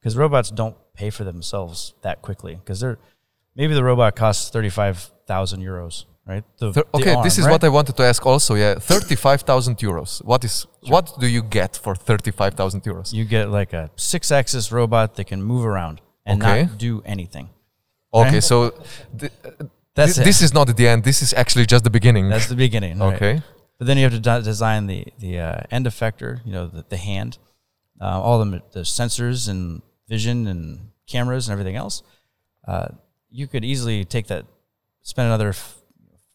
because 0.00 0.16
robots 0.16 0.50
don't 0.50 0.76
pay 0.94 1.10
for 1.10 1.24
themselves 1.24 1.94
that 2.02 2.22
quickly. 2.22 2.54
Because 2.56 2.80
they're 2.80 2.98
maybe 3.54 3.74
the 3.74 3.84
robot 3.84 4.16
costs 4.16 4.50
thirty 4.50 4.70
five 4.70 5.10
thousand 5.26 5.60
euros, 5.62 6.04
right? 6.26 6.44
The, 6.58 6.72
Thir- 6.72 6.84
okay, 6.94 7.14
arm, 7.14 7.24
this 7.24 7.38
is 7.38 7.44
right? 7.44 7.52
what 7.52 7.64
I 7.64 7.68
wanted 7.68 7.96
to 7.96 8.02
ask 8.02 8.24
also. 8.26 8.54
Yeah, 8.54 8.74
35,000 8.74 9.78
euros. 9.78 10.22
What 10.24 10.44
is 10.44 10.66
what 10.88 11.18
do 11.20 11.26
you 11.26 11.42
get 11.42 11.76
for 11.76 11.94
35,000 11.94 12.82
euros? 12.82 13.12
you 13.12 13.24
get 13.24 13.48
like 13.50 13.72
a 13.72 13.90
six 13.96 14.30
axis 14.30 14.70
robot 14.72 15.14
that 15.16 15.24
can 15.26 15.42
move 15.42 15.64
around 15.64 16.00
and 16.26 16.42
Okay. 16.42 16.62
not 16.64 16.78
do 16.78 17.02
anything. 17.06 17.48
Okay, 18.12 18.40
so 18.40 18.70
th- 19.18 19.32
That's 19.94 20.18
it. 20.18 20.24
this 20.24 20.40
is 20.42 20.52
not 20.54 20.66
the 20.76 20.86
end. 20.88 21.04
This 21.04 21.20
is 21.22 21.32
actually 21.34 21.66
just 21.66 21.84
the 21.84 21.90
beginning. 21.90 22.28
That's 22.28 22.46
the 22.48 22.54
beginning. 22.54 22.98
right? 22.98 23.42
But 23.84 23.88
then 23.88 23.98
you 23.98 24.04
have 24.04 24.14
to 24.14 24.18
de- 24.18 24.40
design 24.40 24.86
the 24.86 25.04
the 25.18 25.40
uh, 25.40 25.60
end 25.70 25.84
effector, 25.84 26.40
you 26.46 26.52
know, 26.52 26.68
the, 26.68 26.86
the 26.88 26.96
hand, 26.96 27.36
uh, 28.00 28.18
all 28.18 28.42
the, 28.42 28.62
the 28.72 28.80
sensors 28.80 29.46
and 29.46 29.82
vision 30.08 30.46
and 30.46 30.88
cameras 31.06 31.46
and 31.46 31.52
everything 31.52 31.76
else. 31.76 32.02
Uh, 32.66 32.88
you 33.28 33.46
could 33.46 33.62
easily 33.62 34.06
take 34.06 34.28
that, 34.28 34.46
spend 35.02 35.26
another 35.26 35.50
f- 35.50 35.76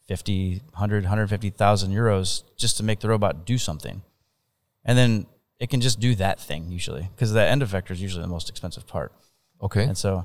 50, 0.06 0.62
100, 0.74 1.02
150,000 1.02 1.90
euros 1.90 2.44
just 2.56 2.76
to 2.76 2.84
make 2.84 3.00
the 3.00 3.08
robot 3.08 3.44
do 3.44 3.58
something. 3.58 4.02
And 4.84 4.96
then 4.96 5.26
it 5.58 5.70
can 5.70 5.80
just 5.80 5.98
do 5.98 6.14
that 6.14 6.38
thing 6.38 6.70
usually 6.70 7.08
because 7.16 7.32
the 7.32 7.44
end 7.44 7.62
effector 7.62 7.90
is 7.90 8.00
usually 8.00 8.22
the 8.22 8.28
most 8.28 8.48
expensive 8.48 8.86
part. 8.86 9.12
Okay. 9.60 9.82
And 9.82 9.98
so 9.98 10.24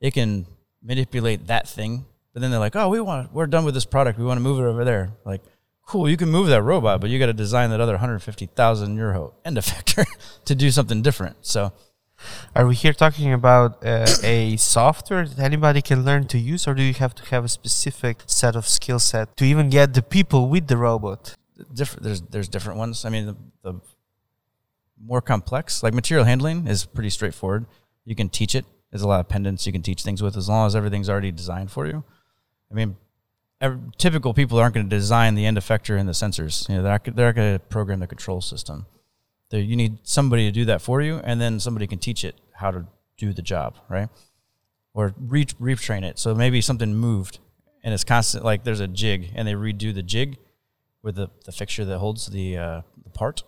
it 0.00 0.12
can 0.12 0.44
manipulate 0.82 1.46
that 1.46 1.68
thing. 1.68 2.04
But 2.32 2.42
then 2.42 2.50
they're 2.50 2.58
like, 2.58 2.74
oh, 2.74 2.88
we 2.88 3.00
want, 3.00 3.32
we're 3.32 3.46
done 3.46 3.64
with 3.64 3.74
this 3.74 3.84
product. 3.84 4.18
We 4.18 4.24
want 4.24 4.38
to 4.38 4.42
move 4.42 4.58
it 4.58 4.64
over 4.64 4.84
there. 4.84 5.12
Like, 5.24 5.40
cool, 5.86 6.08
you 6.08 6.16
can 6.16 6.30
move 6.30 6.48
that 6.48 6.62
robot, 6.62 7.00
but 7.00 7.10
you 7.10 7.18
got 7.18 7.26
to 7.26 7.32
design 7.32 7.70
that 7.70 7.80
other 7.80 7.92
150,000 7.92 8.96
euro 8.96 9.34
end 9.44 9.56
effector 9.56 10.04
to 10.44 10.54
do 10.54 10.70
something 10.70 11.02
different. 11.02 11.36
So 11.42 11.72
Are 12.54 12.66
we 12.66 12.74
here 12.74 12.92
talking 12.92 13.32
about 13.32 13.84
uh, 13.84 14.06
a 14.22 14.56
software 14.56 15.26
that 15.26 15.38
anybody 15.38 15.82
can 15.82 16.04
learn 16.04 16.26
to 16.28 16.38
use, 16.38 16.66
or 16.66 16.74
do 16.74 16.82
you 16.82 16.94
have 16.94 17.14
to 17.16 17.24
have 17.26 17.44
a 17.44 17.48
specific 17.48 18.18
set 18.26 18.56
of 18.56 18.66
skill 18.66 18.98
set 18.98 19.36
to 19.36 19.44
even 19.44 19.70
get 19.70 19.94
the 19.94 20.02
people 20.02 20.48
with 20.48 20.68
the 20.68 20.76
robot? 20.76 21.34
different, 21.72 22.02
there's, 22.02 22.20
there's 22.22 22.48
different 22.48 22.78
ones. 22.78 23.04
I 23.04 23.10
mean, 23.10 23.26
the, 23.26 23.36
the 23.62 23.80
more 25.00 25.20
complex, 25.20 25.82
like 25.82 25.94
material 25.94 26.24
handling 26.24 26.66
is 26.66 26.84
pretty 26.84 27.10
straightforward. 27.10 27.66
You 28.04 28.14
can 28.14 28.28
teach 28.28 28.54
it. 28.54 28.64
There's 28.90 29.02
a 29.02 29.08
lot 29.08 29.20
of 29.20 29.28
pendants 29.28 29.66
you 29.66 29.72
can 29.72 29.82
teach 29.82 30.02
things 30.02 30.22
with 30.22 30.36
as 30.36 30.48
long 30.48 30.66
as 30.66 30.76
everything's 30.76 31.10
already 31.10 31.32
designed 31.32 31.70
for 31.70 31.86
you. 31.86 32.04
I 32.70 32.74
mean, 32.74 32.96
typical 33.98 34.34
people 34.34 34.58
aren't 34.58 34.74
going 34.74 34.88
to 34.88 34.96
design 34.96 35.34
the 35.34 35.46
end 35.46 35.56
effector 35.56 35.98
and 35.98 36.08
the 36.08 36.12
sensors. 36.12 36.68
You 36.68 36.76
know, 36.76 36.82
they're 36.82 36.92
not, 36.92 37.16
they're 37.16 37.26
not 37.26 37.34
going 37.34 37.54
to 37.54 37.58
program 37.58 38.00
the 38.00 38.06
control 38.06 38.40
system. 38.40 38.86
There, 39.50 39.60
you 39.60 39.76
need 39.76 39.98
somebody 40.02 40.46
to 40.46 40.52
do 40.52 40.64
that 40.66 40.82
for 40.82 41.00
you, 41.02 41.20
and 41.24 41.40
then 41.40 41.60
somebody 41.60 41.86
can 41.86 41.98
teach 41.98 42.24
it 42.24 42.34
how 42.52 42.70
to 42.70 42.86
do 43.16 43.32
the 43.32 43.42
job, 43.42 43.76
right? 43.88 44.08
Or 44.94 45.14
re- 45.18 45.44
retrain 45.44 46.02
it. 46.02 46.18
So 46.18 46.34
maybe 46.34 46.60
something 46.60 46.94
moved, 46.94 47.38
and 47.82 47.92
it's 47.94 48.04
constant. 48.04 48.44
Like 48.44 48.64
there's 48.64 48.80
a 48.80 48.88
jig, 48.88 49.30
and 49.34 49.46
they 49.46 49.52
redo 49.52 49.94
the 49.94 50.02
jig 50.02 50.38
with 51.02 51.16
the, 51.16 51.28
the 51.44 51.52
fixture 51.52 51.84
that 51.84 51.98
holds 51.98 52.26
the 52.26 52.56
uh, 52.56 52.80
the 53.02 53.10
part. 53.10 53.42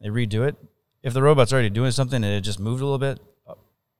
They 0.00 0.08
redo 0.08 0.46
it. 0.46 0.56
If 1.02 1.14
the 1.14 1.22
robot's 1.22 1.52
already 1.52 1.70
doing 1.70 1.90
something 1.92 2.22
and 2.22 2.32
it 2.32 2.42
just 2.42 2.60
moved 2.60 2.82
a 2.82 2.84
little 2.84 2.98
bit, 2.98 3.20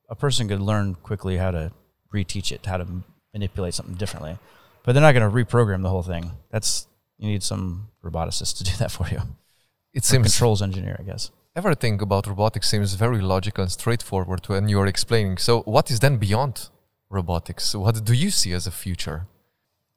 a 0.09 0.14
person 0.14 0.49
could 0.49 0.61
learn 0.61 0.94
quickly 0.96 1.38
how 1.38 1.51
to 1.51 1.73
reteach 2.12 2.53
it, 2.53 2.66
how 2.66 2.77
to 2.77 2.87
manipulate 3.33 3.75
something 3.75 3.94
differently. 3.94 4.38
But 4.83 4.93
they're 4.93 5.03
not 5.03 5.12
going 5.12 5.29
to 5.31 5.35
reprogram 5.45 5.83
the 5.83 5.88
whole 5.90 6.03
thing. 6.03 6.33
That's 6.51 6.87
you 7.19 7.29
need 7.29 7.43
some 7.43 7.88
roboticist 8.05 8.57
to 8.59 8.64
do 8.64 8.73
that 8.79 8.90
for 8.90 9.07
you. 9.09 9.21
It 9.93 10.03
Or 10.05 10.07
seems 10.07 10.33
controls 10.33 10.62
engineer, 10.62 10.97
I 10.99 11.03
guess. 11.03 11.31
everything 11.57 12.01
about 12.01 12.27
robotics 12.27 12.69
seems 12.71 12.95
very 12.95 13.21
logical 13.21 13.62
and 13.62 13.73
straightforward 13.73 14.47
when 14.49 14.69
you're 14.69 14.87
explaining. 14.87 15.38
So, 15.38 15.61
what 15.62 15.90
is 15.90 15.99
then 16.01 16.16
beyond 16.16 16.71
robotics? 17.11 17.75
What 17.75 18.05
do 18.05 18.14
you 18.14 18.31
see 18.31 18.53
as 18.53 18.66
a 18.66 18.71
future? 18.71 19.27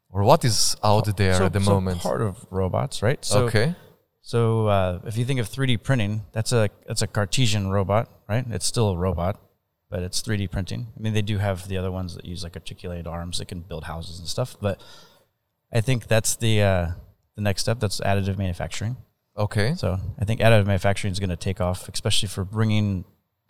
Or 0.10 0.24
what 0.24 0.43
is 0.46 0.76
out 0.84 1.06
there 1.17 1.36
so, 1.36 1.46
at 1.46 1.54
the 1.54 1.62
so 1.62 1.72
moment? 1.74 2.00
part 2.02 2.22
of 2.22 2.46
robots, 2.52 3.02
right? 3.02 3.24
So, 3.26 3.46
okay. 3.46 3.76
So 4.22 4.67
uh, 4.67 5.00
if 5.06 5.17
you 5.17 5.26
think 5.26 5.39
of 5.39 5.50
3D 5.50 5.82
printing, 5.84 6.22
that's 6.32 6.52
a 6.54 6.69
that's 6.88 7.02
a 7.02 7.08
Cartesian 7.08 7.69
robot, 7.72 8.10
right? 8.30 8.46
It's 8.52 8.65
still 8.65 8.89
a 8.91 8.98
robot, 8.98 9.39
but 9.93 10.01
it's 10.01 10.23
3D 10.23 10.49
printing. 10.49 10.88
I 10.97 10.99
mean, 10.99 11.13
they 11.13 11.21
do 11.21 11.38
have 11.38 11.67
the 11.67 11.77
other 11.77 11.91
ones 11.91 12.15
that 12.15 12.25
use 12.25 12.43
like 12.43 12.56
articulated 12.56 13.06
arms 13.06 13.38
that 13.38 13.47
can 13.47 13.60
build 13.62 13.84
houses 13.84 14.17
and 14.17 14.27
stuff, 14.27 14.58
but 14.60 14.82
I 15.71 15.82
think 15.82 16.08
that's 16.08 16.36
the 16.36 16.63
uh, 16.63 16.88
the 17.36 17.43
next 17.43 17.62
step. 17.62 17.79
That's 17.79 17.99
additive 17.99 18.39
manufacturing. 18.39 18.97
Okay. 19.38 19.75
So 19.75 19.99
I 20.17 20.25
think 20.25 20.41
additive 20.41 20.65
manufacturing 20.65 21.12
is 21.12 21.19
going 21.19 21.29
to 21.29 21.36
take 21.36 21.62
off, 21.62 21.88
especially 21.88 22.27
for 22.27 22.43
bringing 22.43 23.06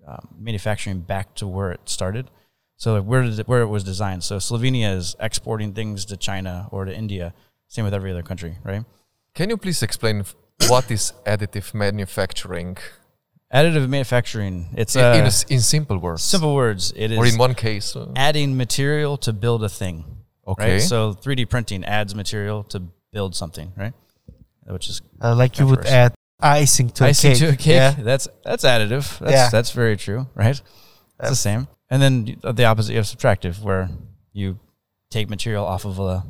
um, 0.05 0.35
manufacturing 0.37 0.99
back 0.99 1.33
to 1.35 1.47
where 1.47 1.71
it 1.71 1.79
started. 1.85 2.29
So 2.75 2.95
like 2.95 3.05
where 3.05 3.23
did 3.23 3.39
it, 3.39 3.47
where 3.47 3.61
it 3.61 3.67
was 3.67 3.85
designed. 3.85 4.25
So 4.25 4.35
Slovenia 4.35 4.93
is 4.97 5.15
exporting 5.21 5.71
things 5.73 6.03
to 6.05 6.17
China 6.17 6.67
or 6.71 6.83
to 6.83 6.93
India. 6.93 7.33
Same 7.69 7.85
with 7.85 7.93
every 7.93 8.11
other 8.11 8.23
country, 8.23 8.57
right? 8.65 8.83
Can 9.33 9.49
you 9.49 9.55
please 9.55 9.81
explain 9.81 10.25
what 10.67 10.91
is 10.91 11.13
additive 11.25 11.73
manufacturing 11.73 12.75
Additive 13.53 13.87
manufacturing. 13.87 14.69
It's 14.75 14.95
in, 14.95 15.01
in, 15.01 15.25
a 15.25 15.27
uh, 15.27 15.31
in 15.49 15.59
simple 15.61 15.97
words? 15.99 16.23
simple 16.23 16.55
words. 16.55 16.91
It 16.95 17.11
is 17.11 17.17
Or 17.19 17.25
in 17.27 17.37
one 17.37 17.53
case? 17.53 17.95
uh, 17.95 18.11
adding 18.15 18.57
material 18.57 19.17
to 19.17 19.31
build 19.33 19.63
a 19.63 19.69
thing. 19.69 20.05
okay. 20.47 20.73
Right. 20.73 20.81
So 20.81 21.13
3D 21.13 21.49
printing 21.49 21.83
adds 21.85 22.15
material 22.15 22.63
to 22.65 22.81
build 23.11 23.35
something, 23.35 23.71
right? 23.77 23.93
Which 24.65 24.89
is 24.89 25.01
Uh, 25.21 25.35
like 25.35 25.59
you 25.59 25.67
would 25.67 25.85
add 25.85 26.13
icing 26.39 26.89
to 26.91 27.05
icing 27.05 27.31
a 27.31 27.33
cake. 27.35 27.39
to 27.41 27.49
a 27.49 27.55
cake. 27.55 27.65
Yeah. 27.67 27.91
That's 27.91 28.27
that's 28.43 28.63
additive. 28.63 29.19
That's 29.19 29.31
Yeah. 29.31 29.49
that's 29.51 29.71
very 29.71 29.97
true, 29.97 30.27
right? 30.35 30.59
It's 31.19 31.29
the 31.29 31.35
same. 31.35 31.67
And 31.89 32.01
then 32.01 32.37
the 32.41 32.65
opposite, 32.65 32.91
you 32.93 32.97
have 32.97 33.05
subtractive, 33.05 33.61
where 33.61 33.89
you 34.31 34.57
take 35.11 35.29
material 35.29 35.63
off 35.63 35.85
of 35.85 35.99
a, 35.99 36.23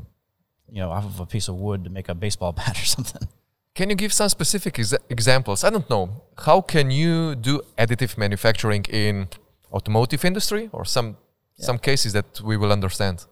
you 0.70 0.82
know, 0.82 0.92
off 0.92 1.06
of 1.06 1.20
a 1.22 1.26
piece 1.26 1.48
of 1.48 1.56
wood 1.56 1.86
to 1.86 1.90
make 1.90 2.10
a 2.10 2.16
baseball 2.16 2.52
bat 2.52 2.78
or 2.82 2.86
something. 2.86 3.28
Can 3.76 3.90
you 3.90 3.96
give 3.96 4.14
some 4.14 4.30
specific 4.30 4.76
exa- 4.76 5.00
examples? 5.10 5.64
I 5.64 5.70
don't 5.72 5.90
know. 5.90 6.24
How 6.38 6.62
can 6.62 6.92
you 6.92 7.36
do 7.36 7.62
additive 7.78 8.18
manufacturing 8.18 8.84
in 8.90 9.28
automotive 9.72 10.24
industry 10.24 10.70
or 10.72 10.86
some 10.86 11.18
some 11.58 11.78
cases 11.80 12.14
that 12.14 12.42
we 12.42 12.58
will 12.58 12.72
understand 12.72 13.26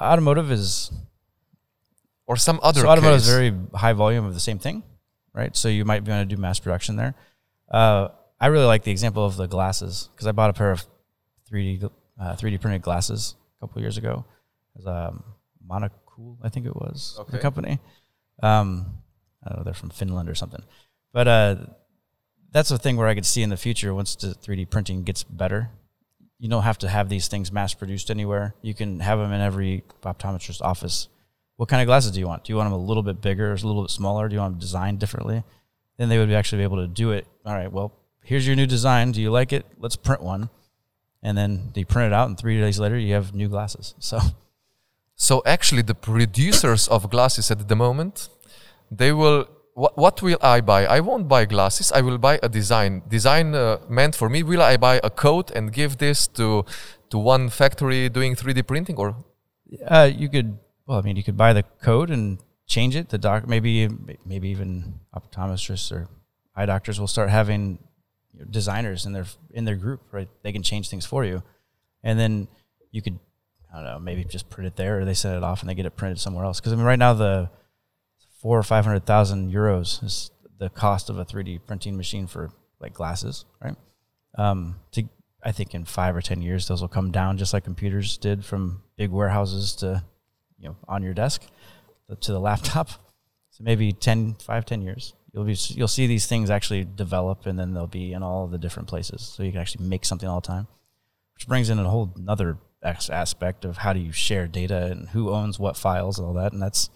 Automotive 0.00 0.50
is 0.50 0.90
or 2.26 2.36
some 2.36 2.58
other 2.62 2.80
so 2.82 2.88
automotive 2.88 3.18
is 3.18 3.28
very 3.28 3.52
high 3.74 3.92
volume 3.92 4.24
of 4.24 4.34
the 4.34 4.40
same 4.40 4.58
thing, 4.58 4.82
right? 5.32 5.54
So 5.56 5.68
you 5.68 5.84
might 5.84 6.02
be 6.04 6.10
want 6.10 6.28
to 6.28 6.36
do 6.36 6.40
mass 6.40 6.58
production 6.58 6.96
there. 6.96 7.14
Uh, 7.70 8.08
I 8.40 8.48
really 8.48 8.64
like 8.64 8.82
the 8.82 8.90
example 8.90 9.24
of 9.24 9.36
the 9.36 9.46
glasses 9.46 10.08
because 10.12 10.26
I 10.26 10.32
bought 10.32 10.50
a 10.50 10.52
pair 10.52 10.72
of 10.72 10.84
3D 11.50 11.84
uh, 12.20 12.34
3D 12.36 12.60
printed 12.60 12.82
glasses 12.82 13.36
a 13.58 13.66
couple 13.66 13.80
years 13.82 13.96
ago. 13.98 14.24
It 14.74 14.84
was 14.84 14.86
um, 14.86 15.22
Monoqool, 15.68 16.38
I 16.42 16.48
think 16.48 16.66
it 16.66 16.74
was 16.74 17.16
Okay. 17.20 17.32
the 17.32 17.38
company. 17.38 17.78
Um, 18.42 18.98
Know, 19.50 19.62
they're 19.64 19.74
from 19.74 19.90
Finland 19.90 20.28
or 20.28 20.34
something. 20.34 20.62
But 21.12 21.28
uh, 21.28 21.56
that's 22.50 22.70
a 22.70 22.78
thing 22.78 22.96
where 22.96 23.08
I 23.08 23.14
could 23.14 23.26
see 23.26 23.42
in 23.42 23.50
the 23.50 23.56
future 23.56 23.94
once 23.94 24.16
the 24.16 24.28
3D 24.28 24.70
printing 24.70 25.02
gets 25.02 25.22
better. 25.22 25.70
You 26.38 26.48
don't 26.48 26.62
have 26.62 26.78
to 26.78 26.88
have 26.88 27.08
these 27.08 27.28
things 27.28 27.52
mass 27.52 27.74
produced 27.74 28.10
anywhere. 28.10 28.54
You 28.62 28.74
can 28.74 29.00
have 29.00 29.18
them 29.18 29.32
in 29.32 29.40
every 29.40 29.84
optometrist 30.02 30.60
office. 30.60 31.08
What 31.56 31.68
kind 31.68 31.80
of 31.80 31.86
glasses 31.86 32.10
do 32.10 32.20
you 32.20 32.26
want? 32.26 32.44
Do 32.44 32.52
you 32.52 32.56
want 32.56 32.66
them 32.66 32.78
a 32.78 32.84
little 32.84 33.02
bit 33.02 33.20
bigger 33.20 33.50
or 33.50 33.54
a 33.54 33.56
little 33.56 33.82
bit 33.82 33.90
smaller? 33.90 34.28
Do 34.28 34.34
you 34.34 34.40
want 34.40 34.54
them 34.54 34.60
designed 34.60 34.98
differently? 34.98 35.44
Then 35.96 36.08
they 36.08 36.18
would 36.18 36.32
actually 36.32 36.58
be 36.58 36.64
able 36.64 36.78
to 36.78 36.88
do 36.88 37.12
it. 37.12 37.26
All 37.46 37.54
right, 37.54 37.70
well, 37.70 37.92
here's 38.24 38.46
your 38.46 38.56
new 38.56 38.66
design. 38.66 39.12
Do 39.12 39.22
you 39.22 39.30
like 39.30 39.52
it? 39.52 39.64
Let's 39.78 39.96
print 39.96 40.22
one. 40.22 40.50
And 41.22 41.38
then 41.38 41.70
they 41.74 41.84
print 41.84 42.12
it 42.12 42.14
out, 42.14 42.28
and 42.28 42.36
three 42.36 42.60
days 42.60 42.78
later, 42.78 42.98
you 42.98 43.14
have 43.14 43.34
new 43.34 43.48
glasses. 43.48 43.94
So 43.98 44.20
So 45.16 45.42
actually, 45.46 45.82
the 45.82 45.94
producers 45.94 46.88
of 46.88 47.08
glasses 47.10 47.50
at 47.50 47.68
the 47.68 47.76
moment, 47.76 48.28
they 48.98 49.12
will. 49.12 49.46
What, 49.74 49.98
what 49.98 50.22
will 50.22 50.38
I 50.40 50.60
buy? 50.60 50.86
I 50.86 51.00
won't 51.00 51.26
buy 51.26 51.46
glasses. 51.46 51.90
I 51.90 52.00
will 52.00 52.18
buy 52.18 52.38
a 52.42 52.48
design. 52.48 53.02
Design 53.08 53.56
uh, 53.56 53.78
meant 53.88 54.14
for 54.14 54.28
me. 54.28 54.44
Will 54.44 54.62
I 54.62 54.76
buy 54.76 55.00
a 55.02 55.10
coat 55.10 55.50
and 55.50 55.72
give 55.72 55.98
this 55.98 56.28
to 56.38 56.64
to 57.10 57.18
one 57.18 57.48
factory 57.48 58.08
doing 58.08 58.36
3D 58.36 58.66
printing, 58.66 58.96
or 58.96 59.16
Uh, 59.86 60.08
you 60.22 60.28
could, 60.28 60.58
well, 60.86 60.98
I 60.98 61.02
mean, 61.02 61.16
you 61.16 61.24
could 61.24 61.36
buy 61.36 61.52
the 61.52 61.64
coat 61.82 62.08
and 62.10 62.38
change 62.66 62.94
it. 62.94 63.08
The 63.08 63.18
doc, 63.18 63.48
maybe, 63.48 63.88
maybe 64.24 64.48
even 64.48 65.00
optometrists 65.18 65.90
or 65.90 66.08
eye 66.54 66.66
doctors 66.66 67.00
will 67.00 67.08
start 67.16 67.30
having 67.30 67.78
designers 68.50 69.06
in 69.06 69.12
their 69.12 69.26
in 69.52 69.64
their 69.64 69.76
group, 69.76 70.00
right? 70.12 70.28
They 70.42 70.52
can 70.52 70.62
change 70.62 70.88
things 70.88 71.06
for 71.06 71.24
you, 71.24 71.42
and 72.02 72.18
then 72.18 72.48
you 72.90 73.02
could, 73.02 73.18
I 73.72 73.76
don't 73.76 73.84
know, 73.84 73.98
maybe 73.98 74.24
just 74.24 74.48
print 74.50 74.66
it 74.66 74.76
there, 74.76 75.00
or 75.00 75.04
they 75.04 75.14
send 75.14 75.36
it 75.36 75.42
off 75.42 75.60
and 75.60 75.68
they 75.68 75.74
get 75.74 75.86
it 75.86 75.96
printed 75.96 76.20
somewhere 76.20 76.44
else. 76.44 76.60
Because 76.60 76.72
I 76.72 76.76
mean, 76.76 76.86
right 76.86 76.98
now 76.98 77.14
the 77.14 77.50
four 78.44 78.58
or 78.58 78.62
five 78.62 78.84
hundred 78.84 79.06
thousand 79.06 79.50
euros 79.50 80.04
is 80.04 80.30
the 80.58 80.68
cost 80.68 81.08
of 81.08 81.16
a 81.16 81.24
three 81.24 81.42
D 81.42 81.58
printing 81.58 81.96
machine 81.96 82.26
for 82.26 82.50
like 82.78 82.92
glasses, 82.92 83.46
right? 83.64 83.74
Um, 84.36 84.76
to 84.92 85.04
I 85.42 85.50
think 85.50 85.74
in 85.74 85.86
five 85.86 86.14
or 86.14 86.20
ten 86.20 86.42
years 86.42 86.68
those 86.68 86.82
will 86.82 86.88
come 86.88 87.10
down 87.10 87.38
just 87.38 87.54
like 87.54 87.64
computers 87.64 88.18
did 88.18 88.44
from 88.44 88.82
big 88.98 89.10
warehouses 89.10 89.74
to 89.76 90.04
you 90.58 90.68
know 90.68 90.76
on 90.86 91.02
your 91.02 91.14
desk 91.14 91.42
to 92.20 92.32
the 92.32 92.38
laptop. 92.38 92.90
So 93.50 93.62
maybe 93.62 93.92
10, 93.92 94.34
5, 94.34 94.66
10 94.66 94.82
years 94.82 95.14
you'll 95.32 95.44
be 95.44 95.56
you'll 95.68 95.88
see 95.88 96.06
these 96.06 96.26
things 96.26 96.50
actually 96.50 96.84
develop 96.84 97.46
and 97.46 97.58
then 97.58 97.72
they'll 97.72 97.86
be 97.86 98.12
in 98.12 98.22
all 98.22 98.46
the 98.46 98.58
different 98.58 98.88
places. 98.88 99.22
So 99.22 99.42
you 99.42 99.52
can 99.52 99.60
actually 99.60 99.86
make 99.86 100.04
something 100.04 100.28
all 100.28 100.40
the 100.40 100.46
time, 100.46 100.66
which 101.34 101.48
brings 101.48 101.70
in 101.70 101.78
a 101.78 101.88
whole 101.88 102.12
another 102.16 102.58
aspect 102.82 103.64
of 103.64 103.78
how 103.78 103.94
do 103.94 104.00
you 104.00 104.12
share 104.12 104.46
data 104.46 104.86
and 104.90 105.08
who 105.08 105.30
owns 105.30 105.58
what 105.58 105.78
files 105.78 106.18
and 106.18 106.28
all 106.28 106.34
that, 106.34 106.52
and 106.52 106.60
that's 106.60 106.90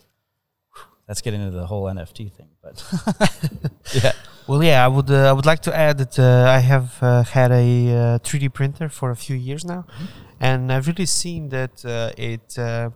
that's 1.08 1.22
getting 1.22 1.40
into 1.40 1.56
the 1.56 1.66
whole 1.66 1.84
NFT 1.84 2.30
thing. 2.30 2.50
But 2.62 2.84
yeah, 3.94 4.12
Well, 4.46 4.62
yeah, 4.62 4.84
I 4.84 4.88
would 4.88 5.10
uh, 5.10 5.30
I 5.30 5.32
would 5.32 5.46
like 5.46 5.62
to 5.62 5.74
add 5.74 5.98
that 5.98 6.18
uh, 6.18 6.44
I 6.48 6.60
have 6.60 7.02
uh, 7.02 7.24
had 7.24 7.50
a 7.50 7.66
uh, 7.88 8.18
3D 8.20 8.52
printer 8.52 8.88
for 8.88 9.10
a 9.10 9.16
few 9.16 9.34
years 9.34 9.64
now, 9.64 9.84
and 10.38 10.70
I've 10.72 10.86
really 10.86 11.06
seen 11.06 11.48
that 11.48 11.84
uh, 11.84 12.12
it 12.16 12.58
uh, 12.58 12.90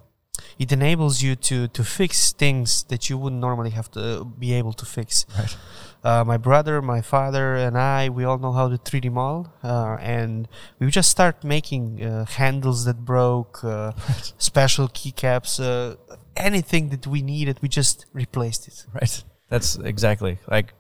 it 0.59 0.73
enables 0.73 1.23
you 1.23 1.35
to 1.49 1.69
to 1.69 1.83
fix 1.85 2.33
things 2.33 2.85
that 2.85 3.09
you 3.09 3.19
wouldn't 3.19 3.41
normally 3.41 3.71
have 3.71 3.91
to 3.93 4.25
be 4.39 4.53
able 4.53 4.73
to 4.75 4.87
fix. 4.87 5.27
Right. 5.39 5.57
Uh, 6.05 6.25
my 6.25 6.37
brother, 6.37 6.83
my 6.83 7.01
father, 7.01 7.55
and 7.55 7.79
I, 7.79 8.09
we 8.09 8.25
all 8.25 8.39
know 8.39 8.53
how 8.53 8.69
to 8.69 8.77
3D 8.77 9.13
model, 9.13 9.53
uh, 9.63 9.97
and 10.01 10.49
we 10.81 10.91
just 10.91 11.11
start 11.11 11.45
making 11.45 12.05
uh, 12.05 12.25
handles 12.25 12.85
that 12.87 13.05
broke, 13.05 13.63
uh, 13.63 13.93
special 14.39 14.89
keycaps, 14.89 15.61
uh, 15.63 15.97
anything 16.37 16.89
that 16.89 17.07
we 17.07 17.23
needed, 17.23 17.59
we 17.63 17.69
just 17.69 18.07
replaced 18.13 18.67
it. 18.67 18.85
Right. 18.93 19.23
That's 19.49 19.77
exactly 19.77 20.39
like 20.49 20.73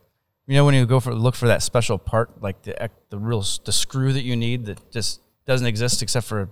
you 0.46 0.54
know 0.54 0.64
when 0.64 0.74
you 0.74 0.86
go 0.86 0.98
for 0.98 1.14
look 1.14 1.34
for 1.34 1.46
that 1.46 1.62
special 1.62 1.98
part, 1.98 2.42
like 2.42 2.62
the 2.62 2.90
the 3.10 3.18
real 3.18 3.44
the 3.64 3.72
screw 3.72 4.14
that 4.14 4.22
you 4.22 4.34
need 4.34 4.64
that 4.64 4.90
just 4.90 5.20
doesn't 5.46 5.66
exist 5.66 6.02
except 6.02 6.26
for 6.26 6.48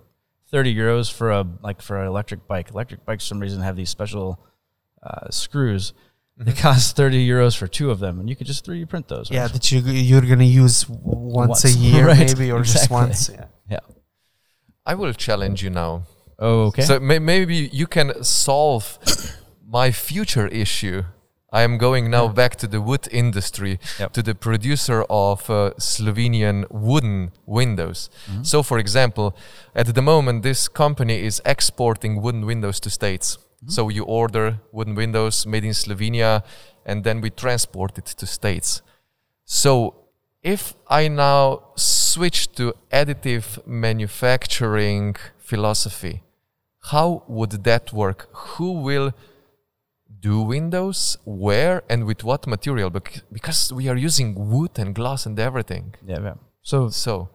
thirty 0.50 0.74
euros 0.74 1.10
for 1.10 1.30
a 1.30 1.46
like 1.62 1.80
for 1.80 1.98
an 1.98 2.06
electric 2.06 2.46
bike. 2.46 2.70
Electric 2.70 3.06
bikes, 3.06 3.24
for 3.24 3.28
some 3.28 3.40
reason, 3.40 3.62
have 3.62 3.74
these 3.74 3.88
special 3.88 4.38
uh, 5.02 5.30
screws. 5.30 5.94
They 6.46 6.52
cost 6.52 6.96
thirty 6.96 7.20
euros 7.28 7.54
for 7.56 7.66
two 7.68 7.90
of 7.90 7.98
them, 7.98 8.18
and 8.20 8.28
you 8.30 8.34
could 8.36 8.46
just 8.46 8.64
three 8.64 8.78
D 8.78 8.86
print 8.86 9.08
those. 9.08 9.30
Yeah, 9.30 9.42
right? 9.42 9.52
that 9.52 9.70
you 9.70 9.80
you're 10.10 10.22
gonna 10.32 10.44
use 10.64 10.84
w- 10.84 11.02
once, 11.04 11.64
a 11.64 11.70
year, 11.86 12.06
right, 12.06 12.18
maybe, 12.34 12.50
or 12.50 12.62
just 12.62 12.90
once. 12.90 13.28
Yeah. 13.28 13.44
yeah. 13.74 13.80
I 14.86 14.94
will 14.94 15.12
challenge 15.12 15.62
you 15.62 15.70
now. 15.70 16.04
Oh, 16.38 16.68
okay. 16.68 16.82
So 16.82 16.98
may- 16.98 17.18
maybe 17.18 17.68
you 17.80 17.86
can 17.86 18.24
solve 18.24 18.98
my 19.78 19.92
future 19.92 20.46
issue. 20.48 21.02
I 21.52 21.62
am 21.62 21.78
going 21.78 22.10
now 22.10 22.28
back 22.28 22.54
to 22.56 22.66
the 22.68 22.80
wood 22.80 23.08
industry, 23.10 23.78
Yep. 23.98 24.12
to 24.12 24.22
the 24.22 24.34
producer 24.34 25.02
of 25.10 25.50
uh, 25.50 25.72
Slovenian 25.78 26.64
wooden 26.70 27.32
windows. 27.44 28.08
So, 28.42 28.62
for 28.62 28.78
example, 28.78 29.34
at 29.74 29.86
the 29.94 30.00
moment, 30.02 30.42
this 30.44 30.68
company 30.68 31.26
is 31.26 31.42
exporting 31.44 32.22
wooden 32.22 32.46
windows 32.46 32.78
to 32.80 32.88
States. 32.90 33.36
Mm-hmm. 33.62 33.70
So 33.70 33.88
you 33.88 34.04
order 34.04 34.60
wooden 34.72 34.94
windows 34.94 35.46
made 35.46 35.64
in 35.64 35.72
Slovenia, 35.72 36.42
and 36.86 37.04
then 37.04 37.20
we 37.20 37.30
transport 37.30 37.98
it 37.98 38.06
to 38.06 38.26
States. 38.26 38.82
So 39.44 39.94
if 40.42 40.74
I 40.88 41.08
now 41.08 41.72
switch 41.76 42.52
to 42.52 42.72
additive 42.90 43.66
manufacturing 43.66 45.16
philosophy, 45.38 46.22
how 46.84 47.24
would 47.28 47.64
that 47.64 47.92
work? 47.92 48.28
Who 48.32 48.72
will 48.80 49.12
do 50.20 50.40
windows? 50.40 51.18
Where 51.24 51.82
and 51.90 52.04
with 52.04 52.24
what 52.24 52.46
material? 52.46 52.90
Because 52.90 53.72
we 53.72 53.88
are 53.88 53.96
using 53.96 54.50
wood 54.50 54.78
and 54.78 54.94
glass 54.94 55.26
and 55.26 55.38
everything. 55.38 55.94
yeah, 56.06 56.20
yeah. 56.22 56.34
So 56.62 56.88
So 56.90 57.28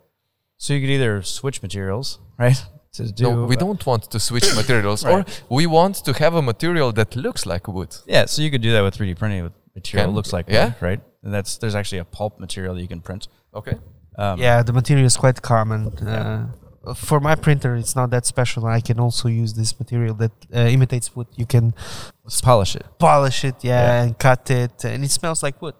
so 0.58 0.74
you 0.74 0.82
could 0.82 0.90
either 0.90 1.22
switch 1.22 1.62
materials, 1.62 2.20
right? 2.40 2.66
To 2.96 3.12
do 3.12 3.24
no, 3.24 3.46
we 3.46 3.56
don't 3.56 3.84
want 3.86 4.04
to 4.12 4.20
switch 4.20 4.48
materials, 4.56 5.04
or 5.06 5.26
we 5.50 5.66
want 5.68 5.96
to 6.06 6.12
have 6.14 6.34
a 6.36 6.42
material 6.42 6.92
that 6.94 7.16
looks 7.16 7.46
like 7.46 7.68
wood. 7.68 7.96
Yeah, 8.08 8.26
so 8.26 8.42
you 8.42 8.50
could 8.52 8.62
do 8.62 8.72
that 8.74 8.82
with 8.86 8.96
3D 8.98 9.18
printing 9.18 9.44
with 9.44 9.54
material 9.76 10.06
Can- 10.06 10.10
that 10.14 10.16
looks 10.16 10.32
like 10.34 10.46
yeah? 10.50 10.66
wood, 10.66 10.76
right? 10.82 11.02
And 11.24 11.34
that's 11.34 11.58
there's 11.58 11.76
actually 11.76 12.00
a 12.00 12.06
pulp 12.06 12.40
material 12.40 12.74
that 12.76 12.82
you 12.82 12.88
can 12.88 13.02
print. 13.02 13.28
Okay. 13.54 13.78
Um, 14.18 14.40
yeah, 14.40 14.64
the 14.64 14.72
material 14.74 15.06
is 15.06 15.18
quite 15.18 15.42
common. 15.42 15.92
Yeah. 16.02 16.48
Uh, 16.86 16.94
for 16.94 17.20
my 17.20 17.36
printer, 17.36 17.76
it's 17.76 17.96
not 17.96 18.12
that 18.12 18.26
special. 18.26 18.66
I 18.66 18.80
can 18.80 19.00
also 19.00 19.28
use 19.28 19.54
this 19.56 19.78
material 19.80 20.14
that 20.16 20.32
uh, 20.56 20.60
imitates 20.78 21.16
wood. 21.16 21.28
You 21.36 21.46
can 21.48 21.74
let's 22.24 22.42
polish 22.42 22.76
it. 22.76 22.86
polish 23.00 23.44
it, 23.44 23.56
yeah, 23.64 23.72
Yeah. 23.82 24.04
and 24.04 24.18
cut 24.20 24.50
it, 24.52 24.86
and 24.86 25.04
it 25.04 25.12
smells 25.12 25.42
like 25.44 25.60
wood. 25.62 25.74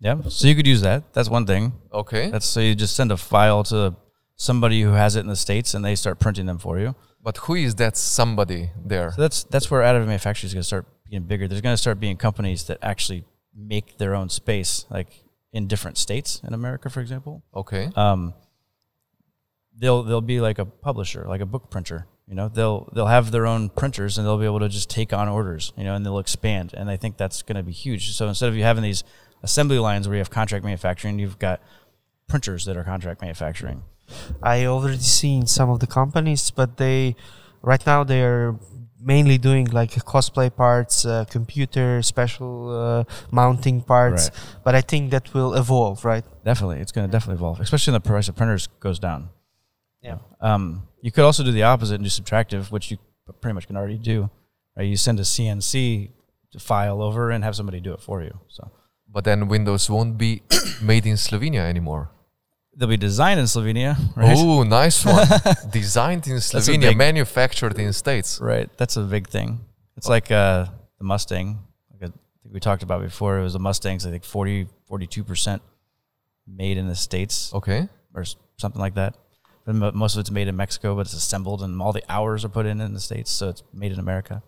Yeah, 0.00 0.16
so 0.28 0.48
you 0.48 0.54
could 0.54 0.66
use 0.66 0.82
that. 0.82 1.12
That's 1.14 1.30
one 1.30 1.46
thing. 1.46 1.72
Okay. 1.92 2.30
That's 2.30 2.46
so 2.46 2.60
you 2.60 2.74
just 2.74 2.94
send 2.94 3.10
a 3.12 3.16
file 3.16 3.62
to 3.64 3.94
somebody 4.36 4.82
who 4.82 4.92
has 4.92 5.16
it 5.16 5.20
in 5.20 5.26
the 5.28 5.36
states, 5.36 5.74
and 5.74 5.84
they 5.84 5.94
start 5.94 6.18
printing 6.18 6.46
them 6.46 6.58
for 6.58 6.78
you. 6.78 6.94
but 7.22 7.36
who 7.38 7.54
is 7.54 7.76
that 7.76 7.96
somebody 7.96 8.70
there? 8.84 9.12
So 9.12 9.20
that's 9.22 9.44
that's 9.44 9.70
where 9.70 9.82
additive 9.82 10.06
manufacturing 10.06 10.48
is 10.48 10.54
going 10.54 10.62
to 10.62 10.66
start 10.66 10.86
getting 11.10 11.26
bigger. 11.26 11.46
There's 11.48 11.60
going 11.60 11.74
to 11.74 11.80
start 11.80 12.00
being 12.00 12.16
companies 12.16 12.64
that 12.64 12.78
actually 12.82 13.24
make 13.54 13.98
their 13.98 14.14
own 14.14 14.28
space, 14.28 14.86
like 14.90 15.08
in 15.52 15.66
different 15.68 15.98
states 15.98 16.40
in 16.46 16.54
America, 16.54 16.88
for 16.90 17.00
example. 17.00 17.42
Okay. 17.54 17.90
um, 17.96 18.34
they'll 19.78 20.02
they'll 20.02 20.20
be 20.20 20.40
like 20.40 20.58
a 20.58 20.64
publisher, 20.64 21.24
like 21.28 21.40
a 21.40 21.46
book 21.46 21.70
printer. 21.70 22.06
You 22.26 22.34
know, 22.34 22.48
they'll 22.48 22.88
they'll 22.94 23.06
have 23.06 23.30
their 23.30 23.46
own 23.46 23.68
printers 23.68 24.16
and 24.16 24.26
they'll 24.26 24.38
be 24.38 24.44
able 24.46 24.60
to 24.60 24.68
just 24.68 24.88
take 24.88 25.12
on 25.12 25.28
orders. 25.28 25.72
You 25.76 25.84
know, 25.84 25.94
and 25.94 26.04
they'll 26.04 26.18
expand. 26.18 26.72
And 26.74 26.90
I 26.90 26.96
think 26.96 27.16
that's 27.16 27.42
going 27.42 27.56
to 27.56 27.62
be 27.62 27.72
huge. 27.72 28.12
So 28.16 28.26
instead 28.28 28.48
of 28.48 28.56
you 28.56 28.62
having 28.62 28.82
these 28.82 29.04
assembly 29.42 29.78
lines 29.78 30.08
where 30.08 30.16
you 30.16 30.20
have 30.20 30.30
contract 30.30 30.64
manufacturing, 30.64 31.18
you've 31.18 31.38
got 31.38 31.60
printers 32.28 32.64
that 32.64 32.76
are 32.76 32.84
contract 32.84 33.20
manufacturing. 33.20 33.82
I 34.42 34.66
already 34.66 34.98
seen 34.98 35.46
some 35.46 35.70
of 35.70 35.80
the 35.80 35.86
companies, 35.86 36.50
but 36.50 36.76
they 36.76 37.16
right 37.62 37.84
now 37.86 38.04
they 38.04 38.22
are 38.22 38.56
mainly 39.00 39.36
doing 39.38 39.66
like 39.66 39.90
cosplay 39.90 40.54
parts, 40.54 41.04
uh, 41.04 41.24
computer 41.28 42.02
special 42.02 42.70
uh, 42.70 43.04
mounting 43.30 43.80
parts. 43.80 44.30
Right. 44.30 44.60
But 44.64 44.74
I 44.74 44.80
think 44.80 45.10
that 45.10 45.34
will 45.34 45.54
evolve, 45.54 46.04
right? 46.04 46.24
Definitely, 46.44 46.78
it's 46.78 46.92
going 46.92 47.06
to 47.06 47.12
definitely 47.12 47.38
evolve, 47.40 47.60
especially 47.60 47.92
when 47.92 48.00
the 48.02 48.08
price 48.08 48.28
of 48.28 48.36
printers 48.36 48.68
goes 48.80 48.98
down. 48.98 49.30
Yeah. 50.02 50.18
Um, 50.40 50.88
you 51.00 51.12
could 51.12 51.24
also 51.24 51.44
do 51.44 51.52
the 51.52 51.62
opposite 51.62 51.96
and 51.96 52.04
do 52.04 52.10
subtractive, 52.10 52.70
which 52.70 52.90
you 52.90 52.98
pretty 53.40 53.54
much 53.54 53.66
can 53.66 53.76
already 53.76 53.98
do. 53.98 54.30
Right? 54.76 54.84
You 54.84 54.96
send 54.96 55.18
a 55.20 55.22
CNC 55.22 56.10
file 56.58 57.02
over 57.02 57.30
and 57.30 57.44
have 57.44 57.56
somebody 57.56 57.80
do 57.80 57.92
it 57.92 58.00
for 58.00 58.22
you. 58.22 58.38
So 58.48 58.70
But 59.08 59.24
then 59.24 59.48
Windows 59.48 59.88
won't 59.88 60.18
be 60.18 60.42
made 60.82 61.06
in 61.06 61.16
Slovenia 61.16 61.60
anymore. 61.68 62.10
They'll 62.76 62.88
be 62.88 62.96
designed 62.96 63.38
in 63.40 63.46
Slovenia, 63.46 63.96
right? 64.16 64.36
Oh, 64.38 64.62
nice 64.62 65.04
one. 65.16 65.26
Designed 65.70 66.26
in 66.26 66.36
Slovenia, 66.36 66.88
big- 66.90 66.96
manufactured 66.98 67.78
in 67.78 67.92
States. 67.92 68.40
Right. 68.40 68.68
That's 68.76 68.96
a 68.96 69.02
big 69.02 69.28
thing. 69.28 69.60
It's 69.96 70.08
like 70.08 70.30
uh, 70.30 70.66
the 70.98 71.04
Mustang. 71.04 71.58
Like 71.92 72.02
I 72.10 72.12
think 72.42 72.54
we 72.54 72.60
talked 72.60 72.82
about 72.82 73.02
before. 73.02 73.38
It 73.38 73.42
was 73.42 73.52
the 73.52 73.58
Mustangs. 73.58 74.06
I 74.06 74.10
think 74.10 74.24
40, 74.24 74.66
42 74.86 75.24
percent 75.24 75.62
made 76.46 76.76
in 76.78 76.88
the 76.88 76.96
states 76.96 77.52
Okay. 77.54 77.88
or 78.14 78.24
something 78.56 78.80
like 78.80 78.94
that. 78.94 79.14
But 79.64 79.74
mo- 79.76 79.92
most 79.92 80.16
of 80.16 80.20
it's 80.20 80.30
made 80.30 80.48
in 80.48 80.56
Mexico, 80.56 80.96
but 80.96 81.02
it's 81.02 81.12
assembled 81.14 81.62
and 81.62 81.80
all 81.80 81.92
the 81.92 82.02
hours 82.08 82.44
are 82.44 82.48
put 82.48 82.66
in 82.66 82.80
in 82.80 82.94
the 82.94 83.00
states, 83.00 83.30
so 83.30 83.48
it's 83.48 83.62
made 83.72 83.92
in 83.92 83.98
America. 84.00 84.42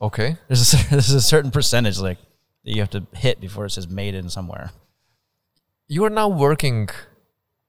Okay. 0.00 0.36
There's 0.46 0.72
a, 0.74 0.88
there's 0.90 1.10
a 1.10 1.20
certain 1.20 1.50
percentage 1.50 1.98
like 1.98 2.18
that 2.64 2.72
you 2.74 2.80
have 2.80 2.90
to 2.90 3.04
hit 3.14 3.40
before 3.40 3.64
it 3.66 3.70
says 3.70 3.88
made 3.88 4.14
in 4.14 4.28
somewhere. 4.30 4.70
You 5.88 6.04
are 6.04 6.10
now 6.10 6.28
working 6.28 6.88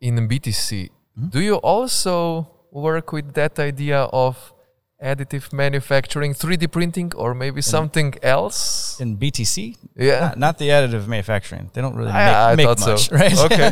in 0.01 0.27
BTC. 0.27 0.89
Mm-hmm. 0.89 1.29
Do 1.29 1.39
you 1.39 1.55
also 1.55 2.49
work 2.71 3.11
with 3.13 3.33
that 3.33 3.59
idea 3.59 4.01
of 4.01 4.53
additive 5.01 5.51
manufacturing, 5.51 6.33
3D 6.33 6.71
printing, 6.71 7.11
or 7.15 7.33
maybe 7.33 7.61
something 7.61 8.13
else? 8.21 8.99
In 8.99 9.17
BTC, 9.17 9.77
Yeah. 9.95 10.19
not, 10.19 10.37
not 10.37 10.57
the 10.57 10.69
additive 10.69 11.07
manufacturing. 11.07 11.69
They 11.73 11.81
don't 11.81 11.95
really 11.95 12.11
make, 12.11 12.15
I, 12.15 12.51
I 12.51 12.55
make 12.55 12.67
much, 12.67 12.79
so. 12.79 13.15
right? 13.15 13.37
Okay. 13.39 13.67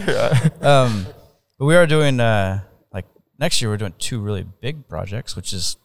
um, 0.62 1.06
but 1.58 1.66
we 1.66 1.76
are 1.76 1.86
doing 1.86 2.20
uh, 2.20 2.62
like 2.92 3.06
next 3.38 3.62
year. 3.62 3.70
We're 3.70 3.78
doing 3.78 3.94
two 4.00 4.20
really 4.22 4.44
big 4.44 4.88
projects, 4.88 5.36
which 5.36 5.54
is 5.54 5.78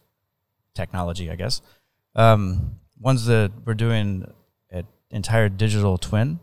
technology, 0.73 1.29
I 1.29 1.35
guess. 1.35 1.61
Um, 2.15 2.79
one's 2.99 3.25
that 3.25 3.51
we're 3.65 3.73
doing 3.73 4.25
an 4.71 4.87
entire 5.11 5.49
digital 5.49 5.97
twin, 5.97 6.39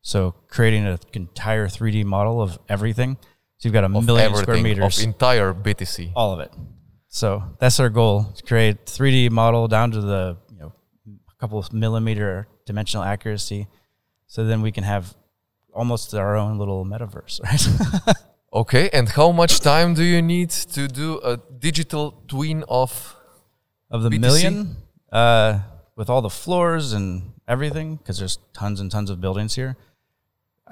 so 0.00 0.34
creating 0.48 0.86
an 0.86 0.98
entire 1.12 1.66
3D 1.66 2.04
model 2.04 2.40
of 2.40 2.58
everything. 2.68 3.18
So 3.58 3.68
you've 3.68 3.72
got 3.72 3.84
a 3.84 3.88
million 3.88 4.34
square 4.34 4.62
meters, 4.62 4.98
of 4.98 5.04
entire 5.04 5.52
BTC. 5.52 6.12
all 6.14 6.32
of 6.32 6.40
it. 6.40 6.52
So 7.08 7.42
that's 7.58 7.80
our 7.80 7.88
goal: 7.88 8.32
to 8.36 8.42
create 8.42 8.86
3D 8.86 9.30
model 9.30 9.68
down 9.68 9.90
to 9.92 10.00
the 10.00 10.36
you 10.50 10.58
know 10.58 10.72
a 11.06 11.34
couple 11.40 11.58
of 11.58 11.72
millimeter 11.72 12.48
dimensional 12.66 13.04
accuracy, 13.04 13.66
so 14.26 14.44
then 14.44 14.62
we 14.62 14.72
can 14.72 14.84
have 14.84 15.14
almost 15.72 16.14
our 16.14 16.36
own 16.36 16.58
little 16.58 16.84
metaverse, 16.84 17.42
right? 18.06 18.16
Okay, 18.52 18.88
and 18.92 19.08
how 19.08 19.30
much 19.32 19.60
time 19.60 19.94
do 19.94 20.02
you 20.02 20.22
need 20.22 20.50
to 20.50 20.88
do 20.88 21.20
a 21.22 21.36
digital 21.58 22.22
twin 22.28 22.64
of? 22.68 23.16
of 23.90 24.02
the 24.02 24.10
BTC? 24.10 24.20
million 24.20 24.76
uh, 25.12 25.60
with 25.96 26.10
all 26.10 26.22
the 26.22 26.30
floors 26.30 26.92
and 26.92 27.32
everything 27.46 27.96
because 27.96 28.18
there's 28.18 28.38
tons 28.52 28.80
and 28.80 28.90
tons 28.90 29.10
of 29.10 29.20
buildings 29.20 29.54
here 29.54 29.76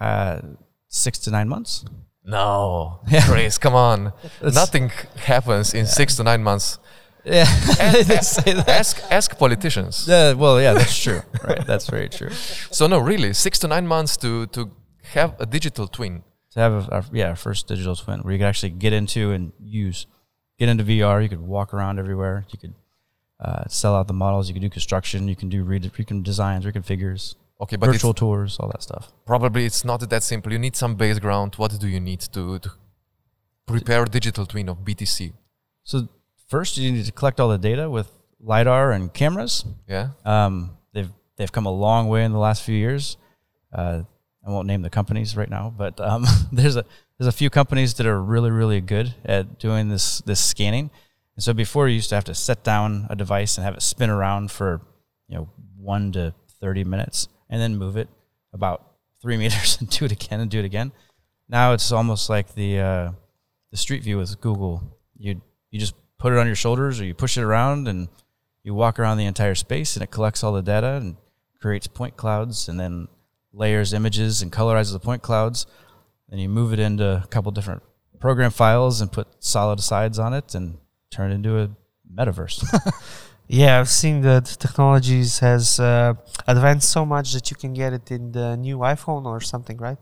uh, 0.00 0.40
six 0.88 1.18
to 1.18 1.30
nine 1.30 1.48
months 1.48 1.84
No. 2.26 3.00
Grace, 3.26 3.56
come 3.58 3.74
on. 3.74 4.12
Nothing 4.42 4.90
happens 5.16 5.72
in 5.74 5.86
six 5.86 6.16
to 6.16 6.22
nine 6.24 6.42
months. 6.42 6.78
yeah 7.24 7.44
that. 7.44 8.64
Ask 8.68 9.00
ask 9.10 9.36
politicians. 9.38 10.06
Yeah, 10.08 10.32
well 10.34 10.60
yeah 10.60 10.74
that's 10.74 10.96
true 11.04 11.22
right 11.42 11.66
that's 11.66 11.88
very 11.88 12.08
true 12.08 12.30
So 12.70 12.86
no, 12.86 12.98
really, 12.98 13.32
six 13.32 13.58
to 13.60 13.68
nine 13.68 13.86
months 13.86 14.16
to 14.18 14.46
to 14.54 14.70
have 15.14 15.30
a 15.40 15.46
digital 15.46 15.86
twin. 15.88 16.22
to 16.52 16.60
have 16.60 16.72
a, 16.72 16.94
our, 16.94 17.04
yeah 17.12 17.28
our 17.30 17.36
first 17.36 17.66
digital 17.68 17.94
twin 17.96 18.18
where 18.22 18.32
you 18.32 18.38
could 18.40 18.46
actually 18.52 18.74
get 18.84 18.92
into 18.92 19.32
and 19.34 19.52
use 19.58 20.06
get 20.58 20.68
into 20.68 20.84
VR 20.84 21.22
you 21.22 21.28
could 21.28 21.40
walk 21.56 21.74
around 21.74 21.98
everywhere 21.98 22.44
you 22.52 22.58
could 22.62 22.74
uh, 23.46 23.64
sell 23.68 23.94
out 23.96 24.06
the 24.08 24.14
models 24.24 24.48
you 24.48 24.54
could 24.54 24.62
do 24.68 24.70
construction 24.70 25.28
you 25.28 25.36
can 25.36 25.48
do 25.48 25.62
read 25.70 25.84
you 25.98 26.04
can 26.12 26.22
designs 26.22 26.64
reconfigures 26.64 27.34
Okay, 27.60 27.76
but 27.76 27.86
virtual 27.86 28.12
tours 28.12 28.58
all 28.60 28.68
that 28.68 28.82
stuff 28.82 29.12
probably 29.24 29.64
it's 29.64 29.84
not 29.84 30.08
that 30.08 30.22
simple. 30.22 30.52
You 30.52 30.58
need 30.58 30.76
some 30.76 30.94
base 30.94 31.18
ground. 31.18 31.54
What 31.56 31.78
do 31.80 31.88
you 31.88 32.00
need 32.00 32.20
to, 32.20 32.58
to 32.58 32.70
prepare 33.66 34.02
a 34.02 34.06
digital 34.06 34.46
twin 34.46 34.68
of 34.68 34.78
BTC? 34.78 35.32
so 35.82 36.08
first 36.48 36.76
you 36.76 36.92
need 36.92 37.06
to 37.06 37.12
collect 37.12 37.40
all 37.40 37.48
the 37.48 37.58
data 37.58 37.88
with 37.88 38.08
lidar 38.40 38.92
and 38.92 39.12
cameras 39.12 39.64
Yeah. 39.88 40.10
Um, 40.24 40.76
they've 40.92 41.10
they've 41.36 41.52
come 41.52 41.66
a 41.66 41.72
long 41.72 42.08
way 42.08 42.24
in 42.24 42.32
the 42.32 42.38
last 42.38 42.62
few 42.62 42.76
years. 42.76 43.16
Uh, 43.72 44.02
I 44.46 44.50
won't 44.50 44.66
name 44.66 44.82
the 44.82 44.90
companies 44.90 45.36
right 45.36 45.50
now, 45.50 45.74
but 45.76 46.00
um, 46.00 46.24
there's 46.52 46.76
a 46.76 46.84
there's 47.18 47.28
a 47.28 47.32
few 47.32 47.50
companies 47.50 47.94
that 47.94 48.06
are 48.06 48.22
really 48.22 48.50
really 48.50 48.80
good 48.80 49.14
at 49.24 49.58
doing 49.58 49.88
this 49.88 50.20
this 50.20 50.40
scanning. 50.40 50.90
And 51.36 51.42
so 51.42 51.52
before 51.52 51.88
you 51.88 51.96
used 51.96 52.08
to 52.10 52.14
have 52.14 52.24
to 52.24 52.34
set 52.34 52.64
down 52.64 53.06
a 53.10 53.16
device 53.16 53.58
and 53.58 53.64
have 53.64 53.74
it 53.74 53.82
spin 53.82 54.10
around 54.10 54.50
for 54.50 54.80
you 55.28 55.36
know 55.36 55.48
one 55.76 56.12
to 56.12 56.34
thirty 56.60 56.84
minutes 56.84 57.28
and 57.48 57.60
then 57.60 57.76
move 57.76 57.96
it 57.96 58.08
about 58.52 58.92
three 59.20 59.36
meters 59.42 59.78
and 59.80 59.88
do 59.88 60.04
it 60.04 60.12
again 60.12 60.40
and 60.40 60.50
do 60.50 60.58
it 60.58 60.64
again. 60.64 60.92
Now 61.48 61.72
it's 61.72 61.92
almost 61.92 62.28
like 62.28 62.54
the 62.54 62.80
uh, 62.80 63.12
the 63.70 63.76
street 63.76 64.02
view 64.02 64.18
with 64.18 64.40
Google. 64.40 64.82
You 65.16 65.40
you 65.70 65.78
just 65.78 65.94
put 66.18 66.32
it 66.32 66.38
on 66.38 66.46
your 66.46 66.56
shoulders 66.56 67.00
or 67.00 67.04
you 67.04 67.14
push 67.14 67.36
it 67.36 67.42
around 67.42 67.88
and 67.88 68.08
you 68.62 68.74
walk 68.74 68.98
around 68.98 69.18
the 69.18 69.26
entire 69.26 69.54
space 69.54 69.94
and 69.94 70.02
it 70.02 70.10
collects 70.10 70.42
all 70.42 70.52
the 70.52 70.62
data 70.62 70.94
and 70.94 71.16
creates 71.60 71.86
point 71.86 72.16
clouds 72.16 72.68
and 72.68 72.80
then 72.80 73.08
layers 73.52 73.92
images 73.92 74.42
and 74.42 74.52
colorizes 74.52 74.92
the 74.92 74.98
point 74.98 75.22
clouds. 75.22 75.66
Then 76.28 76.38
you 76.40 76.48
move 76.48 76.72
it 76.72 76.80
into 76.80 77.22
a 77.22 77.26
couple 77.28 77.52
different 77.52 77.82
program 78.18 78.50
files 78.50 79.00
and 79.00 79.12
put 79.12 79.28
solid 79.38 79.80
sides 79.80 80.18
on 80.18 80.34
it 80.34 80.54
and 80.54 80.78
turn 81.10 81.30
it 81.30 81.34
into 81.34 81.58
a 81.58 81.70
metaverse. 82.12 82.64
Yeah, 83.48 83.78
I've 83.80 83.88
seen 83.88 84.22
that 84.22 84.44
technologies 84.58 85.38
has 85.38 85.78
uh, 85.78 86.14
advanced 86.48 86.90
so 86.90 87.06
much 87.06 87.32
that 87.32 87.50
you 87.50 87.56
can 87.56 87.72
get 87.74 87.92
it 87.92 88.10
in 88.10 88.32
the 88.32 88.56
new 88.56 88.78
iPhone 88.78 89.24
or 89.24 89.40
something, 89.40 89.76
right? 89.78 89.98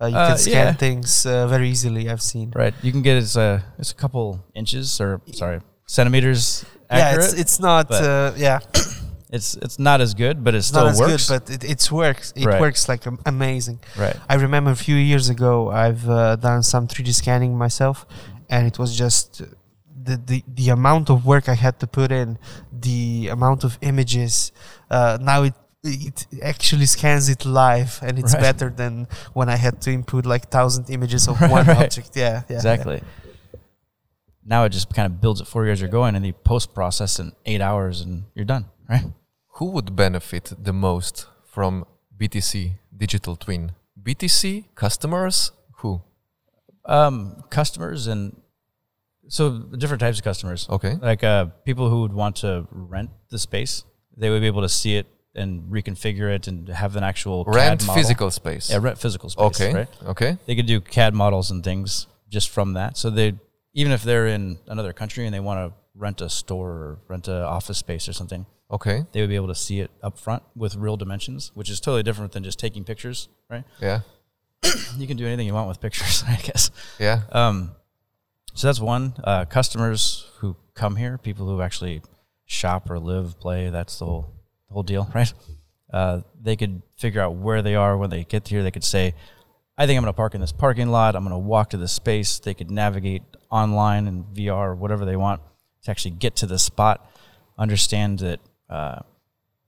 Uh, 0.00 0.06
you 0.06 0.16
Uh, 0.16 0.28
can 0.28 0.38
scan 0.38 0.66
yeah. 0.66 0.72
things 0.72 1.26
uh, 1.26 1.46
very 1.48 1.68
easily. 1.68 2.08
I've 2.08 2.22
seen. 2.22 2.52
right. 2.54 2.74
You 2.82 2.92
can 2.92 3.02
get 3.02 3.16
it's 3.16 3.36
a 3.36 3.62
it's 3.78 3.90
a 3.92 3.94
couple 3.94 4.26
inches 4.54 5.00
or 5.00 5.20
sorry 5.32 5.60
centimeters 5.86 6.64
Yeah, 6.90 7.16
it's 7.16 7.32
it's 7.42 7.58
not. 7.60 7.90
Uh, 7.90 8.32
yeah, 8.36 8.58
it's 9.36 9.56
it's 9.64 9.78
not 9.78 10.00
as 10.00 10.14
good, 10.14 10.36
but 10.44 10.54
it 10.54 10.62
still 10.62 10.84
not 10.84 10.92
as 10.92 10.98
works. 11.00 11.28
good, 11.28 11.40
but 11.46 11.50
it 11.56 11.62
it's 11.72 11.90
works. 11.90 12.32
It 12.36 12.44
Right. 12.46 12.60
works 12.60 12.88
like 12.88 13.06
am- 13.10 13.18
amazing. 13.26 13.78
right. 14.04 14.16
I 14.32 14.34
remember 14.46 14.70
a 14.70 14.76
few 14.88 14.96
years 14.96 15.28
ago, 15.28 15.52
I've 15.70 16.08
uh, 16.08 16.36
done 16.36 16.62
some 16.62 16.86
3D 16.86 17.12
scanning 17.14 17.52
myself, 17.58 18.06
and 18.48 18.66
it 18.70 18.76
was 18.78 18.90
just 19.04 19.42
the, 20.04 20.16
the 20.30 20.38
the 20.60 20.68
amount 20.70 21.10
of 21.10 21.24
work 21.24 21.48
I 21.48 21.54
had 21.54 21.78
to 21.80 21.86
put 21.86 22.10
in, 22.12 22.38
the 22.72 23.28
amount 23.36 23.64
of 23.64 23.78
images. 23.80 24.52
Uh, 24.90 25.18
now 25.20 25.42
it 25.44 25.54
it 25.86 26.26
actually 26.42 26.86
scans 26.86 27.28
it 27.28 27.44
live, 27.44 27.92
and 28.06 28.18
it's 28.18 28.34
Right. 28.34 28.42
better 28.48 28.68
than 28.70 29.06
when 29.34 29.48
I 29.48 29.56
had 29.56 29.80
to 29.82 29.90
input 29.92 30.24
like 30.26 30.44
thousand 30.50 30.88
images 30.90 31.28
of 31.28 31.36
one 31.56 31.66
Right. 31.66 31.82
object. 31.84 32.10
Yeah, 32.16 32.42
yeah, 32.48 32.56
exactly. 32.56 33.02
Now 34.44 34.64
it 34.64 34.70
just 34.70 34.92
kind 34.94 35.06
of 35.06 35.20
builds 35.20 35.40
it 35.40 35.46
for 35.46 35.64
you 35.64 35.72
as 35.72 35.80
you're 35.80 35.90
going, 36.00 36.14
and 36.16 36.24
you 36.26 36.32
post 36.32 36.74
process 36.74 37.18
in 37.18 37.32
eight 37.46 37.60
hours, 37.60 38.00
and 38.02 38.24
you're 38.34 38.44
done. 38.44 38.66
Right. 38.88 39.04
Who 39.58 39.66
would 39.70 39.94
benefit 39.96 40.52
the 40.58 40.72
most 40.72 41.26
from 41.54 41.84
BTC 42.18 42.72
digital 42.96 43.36
twin? 43.36 43.72
BTC 44.02 44.64
customers? 44.74 45.52
Who? 45.78 46.02
Um, 46.86 47.42
customers 47.50 48.06
and 48.06 48.36
so 49.34 49.42
different 49.82 50.00
types 50.00 50.18
of 50.18 50.24
customers. 50.24 50.66
Okay. 50.76 50.94
Like 51.10 51.22
uh, 51.24 51.46
people 51.64 51.90
who 51.90 51.98
would 52.02 52.12
want 52.12 52.36
to 52.36 52.66
rent 52.70 53.10
the 53.30 53.38
space, 53.38 53.84
they 54.16 54.30
would 54.30 54.40
be 54.40 54.46
able 54.46 54.62
to 54.62 54.68
see 54.68 54.94
it 55.00 55.06
and 55.34 55.50
reconfigure 55.76 56.30
it 56.36 56.46
and 56.46 56.68
have 56.68 56.94
an 56.94 57.02
actual 57.02 57.42
Rent 57.44 57.80
CAD 57.80 57.86
model. 57.88 57.94
physical 58.02 58.30
space. 58.30 58.70
Yeah, 58.70 58.78
rent 58.80 58.98
physical 58.98 59.28
space. 59.30 59.44
okay. 59.50 59.74
Right. 59.74 59.88
Okay. 60.06 60.38
They 60.46 60.54
could 60.54 60.66
do 60.66 60.80
CAD 60.80 61.12
models 61.14 61.50
and 61.50 61.64
things 61.64 62.06
just 62.28 62.48
from 62.50 62.74
that. 62.74 62.96
So 62.96 63.10
they 63.10 63.34
even 63.72 63.90
if 63.92 64.02
they're 64.04 64.28
in 64.28 64.58
another 64.68 64.92
country 64.92 65.26
and 65.26 65.34
they 65.34 65.40
want 65.40 65.58
to 65.58 65.76
rent 65.96 66.20
a 66.20 66.28
store 66.28 66.70
or 66.70 66.98
rent 67.08 67.26
an 67.26 67.42
office 67.42 67.78
space 67.78 68.08
or 68.08 68.12
something, 68.12 68.46
Okay. 68.70 69.04
they 69.12 69.20
would 69.20 69.30
be 69.30 69.34
able 69.36 69.48
to 69.48 69.54
see 69.66 69.80
it 69.80 69.90
up 70.02 70.16
front 70.18 70.42
with 70.54 70.76
real 70.76 70.96
dimensions, 70.96 71.50
which 71.54 71.68
is 71.68 71.80
totally 71.80 72.04
different 72.04 72.30
than 72.32 72.44
just 72.44 72.58
taking 72.60 72.84
pictures. 72.84 73.28
Right. 73.50 73.64
Yeah. 73.80 74.00
You 74.96 75.06
can 75.08 75.16
do 75.16 75.26
anything 75.26 75.46
you 75.48 75.54
want 75.54 75.68
with 75.68 75.80
pictures, 75.80 76.22
I 76.28 76.36
guess. 76.36 76.70
Yeah. 77.00 77.22
Um, 77.32 77.72
so 78.54 78.68
that's 78.68 78.80
one. 78.80 79.14
Uh, 79.22 79.44
customers 79.44 80.30
who 80.38 80.56
come 80.74 80.96
here, 80.96 81.18
people 81.18 81.46
who 81.46 81.60
actually 81.60 82.02
shop 82.46 82.88
or 82.88 82.98
live, 82.98 83.38
play. 83.40 83.68
That's 83.68 83.98
the 83.98 84.06
whole 84.06 84.32
the 84.68 84.74
whole 84.74 84.82
deal, 84.82 85.10
right? 85.14 85.32
Uh, 85.92 86.20
they 86.40 86.56
could 86.56 86.82
figure 86.96 87.20
out 87.20 87.34
where 87.34 87.62
they 87.62 87.74
are 87.74 87.96
when 87.96 88.10
they 88.10 88.24
get 88.24 88.48
here. 88.48 88.62
They 88.62 88.70
could 88.70 88.84
say, 88.84 89.14
"I 89.76 89.86
think 89.86 89.96
I'm 89.96 90.04
going 90.04 90.12
to 90.12 90.16
park 90.16 90.34
in 90.34 90.40
this 90.40 90.52
parking 90.52 90.88
lot. 90.88 91.16
I'm 91.16 91.24
going 91.24 91.34
to 91.34 91.38
walk 91.38 91.70
to 91.70 91.76
this 91.76 91.92
space." 91.92 92.38
They 92.38 92.54
could 92.54 92.70
navigate 92.70 93.22
online 93.50 94.06
and 94.06 94.24
VR, 94.26 94.68
or 94.68 94.74
whatever 94.74 95.04
they 95.04 95.16
want, 95.16 95.40
to 95.82 95.90
actually 95.90 96.12
get 96.12 96.36
to 96.36 96.46
the 96.46 96.58
spot. 96.58 97.10
Understand 97.58 98.20
that 98.20 98.40
uh, 98.70 99.00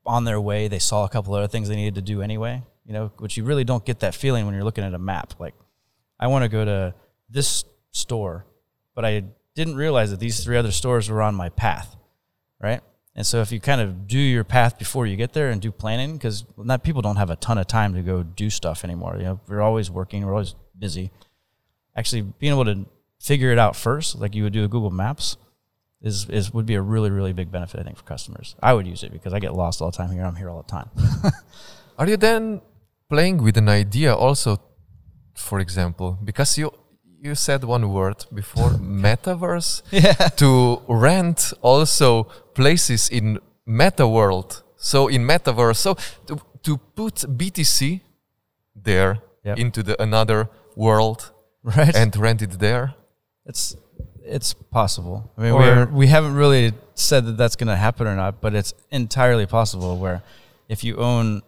on 0.05 0.25
their 0.25 0.41
way 0.41 0.69
they 0.69 0.79
saw 0.79 1.05
a 1.05 1.09
couple 1.09 1.35
other 1.35 1.49
things 1.49 1.69
they 1.69 1.77
needed 1.77 1.97
to 1.97 2.03
do 2.03 2.23
anyway. 2.23 2.63
You 2.85 2.93
know, 2.93 3.11
which 3.19 3.37
you 3.37 3.43
really 3.43 3.65
don't 3.65 3.85
get 3.85 4.01
that 4.01 4.15
feeling 4.15 4.47
when 4.47 4.55
you're 4.55 4.63
looking 4.63 4.85
at 4.85 4.95
a 4.95 4.99
map. 4.99 5.35
Like, 5.41 5.55
I 6.21 6.29
want 6.29 6.45
to 6.45 6.49
go 6.49 6.65
to 6.65 6.95
this 7.29 7.65
store, 7.91 8.47
but 8.97 9.05
I 9.05 9.23
didn't 9.55 9.77
realize 9.77 10.11
that 10.11 10.19
these 10.19 10.43
three 10.43 10.57
other 10.57 10.73
stores 10.73 11.09
were 11.09 11.23
on 11.23 11.37
my 11.37 11.51
path, 11.51 11.95
right? 12.61 12.81
And 13.15 13.25
so 13.27 13.41
if 13.41 13.53
you 13.53 13.61
kind 13.61 13.81
of 13.81 14.09
do 14.09 14.19
your 14.19 14.43
path 14.43 14.79
before 14.79 15.07
you 15.07 15.17
get 15.17 15.33
there 15.33 15.51
and 15.51 15.61
do 15.61 15.71
planning, 15.71 16.15
because 16.15 16.45
not 16.57 16.83
people 16.83 17.03
don't 17.03 17.17
have 17.17 17.31
a 17.31 17.37
ton 17.37 17.59
of 17.59 17.69
time 17.69 17.95
to 17.95 18.03
go 18.03 18.23
do 18.25 18.51
stuff 18.51 18.85
anymore. 18.85 19.17
You 19.19 19.25
know, 19.25 19.41
we're 19.47 19.63
always 19.63 19.91
working, 19.91 20.27
we're 20.27 20.33
always 20.33 20.55
busy. 20.79 21.13
Actually, 21.95 22.23
being 22.23 22.53
able 22.53 22.65
to 22.65 22.87
figure 23.21 23.53
it 23.53 23.59
out 23.59 23.77
first, 23.77 24.19
like 24.19 24.35
you 24.35 24.43
would 24.43 24.53
do 24.53 24.63
with 24.63 24.71
Google 24.71 24.91
Maps, 24.91 25.37
is 26.03 26.29
is 26.29 26.53
would 26.53 26.67
be 26.67 26.75
a 26.75 26.83
really 26.83 27.11
really 27.11 27.33
big 27.33 27.51
benefit 27.51 27.81
I 27.81 27.85
think 27.85 27.97
for 27.97 28.05
customers. 28.05 28.55
I 28.63 28.75
would 28.75 28.87
use 28.87 29.03
it 29.03 29.13
because 29.13 29.33
I 29.33 29.39
get 29.41 29.55
lost 29.55 29.81
all 29.81 29.91
the 29.91 29.97
time 29.97 30.11
here. 30.11 30.25
I'm 30.25 30.37
here 30.37 30.51
all 30.51 30.63
the 30.63 30.71
time. 30.71 30.91
Are 31.99 32.07
you 32.07 32.19
then 32.19 32.61
playing 33.09 33.43
with 33.43 33.57
an 33.57 33.69
idea 33.71 34.15
also, 34.15 34.61
for 35.35 35.59
example, 35.59 36.19
because 36.23 36.59
you 36.59 36.71
you 37.27 37.35
said 37.35 37.65
one 37.65 37.93
word 37.93 38.25
before 38.33 38.71
metaverse 39.07 39.83
yeah. 39.91 40.13
to 40.37 40.81
rent 40.89 41.53
also 41.63 42.25
places 42.55 43.09
in 43.11 43.39
meta 43.67 44.07
world. 44.07 44.63
So 44.77 45.09
in 45.09 45.23
metaverse, 45.27 45.77
so 45.77 45.95
to, 46.27 46.41
to 46.63 46.77
put 46.95 47.15
BTC 47.39 48.01
there 48.75 49.19
Yep. 49.45 49.59
into 49.59 49.83
the 49.85 49.95
another 50.03 50.49
world 50.75 51.31
Right. 51.63 51.95
and 51.95 52.17
rent 52.17 52.43
it 52.43 52.59
there. 52.59 52.95
It's 53.45 53.77
it's 54.25 54.55
possible. 54.55 55.31
I 55.39 55.43
mean, 55.43 55.53
Or- 55.53 55.61
we're, 55.61 55.87
we 55.87 56.07
haven't 56.09 56.35
really 56.35 56.73
said 56.95 57.27
that 57.27 57.37
that's 57.37 57.55
going 57.55 57.69
to 57.69 57.77
happen 57.77 58.07
or 58.09 58.17
not, 58.17 58.41
but 58.41 58.55
it's 58.55 58.75
entirely 58.91 59.47
possible. 59.47 59.99
Where 59.99 60.23
if 60.69 60.83
you 60.83 60.97
own 60.97 61.43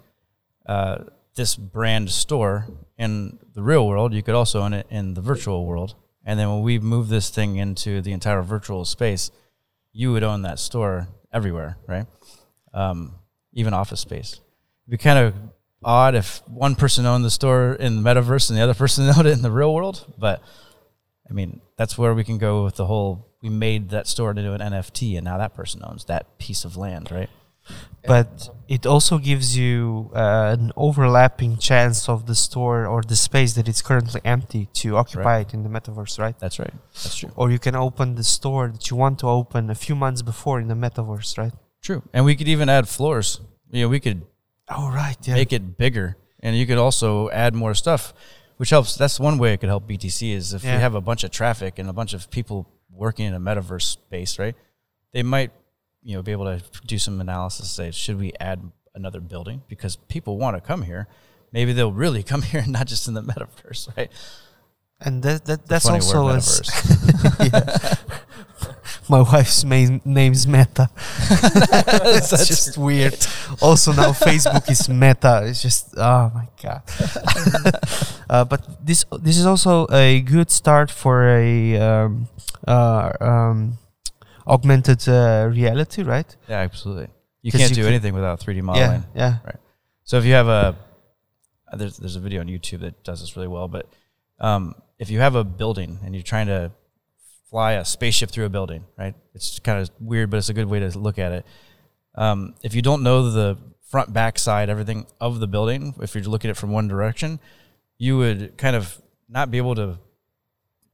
uh, 0.67 0.97
this 1.35 1.57
brand 1.57 2.11
store 2.11 2.67
in 2.97 3.39
the 3.59 3.65
real 3.65 3.89
world, 3.89 4.15
you 4.15 4.23
could 4.23 4.37
also 4.37 4.61
own 4.61 4.73
it 4.73 4.87
in 4.89 5.15
the 5.15 5.21
virtual 5.21 5.67
world. 5.67 5.97
And 6.25 6.39
then 6.39 6.49
when 6.49 6.63
we 6.63 6.79
move 6.79 7.09
this 7.09 7.29
thing 7.29 7.57
into 7.57 8.01
the 8.01 8.13
entire 8.13 8.41
virtual 8.41 8.85
space, 8.85 9.33
you 9.93 10.13
would 10.13 10.23
own 10.23 10.43
that 10.43 10.61
store 10.61 11.09
everywhere, 11.33 11.77
right? 11.89 12.07
Um, 12.73 13.17
even 13.53 13.75
office 13.75 13.99
space. 13.99 14.35
It'd 14.87 14.93
be 14.93 14.97
kind 14.97 15.19
of 15.19 15.35
odd 15.83 16.15
if 16.15 16.41
one 16.47 16.77
person 16.77 17.05
owned 17.05 17.25
the 17.25 17.33
store 17.33 17.73
in 17.73 18.01
the 18.01 18.09
metaverse 18.09 18.49
and 18.49 18.57
the 18.57 18.63
other 18.63 18.75
person 18.83 19.09
owned 19.09 19.27
it 19.27 19.33
in 19.33 19.43
the 19.43 19.51
real 19.51 19.75
world, 19.75 20.07
but 20.17 20.41
I 21.29 21.33
mean, 21.33 21.61
that's 21.77 21.99
where 21.99 22.15
we 22.15 22.23
can 22.23 22.39
go 22.39 22.63
with 22.63 22.77
the 22.77 22.87
whole. 22.87 23.27
We 23.43 23.49
made 23.49 23.91
that 23.91 24.07
store 24.07 24.31
into 24.31 24.53
an 24.53 24.61
NFT, 24.61 25.17
and 25.17 25.25
now 25.25 25.39
that 25.39 25.55
person 25.55 25.81
owns 25.83 26.05
that 26.05 26.39
piece 26.39 26.65
of 26.65 26.77
land, 26.77 27.11
right? 27.11 27.29
But 28.07 28.51
it 28.69 28.87
also 28.87 29.19
gives 29.19 29.57
you 29.57 30.11
uh, 30.15 30.57
an 30.59 30.73
overlapping 30.77 31.57
chance 31.59 32.09
of 32.09 32.27
the 32.27 32.35
store 32.35 32.87
or 32.87 33.03
the 33.03 33.17
space 33.17 33.55
that 33.55 33.69
is 33.69 33.83
currently 33.83 34.21
empty 34.25 34.69
to 34.75 34.97
occupy 34.97 35.41
it 35.41 35.53
in 35.55 35.63
the 35.63 35.69
metaverse, 35.69 36.19
right? 36.19 36.39
That's 36.39 36.59
right. 36.59 36.73
That's 37.03 37.17
true. 37.17 37.31
Or 37.37 37.51
you 37.51 37.59
can 37.59 37.75
open 37.75 38.15
the 38.15 38.25
store 38.25 38.69
that 38.69 38.91
you 38.91 38.97
want 38.97 39.19
to 39.21 39.27
open 39.29 39.71
a 39.71 39.75
few 39.75 39.95
months 39.95 40.23
before 40.23 40.61
in 40.61 40.69
the 40.69 40.75
metaverse, 40.75 41.37
right? 41.39 41.53
True. 41.83 42.03
And 42.13 42.25
we 42.25 42.35
could 42.37 42.49
even 42.49 42.69
add 42.69 42.89
floors. 42.89 43.41
You 43.71 43.83
know, 43.83 43.89
we 43.89 44.01
could 44.01 44.23
Oh, 44.71 44.89
right. 44.91 45.17
Yeah. 45.27 45.35
make 45.35 45.53
it 45.53 45.79
bigger, 45.79 46.17
and 46.41 46.55
you 46.57 46.67
could 46.67 46.77
also 46.79 47.31
add 47.31 47.55
more 47.55 47.73
stuff, 47.75 48.13
which 48.59 48.69
helps. 48.71 48.97
That's 48.97 49.19
one 49.19 49.39
way 49.39 49.55
it 49.55 49.59
could 49.61 49.71
help 49.71 49.87
BTC 49.89 50.33
is 50.33 50.53
if 50.53 50.63
Yeah. 50.65 50.75
you 50.75 50.81
have 50.81 50.95
a 50.95 51.01
bunch 51.01 51.25
of 51.25 51.31
traffic 51.31 51.79
and 51.79 51.89
a 51.89 51.93
bunch 51.95 52.13
of 52.13 52.31
people 52.31 52.67
working 52.91 53.25
in 53.27 53.33
a 53.35 53.41
metaverse 53.41 53.83
space, 53.83 54.39
right? 54.39 54.55
They 55.13 55.23
might, 55.23 55.53
you 56.09 56.17
know, 56.17 56.23
be 56.23 56.33
able 56.33 56.47
to 56.47 56.63
do 56.87 56.99
some 56.99 57.21
analysis. 57.21 57.71
Say, 57.71 57.91
should 57.91 58.19
we 58.19 58.33
add 58.41 58.73
another 58.95 59.21
building 59.21 59.61
because 59.69 59.97
people 59.97 60.39
want 60.39 60.57
to 60.57 60.61
come 60.63 60.81
here? 60.81 61.07
Maybe 61.53 61.75
they'll 61.75 61.93
really 61.93 62.23
come 62.23 62.41
here, 62.51 62.63
and 62.63 62.73
not 62.73 62.87
just 62.87 63.07
in 63.09 63.13
the 63.13 63.23
metaverse, 63.23 63.95
right? 63.95 64.11
and 65.01 65.23
that, 65.23 65.45
that 65.45 65.67
that's 65.67 65.87
also 65.87 66.25
word, 66.25 66.35
a 66.35 66.37
s- 66.39 66.61
metaverse. 66.61 67.99
My 69.11 69.21
wife's 69.21 69.65
main 69.65 70.01
name's 70.05 70.47
Meta. 70.47 70.89
it's 70.99 72.31
That's 72.31 72.49
just 72.49 72.79
weird. 72.79 73.15
Also 73.61 73.93
now 73.93 74.13
Facebook 74.13 74.69
is 74.71 74.89
Meta. 74.89 75.43
It's 75.45 75.63
just 75.63 75.95
oh 75.97 76.31
my 76.35 76.49
god. 76.63 76.83
uh, 78.31 78.45
but 78.45 78.85
this 78.85 79.05
this 79.21 79.39
is 79.39 79.47
also 79.47 79.87
a 79.93 80.21
good 80.23 80.51
start 80.51 80.91
for 80.91 81.29
a 81.29 81.77
um, 81.77 82.29
uh, 82.67 83.13
um, 83.21 83.79
augmented 84.49 85.09
uh, 85.09 85.49
reality, 85.51 86.03
right? 86.03 86.37
Yeah, 86.49 86.61
absolutely. 86.61 87.09
You 87.43 87.53
can't 87.53 87.71
you 87.71 87.77
do 87.77 87.83
can- 87.83 87.93
anything 87.93 88.15
without 88.15 88.41
3D 88.41 88.63
modeling. 88.63 89.05
Yeah, 89.15 89.37
yeah. 89.45 89.53
So 90.05 90.19
if 90.19 90.25
you 90.25 90.33
have 90.33 90.49
a 90.49 90.77
uh, 91.71 91.77
there's 91.77 91.99
there's 91.99 92.17
a 92.17 92.21
video 92.21 92.41
on 92.41 92.47
YouTube 92.47 92.81
that 92.81 93.05
does 93.05 93.21
this 93.21 93.37
really 93.37 93.49
well, 93.49 93.69
but 93.69 93.87
um, 94.41 94.75
if 94.99 95.11
you 95.11 95.21
have 95.21 95.35
a 95.35 95.45
building 95.45 95.99
and 96.05 96.15
you're 96.15 96.23
trying 96.23 96.47
to 96.47 96.73
fly 97.51 97.73
a 97.73 97.85
spaceship 97.85 98.31
through 98.31 98.45
a 98.45 98.49
building, 98.49 98.85
right? 98.97 99.15
It's 99.35 99.59
kind 99.59 99.81
of 99.81 99.91
weird, 100.01 100.31
but 100.31 100.39
it's 100.39 100.49
a 100.49 100.55
good 100.55 100.69
way 100.69 100.81
to 100.81 100.99
look 100.99 101.19
at 101.19 101.33
it. 101.33 101.47
Um, 102.15 102.55
if 102.63 102.75
you 102.75 102.83
don't 102.83 103.03
know 103.03 103.31
the 103.31 103.59
front, 103.89 104.13
back, 104.13 104.39
side, 104.39 104.69
everything 104.69 105.07
of 105.21 105.41
the 105.41 105.47
building, 105.47 105.95
if 106.01 106.15
you're 106.15 106.25
looking 106.25 106.51
at 106.51 106.57
it 106.57 106.61
from 106.61 106.73
one 106.73 106.89
direction, 106.89 107.41
you 107.97 108.19
would 108.19 108.59
kind 108.59 108.77
of 108.77 109.01
not 109.29 109.51
be 109.51 109.59
able 109.59 109.75
to 109.77 109.99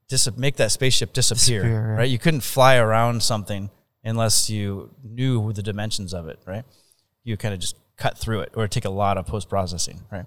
dis- 0.08 0.36
make 0.36 0.56
that 0.56 0.70
spaceship 0.72 1.12
disappear, 1.12 1.62
Disappear, 1.62 1.88
yeah. 1.90 1.98
right? 2.00 2.10
You 2.10 2.18
couldn't 2.18 2.42
fly 2.42 2.76
around 2.76 3.22
something 3.22 3.70
unless 4.04 4.50
you 4.50 4.90
knew 5.02 5.52
the 5.52 5.62
dimensions 5.62 6.12
of 6.14 6.28
it, 6.28 6.38
right? 6.46 6.64
You 7.24 7.36
kind 7.36 7.54
of 7.54 7.60
just 7.60 7.76
cut 7.96 8.18
through 8.18 8.40
it, 8.40 8.50
or 8.54 8.68
take 8.68 8.84
a 8.84 8.90
lot 8.90 9.16
of 9.18 9.26
post 9.26 9.48
processing, 9.48 10.02
right? 10.10 10.26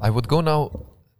I 0.00 0.10
would 0.10 0.28
go 0.28 0.40
now 0.40 0.70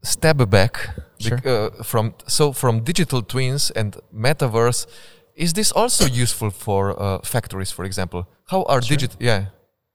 step 0.02 0.36
back 0.50 0.90
Sure. 1.18 1.36
bec- 1.36 1.46
uh, 1.46 1.70
from 1.84 2.14
so 2.26 2.52
from 2.52 2.80
digital 2.84 3.22
twins 3.22 3.70
and 3.70 3.96
metaverse. 4.14 4.86
Is 5.34 5.52
this 5.52 5.72
also 5.72 6.04
useful 6.06 6.50
for 6.50 7.00
uh, 7.00 7.18
factories, 7.22 7.70
for 7.70 7.84
example? 7.84 8.26
How 8.46 8.62
are 8.64 8.82
Sure. 8.82 8.96
digit? 8.96 9.16
Yeah, 9.20 9.46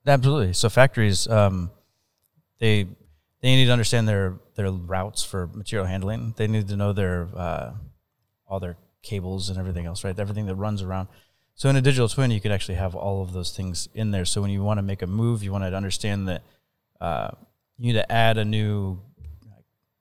Absolutely. 0.05 0.53
So 0.53 0.69
factories, 0.69 1.27
um, 1.27 1.69
they 2.59 2.87
they 3.47 3.55
need 3.55 3.65
to 3.67 3.71
understand 3.71 4.09
their 4.09 4.35
their 4.55 4.69
routes 4.69 5.23
for 5.23 5.47
material 5.47 5.87
handling. 5.87 6.33
They 6.35 6.47
need 6.47 6.67
to 6.67 6.75
know 6.75 6.91
their 6.91 7.29
uh, 7.33 7.71
all 8.45 8.59
their 8.59 8.75
cables 9.01 9.49
and 9.49 9.57
everything 9.57 9.85
else, 9.85 10.03
right? 10.03 10.19
Everything 10.19 10.47
that 10.47 10.55
runs 10.55 10.81
around. 10.81 11.07
So 11.55 11.69
in 11.69 11.77
a 11.77 11.81
digital 11.81 12.09
twin, 12.09 12.29
you 12.29 12.41
could 12.41 12.51
actually 12.51 12.75
have 12.75 12.93
all 12.93 13.21
of 13.21 13.31
those 13.31 13.55
things 13.55 13.87
in 13.93 14.11
there. 14.11 14.25
So 14.25 14.41
when 14.41 14.51
you 14.51 14.63
want 14.63 14.79
to 14.79 14.81
make 14.81 15.01
a 15.01 15.07
move, 15.07 15.43
you 15.43 15.53
want 15.53 15.63
to 15.63 15.73
understand 15.73 16.27
that 16.27 16.43
uh, 16.99 17.29
you 17.77 17.87
need 17.87 17.99
to 17.99 18.11
add 18.11 18.37
a 18.37 18.43
new 18.43 18.99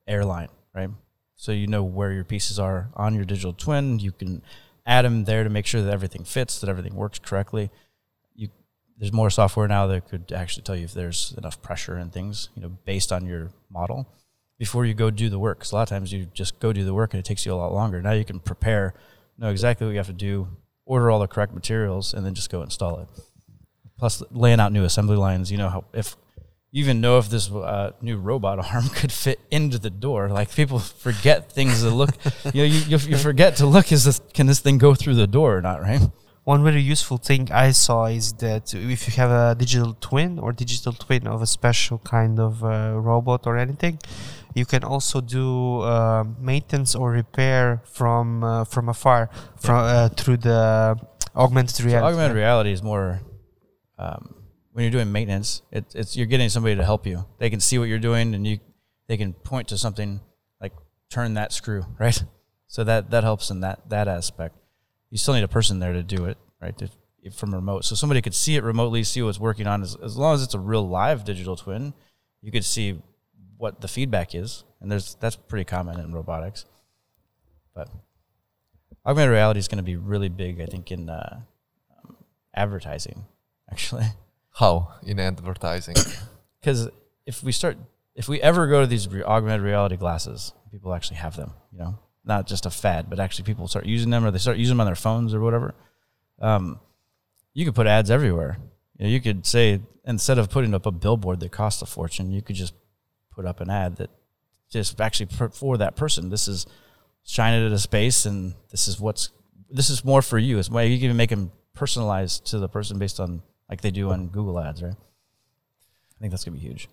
airline, 0.05 0.49
right? 0.75 0.89
So 1.35 1.53
you 1.53 1.67
know 1.67 1.83
where 1.83 2.11
your 2.11 2.25
pieces 2.25 2.59
are 2.59 2.89
on 2.95 3.15
your 3.15 3.23
digital 3.23 3.53
twin. 3.53 3.99
You 3.99 4.11
can 4.11 4.41
add 4.85 5.05
them 5.05 5.23
there 5.23 5.45
to 5.45 5.49
make 5.49 5.65
sure 5.65 5.81
that 5.81 5.93
everything 5.93 6.25
fits, 6.25 6.59
that 6.59 6.69
everything 6.69 6.95
works 6.95 7.17
correctly. 7.17 7.69
There's 8.97 9.13
more 9.13 9.29
software 9.29 9.67
now 9.67 9.87
that 9.87 10.09
could 10.09 10.31
actually 10.31 10.63
tell 10.63 10.75
you 10.75 10.85
if 10.85 10.93
there's 10.93 11.33
enough 11.37 11.61
pressure 11.61 11.95
and 11.95 12.11
things, 12.11 12.49
you 12.55 12.61
know, 12.61 12.69
based 12.85 13.11
on 13.11 13.25
your 13.25 13.51
model 13.69 14.07
before 14.57 14.85
you 14.85 14.93
go 14.93 15.11
do 15.11 15.29
the 15.29 15.37
work. 15.37 15.59
Because 15.59 15.71
a 15.71 15.75
lot 15.75 15.83
of 15.83 15.89
times 15.89 16.11
you 16.11 16.25
just 16.33 16.59
go 16.59 16.73
do 16.73 16.83
the 16.83 16.93
work 16.93 17.13
and 17.13 17.19
it 17.19 17.25
takes 17.25 17.45
you 17.45 17.53
a 17.53 17.55
lot 17.55 17.73
longer. 17.73 18.01
Now 18.01 18.13
you 18.13 18.25
can 18.25 18.39
prepare, 18.39 18.93
know 19.37 19.49
exactly 19.49 19.85
what 19.85 19.91
you 19.91 19.97
have 19.97 20.07
to 20.07 20.13
do, 20.13 20.47
order 20.85 21.11
all 21.11 21.19
the 21.19 21.27
correct 21.27 21.53
materials, 21.53 22.13
and 22.13 22.25
then 22.25 22.33
just 22.33 22.49
go 22.49 22.63
install 22.63 22.99
it. 22.99 23.07
Plus, 23.99 24.23
laying 24.31 24.59
out 24.59 24.71
new 24.71 24.83
assembly 24.83 25.17
lines, 25.17 25.51
you 25.51 25.57
know 25.57 25.69
how 25.69 25.85
if 25.93 26.15
you 26.71 26.83
even 26.83 27.01
know 27.01 27.17
if 27.17 27.29
this 27.29 27.49
uh, 27.49 27.91
new 28.01 28.17
robot 28.17 28.59
arm 28.73 28.89
could 28.89 29.11
fit 29.11 29.39
into 29.51 29.79
the 29.79 29.89
door. 29.89 30.29
Like 30.29 30.53
people 30.53 30.79
forget 30.79 31.51
things 31.51 31.81
to 31.81 31.89
look. 31.89 32.11
you 32.53 32.61
know, 32.61 32.63
you, 32.63 32.79
you, 32.79 32.97
you 32.97 33.17
forget 33.17 33.57
to 33.57 33.65
look. 33.65 33.91
Is 33.91 34.03
this 34.03 34.21
can 34.33 34.47
this 34.47 34.59
thing 34.59 34.77
go 34.77 34.93
through 34.93 35.15
the 35.15 35.27
door 35.27 35.57
or 35.57 35.61
not? 35.61 35.81
Right? 35.81 36.01
One 36.47 36.63
very 36.63 36.79
useful 36.79 37.17
thing 37.17 37.51
I 37.51 37.71
saw 37.71 38.05
is 38.05 38.31
that 38.35 38.73
if 38.73 39.05
you 39.05 39.13
have 39.21 39.31
a 39.31 39.53
digital 39.53 39.97
twin 39.99 40.39
or 40.39 40.53
digital 40.53 40.93
twin 40.93 41.27
of 41.27 41.41
a 41.41 41.45
special 41.45 41.97
kind 41.97 42.39
of 42.39 42.63
uh, 42.63 42.93
robot 42.95 43.45
or 43.45 43.57
anything, 43.57 43.99
you 44.55 44.65
can 44.65 44.85
also 44.85 45.19
do 45.19 45.81
uh, 45.81 46.23
maintenance 46.39 46.95
or 46.95 47.11
repair 47.11 47.81
from 47.83 48.45
uh, 48.45 48.63
from 48.63 48.87
afar 48.87 49.29
from 49.57 49.75
uh, 49.75 50.07
through 50.07 50.37
the 50.37 50.95
augmented 51.35 51.75
So 51.75 51.83
reality. 51.83 52.07
augmented 52.07 52.37
reality 52.37 52.71
is 52.71 52.81
more 52.81 53.19
um, 53.99 54.35
when 54.71 54.83
you're 54.83 54.97
doing 54.97 55.11
maintenance. 55.11 55.63
It, 55.69 55.83
it's 55.95 56.15
you're 56.15 56.31
getting 56.31 56.47
somebody 56.47 56.77
to 56.77 56.85
help 56.85 57.05
you. 57.05 57.25
They 57.39 57.49
can 57.49 57.59
see 57.59 57.77
what 57.77 57.89
you're 57.89 57.99
doing, 57.99 58.33
and 58.33 58.47
you 58.47 58.59
they 59.09 59.17
can 59.17 59.33
point 59.33 59.67
to 59.67 59.77
something 59.77 60.21
like 60.61 60.71
turn 61.11 61.33
that 61.33 61.51
screw, 61.51 61.83
right? 61.99 62.23
So 62.67 62.85
that 62.85 63.11
that 63.11 63.25
helps 63.25 63.51
in 63.51 63.59
that 63.59 63.89
that 63.89 64.07
aspect. 64.07 64.55
You 65.09 65.17
still 65.17 65.33
need 65.33 65.43
a 65.43 65.47
person 65.47 65.79
there 65.79 65.93
to 65.93 66.03
do 66.03 66.25
it, 66.25 66.37
right? 66.61 66.77
To, 66.77 66.89
from 67.31 67.53
remote, 67.53 67.83
so 67.83 67.95
somebody 67.95 68.21
could 68.21 68.35
see 68.35 68.55
it 68.55 68.63
remotely, 68.63 69.03
see 69.03 69.21
what's 69.21 69.39
working 69.39 69.67
on. 69.67 69.81
As, 69.81 69.95
as 70.01 70.15
long 70.17 70.33
as 70.35 70.43
it's 70.43 70.53
a 70.53 70.59
real 70.59 70.87
live 70.87 71.25
digital 71.25 71.55
twin, 71.55 71.93
you 72.41 72.51
could 72.51 72.63
see 72.63 73.01
what 73.57 73.81
the 73.81 73.87
feedback 73.87 74.33
is, 74.35 74.63
and 74.79 74.91
there's 74.91 75.15
that's 75.15 75.35
pretty 75.35 75.65
common 75.65 75.99
in 75.99 76.13
robotics. 76.13 76.65
But 77.73 77.89
augmented 79.05 79.31
reality 79.31 79.59
is 79.59 79.67
going 79.67 79.77
to 79.77 79.83
be 79.83 79.95
really 79.95 80.29
big, 80.29 80.61
I 80.61 80.65
think, 80.65 80.91
in 80.91 81.09
uh, 81.09 81.41
um, 82.03 82.17
advertising, 82.53 83.25
actually. 83.71 84.05
how 84.55 84.93
in 85.03 85.19
advertising? 85.19 85.95
Because 86.59 86.89
if 87.25 87.43
we 87.43 87.51
start, 87.51 87.77
if 88.15 88.27
we 88.27 88.41
ever 88.41 88.67
go 88.67 88.81
to 88.81 88.87
these 88.87 89.07
re- 89.07 89.23
augmented 89.23 89.61
reality 89.61 89.95
glasses, 89.95 90.53
people 90.71 90.93
actually 90.93 91.17
have 91.17 91.37
them, 91.37 91.53
you 91.71 91.77
know, 91.77 91.99
not 92.27 92.47
just 92.47 92.65
a 92.65 92.69
fad, 92.69 93.09
but 93.09 93.19
actually 93.19 93.45
people 93.45 93.67
start 93.67 93.85
using 93.85 94.09
them 94.09 94.25
or 94.25 94.31
they 94.31 94.37
start 94.37 94.57
using 94.57 94.73
them 94.73 94.81
on 94.81 94.85
their 94.85 94.95
phones 94.95 95.33
or 95.33 95.39
whatever. 95.39 95.73
Um, 96.39 96.79
you 97.53 97.65
could 97.65 97.75
put 97.75 97.87
ads 97.87 98.11
everywhere. 98.11 98.57
You, 98.97 99.05
know, 99.05 99.11
you 99.11 99.21
could 99.21 99.45
say 99.45 99.81
instead 100.05 100.37
of 100.37 100.49
putting 100.49 100.73
up 100.73 100.85
a 100.85 100.91
billboard 100.91 101.39
that 101.39 101.51
costs 101.51 101.81
a 101.81 101.85
fortune, 101.85 102.31
you 102.31 102.41
could 102.41 102.55
just 102.55 102.73
put 103.31 103.45
up 103.45 103.61
an 103.61 103.69
ad 103.69 103.97
that 103.97 104.09
just 104.69 104.99
actually 104.99 105.27
for, 105.51 105.77
that 105.77 105.95
person. 105.95 106.29
This 106.29 106.47
is 106.47 106.65
shine 107.23 107.53
it 107.53 107.65
at 107.65 107.71
a 107.71 107.79
space, 107.79 108.25
and 108.25 108.53
this 108.71 108.87
is 108.87 108.99
what's 108.99 109.29
this 109.69 109.89
is 109.89 110.03
more 110.03 110.21
for 110.21 110.37
you. 110.37 110.59
It's 110.59 110.69
why 110.69 110.83
you 110.83 110.99
can 110.99 111.15
make 111.15 111.29
them 111.29 111.51
personalized 111.73 112.45
to 112.47 112.59
the 112.59 112.67
person 112.67 112.99
based 112.99 113.19
on 113.19 113.41
like 113.69 113.81
they 113.81 113.91
do 113.91 114.11
on 114.11 114.27
Google 114.27 114.59
Ads, 114.59 114.83
right? 114.83 114.93
I 114.93 116.19
think 116.19 116.31
that's 116.31 116.43
gonna 116.43 116.57
be 116.57 116.63
huge. 116.63 116.89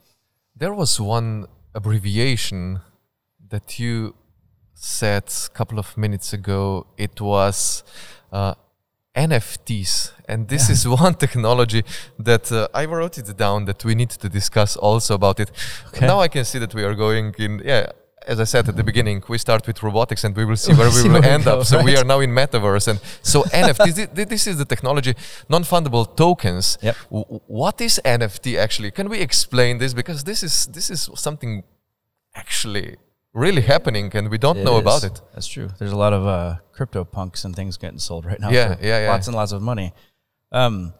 There 0.56 0.74
was 0.74 1.00
one 1.00 1.46
abbreviation 1.74 2.80
that 3.48 3.78
you 3.78 4.14
said 4.84 5.24
a 5.46 5.48
couple 5.54 5.78
of 5.78 5.96
minutes 5.96 6.32
ago. 6.32 6.86
It 6.96 7.20
was 7.20 7.82
uh, 8.32 8.54
NFTs, 9.16 10.12
and 10.28 10.48
this 10.48 10.68
is 10.68 10.86
one 10.86 11.14
technology 11.24 11.84
that 12.18 12.52
uh, 12.52 12.68
I 12.74 12.84
wrote 12.84 13.16
it 13.18 13.36
down 13.36 13.64
that 13.64 13.84
we 13.84 13.94
need 13.94 14.10
to 14.10 14.28
discuss 14.28 14.76
also 14.76 15.14
about 15.14 15.40
it. 15.40 15.50
Okay. 15.88 16.06
Now 16.06 16.20
I 16.20 16.28
can 16.28 16.44
see 16.44 16.58
that 16.58 16.74
we 16.74 16.84
are 16.84 16.94
going 16.94 17.34
in. 17.38 17.62
Yeah, 17.64 17.86
as 18.26 18.40
I 18.40 18.44
said 18.44 18.68
at 18.68 18.76
the 18.76 18.84
beginning, 18.84 19.22
we 19.28 19.38
start 19.38 19.66
with 19.66 19.82
robotics 19.82 20.24
and 20.24 20.36
we 20.36 20.44
will 20.44 20.56
see 20.56 20.74
where 20.78 20.88
we 20.88 20.92
See 20.92 21.08
will 21.08 21.20
where 21.20 21.22
we 21.22 21.28
end 21.28 21.44
go, 21.44 21.60
up. 21.60 21.66
So 21.66 21.82
we 21.82 21.96
are 21.96 22.04
now 22.04 22.20
in 22.20 22.30
metaverse, 22.30 22.88
and 22.88 23.00
so 23.22 23.42
NFTs. 23.64 24.14
This 24.28 24.46
is 24.46 24.58
the 24.58 24.66
technology, 24.66 25.14
non-fungible 25.48 26.14
tokens. 26.14 26.76
Yep. 26.82 26.96
W- 27.10 27.40
what 27.46 27.80
is 27.80 28.00
NFT 28.04 28.58
actually? 28.58 28.90
Can 28.90 29.08
we 29.08 29.20
explain 29.20 29.78
this 29.78 29.94
because 29.94 30.24
this 30.24 30.42
is 30.42 30.66
this 30.66 30.90
is 30.90 31.08
something 31.14 31.62
actually 32.34 32.96
really 33.34 33.62
happening 33.62 34.10
and 34.14 34.30
we 34.30 34.38
don't 34.38 34.62
know 34.64 34.76
about 34.78 35.04
it. 35.04 35.20
That's 35.34 35.46
true. 35.46 35.68
There's 35.78 35.92
a 35.92 35.96
lot 35.96 36.12
of 36.12 36.26
uh, 36.26 36.56
crypto 36.72 37.04
punks 37.04 37.44
and 37.44 37.54
things 37.54 37.76
getting 37.76 37.98
sold 37.98 38.24
right 38.24 38.40
now. 38.40 38.50
Yeah, 38.50 38.76
for 38.76 38.84
yeah, 38.84 39.04
yeah. 39.04 39.10
Lots 39.10 39.26
and 39.26 39.36
lots 39.36 39.52
of 39.52 39.60
money. 39.60 39.92
Um, 40.52 40.94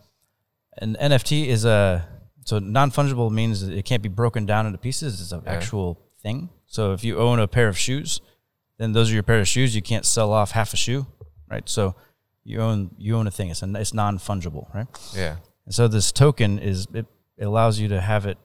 an 0.78 0.97
NFT 1.01 1.47
is 1.47 1.64
a 1.64 2.07
so 2.45 2.59
non 2.59 2.91
fungible 2.91 3.30
means 3.30 3.62
it 3.62 3.85
can't 3.85 4.03
be 4.03 4.09
broken 4.09 4.45
down 4.45 4.66
into 4.66 4.78
pieces. 4.78 5.20
It's 5.20 5.32
an 5.32 5.43
Yeah. 5.47 5.53
actual 5.53 6.01
thing. 6.22 6.51
So 6.66 6.93
if 6.93 7.05
you 7.05 7.18
own 7.18 7.39
a 7.39 7.47
pair 7.47 7.68
of 7.68 7.78
shoes, 7.78 8.20
then 8.78 8.93
those 8.93 9.11
are 9.11 9.14
your 9.14 9.22
pair 9.22 9.39
of 9.41 9.49
shoes. 9.49 9.74
You 9.76 9.82
can't 9.82 10.05
sell 10.05 10.32
off 10.32 10.51
half 10.51 10.74
a 10.74 10.76
shoe, 10.76 11.07
right? 11.49 11.68
So 11.68 11.95
you 12.43 12.61
own 12.61 12.91
you 12.99 13.16
own 13.16 13.26
a 13.26 13.30
thing. 13.30 13.51
It's 13.51 13.62
a, 13.62 13.72
it's 13.76 13.95
non 13.95 14.18
fungible, 14.18 14.74
right? 14.74 14.89
Yeah. 15.14 15.37
And 15.64 15.74
so 15.74 15.87
this 15.89 16.11
token 16.12 16.59
is 16.59 16.87
it, 16.93 17.07
it 17.39 17.45
allows 17.45 17.78
you 17.78 17.89
to 17.89 18.01
have 18.01 18.26
it 18.26 18.37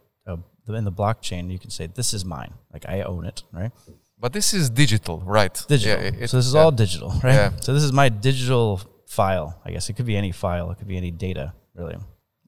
in 0.76 0.84
the 0.86 0.92
blockchain. 0.92 1.52
You 1.52 1.60
can 1.60 1.70
say 1.70 1.88
this 1.88 2.14
is 2.14 2.26
mine, 2.26 2.54
like 2.74 2.86
I 2.88 3.02
own 3.02 3.26
it, 3.26 3.44
right? 3.52 3.72
But 4.20 4.34
this 4.34 4.54
is 4.54 4.70
digital, 4.70 5.22
right? 5.26 5.54
digital. 5.68 6.04
Yeah, 6.04 6.24
it- 6.24 6.30
so 6.30 6.38
this 6.38 6.48
is 6.48 6.54
yeah. 6.54 6.62
all 6.62 6.72
digital, 6.72 7.10
right? 7.24 7.34
Yeah. 7.34 7.52
So 7.62 7.74
this 7.74 7.84
is 7.84 7.94
my 7.94 8.10
digital 8.10 8.82
file. 9.08 9.60
I 9.66 9.72
guess 9.72 9.90
it 9.90 9.94
could 9.94 10.06
be 10.06 10.18
any 10.18 10.32
file. 10.32 10.72
It 10.72 10.78
could 10.78 10.88
be 10.88 10.98
any 10.98 11.12
data, 11.12 11.54
really. 11.74 11.98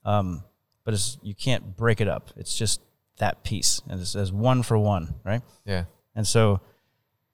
Um, 0.04 0.44
but 0.84 0.94
it's 0.94 1.18
you 1.22 1.34
can't 1.36 1.78
break 1.78 2.02
it 2.02 2.08
up. 2.08 2.32
It's 2.36 2.58
just 2.58 2.82
that 3.18 3.44
piece, 3.44 3.82
and 3.90 4.02
it's 4.02 4.16
as 4.16 4.32
one 4.32 4.64
for 4.64 4.78
one, 4.78 5.16
right? 5.24 5.42
Yeah. 5.66 5.86
And 6.16 6.28
so 6.28 6.60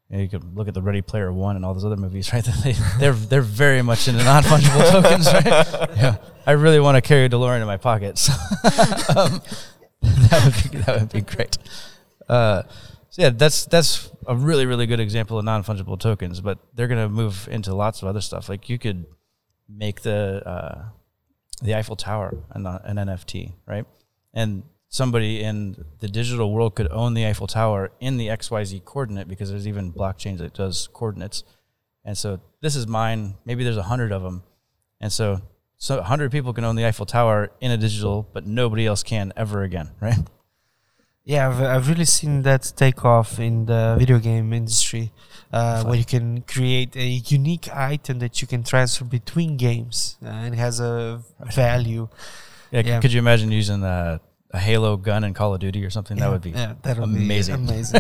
you, 0.10 0.18
know, 0.18 0.24
you 0.24 0.30
could 0.30 0.56
look 0.56 0.68
at 0.68 0.74
the 0.74 0.82
Ready 0.82 1.02
Player 1.02 1.32
One 1.34 1.56
and 1.56 1.66
all 1.66 1.74
those 1.74 1.86
other 1.86 1.98
movies, 1.98 2.32
right? 2.34 2.44
They, 2.64 2.74
they're 3.00 3.14
they're 3.14 3.42
very 3.42 3.82
much 3.82 4.08
into 4.08 4.24
non 4.24 4.44
fungible 4.44 4.92
tokens, 5.02 5.32
right? 5.34 5.46
Yeah. 5.98 6.18
I 6.46 6.52
really 6.52 6.80
want 6.80 6.96
to 6.96 7.02
carry 7.02 7.28
DeLorean 7.28 7.60
in 7.60 7.68
my 7.68 7.76
pocket, 7.78 8.18
so 8.18 8.32
um, 9.18 9.42
that 10.02 10.44
would 10.46 10.72
be 10.72 10.78
that 10.80 11.00
would 11.00 11.12
be 11.12 11.22
great. 11.22 11.58
Uh, 12.30 12.64
so 13.10 13.22
yeah, 13.22 13.30
that's 13.30 13.66
that's 13.66 14.12
a 14.28 14.36
really 14.36 14.66
really 14.66 14.86
good 14.86 15.00
example 15.00 15.40
of 15.40 15.46
non 15.46 15.64
fungible 15.64 16.00
tokens, 16.00 16.42
but 16.42 16.60
they're 16.74 16.88
gonna 16.88 17.10
move 17.10 17.48
into 17.52 17.74
lots 17.74 18.02
of 18.02 18.08
other 18.08 18.22
stuff. 18.22 18.50
Like 18.50 18.70
you 18.70 18.78
could 18.78 19.06
make 19.68 20.02
the 20.02 20.44
uh, 20.48 20.86
the 21.62 21.76
Eiffel 21.76 21.96
Tower 21.96 22.38
an, 22.52 22.66
an 22.66 22.98
NFT, 22.98 23.54
right? 23.66 23.86
And 24.34 24.64
somebody 24.90 25.42
in 25.42 25.86
the 26.00 26.08
digital 26.08 26.52
world 26.52 26.76
could 26.76 26.92
own 26.92 27.14
the 27.14 27.26
Eiffel 27.26 27.48
Tower 27.48 27.92
in 28.00 28.18
the 28.18 28.28
XYZ 28.28 28.86
coordinate 28.86 29.28
because 29.28 29.50
there's 29.50 29.68
even 29.68 29.92
blockchains 29.92 30.38
that 30.38 30.54
does 30.54 30.88
coordinates. 30.94 31.44
And 32.06 32.18
so 32.18 32.40
this 32.62 32.76
is 32.76 32.88
mine. 32.88 33.36
Maybe 33.46 33.64
there's 33.64 33.78
a 33.78 33.84
hundred 33.84 34.12
of 34.12 34.24
them. 34.24 34.44
And 35.02 35.12
so, 35.12 35.42
so 35.78 36.00
a 36.00 36.04
hundred 36.04 36.32
people 36.32 36.54
can 36.54 36.64
own 36.64 36.76
the 36.76 36.86
Eiffel 36.86 37.06
Tower 37.06 37.52
in 37.62 37.72
a 37.72 37.78
digital, 37.78 38.28
but 38.34 38.46
nobody 38.48 38.86
else 38.86 39.04
can 39.04 39.32
ever 39.36 39.64
again, 39.64 39.92
right? 40.02 40.20
Yeah, 41.24 41.50
I've, 41.50 41.62
I've 41.62 41.90
really 41.90 42.06
seen 42.06 42.44
that 42.44 42.72
take 42.78 43.04
off 43.04 43.38
in 43.38 43.66
the 43.66 43.96
video 44.00 44.18
game 44.18 44.54
industry, 44.54 45.12
uh, 45.52 45.84
where 45.84 45.96
you 45.98 46.06
can 46.06 46.42
create 46.44 46.96
a 46.96 47.06
unique 47.06 47.68
item 47.76 48.20
that 48.20 48.42
you 48.42 48.48
can 48.48 48.64
transfer 48.64 49.04
between 49.04 49.58
games 49.58 50.18
uh, 50.26 50.30
and 50.30 50.56
has 50.56 50.80
a 50.80 51.22
value. 51.54 52.08
Yeah. 52.72 52.82
c- 52.82 52.88
Yeah. 52.90 53.00
Could 53.02 53.12
you 53.12 53.20
imagine 53.20 53.52
using 53.52 53.84
a, 53.84 54.22
a 54.52 54.58
Halo 54.60 54.96
gun 54.96 55.26
in 55.26 55.34
Call 55.34 55.54
of 55.54 55.60
Duty 55.60 55.84
or 55.84 55.90
something? 55.90 56.18
that 56.18 56.32
would 56.32 56.42
be 56.42 56.52
yeah, 56.52 56.76
that 56.84 56.98
would 56.98 57.04
amazing. 57.04 57.66
Be 57.66 57.74
amazing. 57.74 58.00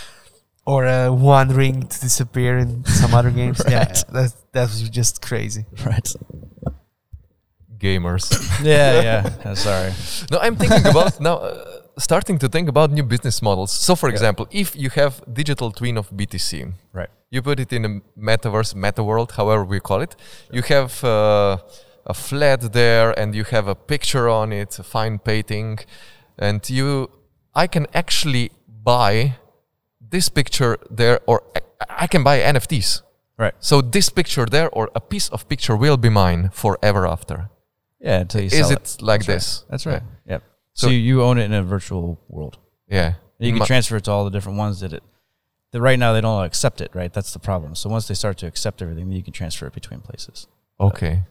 or 0.66 0.86
uh, 0.86 1.10
one 1.12 1.50
ring 1.50 1.86
to 1.86 2.00
disappear 2.00 2.56
in 2.56 2.84
some 2.86 3.12
other 3.14 3.30
games. 3.30 3.60
Yeah, 3.68 3.80
Right. 3.80 4.04
that 4.14 4.32
that 4.52 4.62
was 4.62 4.88
just 4.88 5.20
crazy. 5.20 5.66
right. 5.84 6.08
Gamers. 7.82 8.24
Yeah, 8.64 9.02
yeah. 9.02 9.22
I'm 9.48 9.56
sorry. 9.56 9.92
no, 10.30 10.38
I'm 10.38 10.56
thinking 10.56 10.86
about 10.86 11.20
now, 11.28 11.36
uh, 11.36 11.64
starting 11.98 12.38
to 12.38 12.48
think 12.48 12.68
about 12.68 12.90
new 12.92 13.02
business 13.02 13.42
models. 13.42 13.72
So, 13.86 13.96
for 13.96 14.08
example, 14.08 14.46
if 14.50 14.76
you 14.76 14.90
have 14.90 15.12
digital 15.32 15.70
twin 15.72 15.96
of 15.98 16.06
BTC, 16.10 16.72
Right. 16.92 17.10
you 17.30 17.42
put 17.42 17.58
it 17.60 17.72
in 17.72 17.84
a 17.84 17.92
metaverse, 18.18 18.74
meta 18.74 19.02
world, 19.02 19.32
however 19.32 19.64
we 19.64 19.80
call 19.80 20.00
it. 20.02 20.14
You 20.52 20.62
have 20.62 21.02
uh, 21.04 21.56
a 22.06 22.14
flat 22.14 22.72
there, 22.72 23.10
and 23.20 23.34
you 23.34 23.44
have 23.44 23.66
a 23.68 23.74
picture 23.74 24.28
on 24.28 24.52
it, 24.52 24.78
a 24.78 24.82
fine 24.82 25.18
painting, 25.18 25.78
and 26.38 26.60
you, 26.70 27.10
I 27.54 27.66
can 27.66 27.86
actually 27.94 28.50
buy 28.84 29.34
this 30.10 30.28
picture 30.28 30.76
there, 30.90 31.18
or 31.26 31.42
I, 31.56 32.04
I 32.04 32.06
can 32.06 32.22
buy 32.22 32.38
NFTs. 32.40 33.02
Right. 33.38 33.54
So 33.60 33.80
this 33.80 34.08
picture 34.08 34.46
there, 34.46 34.68
or 34.70 34.90
a 34.94 35.00
piece 35.00 35.28
of 35.30 35.48
picture, 35.48 35.76
will 35.76 35.96
be 35.96 36.10
mine 36.10 36.50
forever 36.52 37.06
after. 37.06 37.48
Yeah. 38.02 38.20
Until 38.20 38.40
you 38.42 38.46
Is 38.48 38.52
sell 38.54 38.72
it 38.72 38.96
like 39.00 39.20
That's 39.20 39.28
right. 39.28 39.34
this? 39.34 39.64
That's 39.70 39.86
right. 39.86 40.02
Yep. 40.26 40.42
So- 40.74 40.86
So, 40.88 40.90
you, 40.90 40.98
you 40.98 41.22
own 41.22 41.38
it 41.38 41.44
in 41.44 41.52
a 41.54 41.62
virtual 41.62 42.20
world. 42.28 42.58
Yeah. 42.88 43.14
You 43.38 43.50
can 43.52 43.60
Ma- 43.60 43.64
transfer 43.64 43.96
it 43.96 44.04
to 44.04 44.10
all 44.10 44.24
the 44.24 44.30
different 44.30 44.58
ones 44.58 44.80
that 44.80 44.92
it. 44.92 45.02
That 45.72 45.80
right 45.80 45.98
now 45.98 46.12
they 46.12 46.20
don't 46.20 46.44
accept 46.44 46.80
it. 46.82 46.90
Right. 46.94 47.12
That's 47.12 47.32
the 47.32 47.38
problem. 47.38 47.74
So 47.74 47.88
once 47.88 48.06
they 48.08 48.14
start 48.14 48.36
to 48.38 48.46
accept 48.46 48.82
everything, 48.82 49.08
then 49.08 49.16
you 49.16 49.22
can 49.22 49.32
transfer 49.32 49.66
it 49.66 49.72
between 49.72 50.00
places. 50.00 50.46
Okay. 50.78 51.22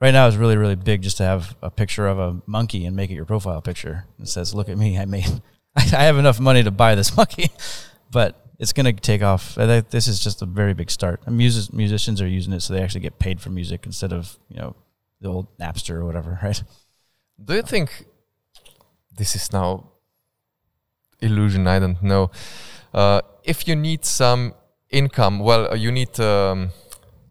Right 0.00 0.10
now, 0.10 0.26
it's 0.26 0.36
really 0.36 0.56
really 0.56 0.74
big 0.74 1.02
just 1.02 1.16
to 1.18 1.22
have 1.24 1.54
a 1.62 1.70
picture 1.70 2.08
of 2.08 2.18
a 2.18 2.42
monkey 2.46 2.86
and 2.86 2.96
make 2.96 3.10
it 3.10 3.14
your 3.14 3.24
profile 3.24 3.60
picture. 3.62 4.06
It 4.18 4.26
says, 4.28 4.52
"Look 4.54 4.68
at 4.68 4.76
me, 4.76 4.98
I 4.98 5.04
made. 5.04 5.42
I 5.76 5.82
have 6.04 6.18
enough 6.18 6.40
money 6.40 6.62
to 6.64 6.70
buy 6.72 6.94
this 6.96 7.16
monkey." 7.20 7.50
But 8.10 8.34
it's 8.58 8.72
going 8.72 8.86
to 8.86 8.92
take 9.00 9.22
off. 9.22 9.56
I 9.58 9.66
think 9.66 9.90
This 9.90 10.08
is 10.08 10.18
just 10.18 10.42
a 10.42 10.46
very 10.46 10.74
big 10.74 10.90
start. 10.90 11.20
And 11.26 11.36
music, 11.36 11.72
musicians 11.72 12.20
are 12.20 12.26
using 12.26 12.52
it, 12.52 12.60
so 12.60 12.74
they 12.74 12.82
actually 12.82 13.00
get 13.02 13.18
paid 13.20 13.40
for 13.40 13.50
music 13.50 13.86
instead 13.86 14.12
of 14.12 14.38
you 14.48 14.56
know 14.56 14.74
the 15.22 15.28
old 15.28 15.46
Napster 15.58 15.94
or 15.96 16.04
whatever. 16.04 16.38
Right. 16.42 16.62
Do 17.42 17.54
you 17.54 17.62
think 17.62 18.04
this 19.16 19.34
is 19.34 19.52
now 19.52 19.92
illusion? 21.20 21.66
I 21.66 21.78
don't 21.78 22.02
know. 22.02 22.30
Uh, 22.92 23.20
if 23.42 23.66
you 23.66 23.74
need 23.74 24.04
some 24.04 24.54
income, 24.90 25.38
well, 25.38 25.72
uh, 25.72 25.74
you 25.74 25.90
need 25.90 26.20
um, 26.20 26.70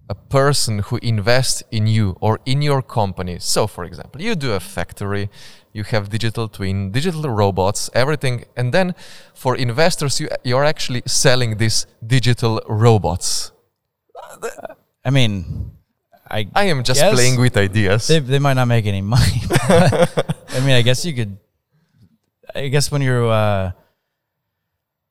a 0.10 0.16
person 0.16 0.80
who 0.80 0.98
invests 1.02 1.64
in 1.72 1.88
you 1.88 2.18
or 2.20 2.40
in 2.46 2.62
your 2.62 2.82
company. 2.82 3.38
So, 3.40 3.68
for 3.68 3.86
example, 3.86 4.22
you 4.22 4.36
do 4.36 4.54
a 4.54 4.60
factory, 4.60 5.30
you 5.72 5.84
have 5.84 6.10
digital 6.10 6.48
twin, 6.48 6.92
digital 6.92 7.30
robots, 7.30 7.90
everything, 7.94 8.46
and 8.58 8.74
then 8.74 8.96
for 9.34 9.56
investors, 9.56 10.20
you 10.20 10.28
you're 10.44 10.66
actually 10.66 11.04
selling 11.06 11.58
these 11.58 11.86
digital 12.06 12.62
robots. 12.68 13.52
I 15.06 15.10
mean, 15.10 15.72
I 16.32 16.48
I 16.56 16.64
am 16.66 16.84
just 16.84 17.02
playing 17.02 17.40
with 17.40 17.58
ideas. 17.58 18.08
they, 18.08 18.20
they 18.20 18.40
might 18.40 18.54
not 18.54 18.68
make 18.68 18.86
any 18.86 19.02
money. 19.02 19.42
I 19.52 20.60
mean, 20.62 20.72
I 20.72 20.82
guess 20.82 21.06
you 21.06 21.14
could. 21.14 21.38
I 22.54 22.68
guess 22.68 22.92
when 22.92 23.02
you're, 23.02 23.32
uh, 23.32 23.72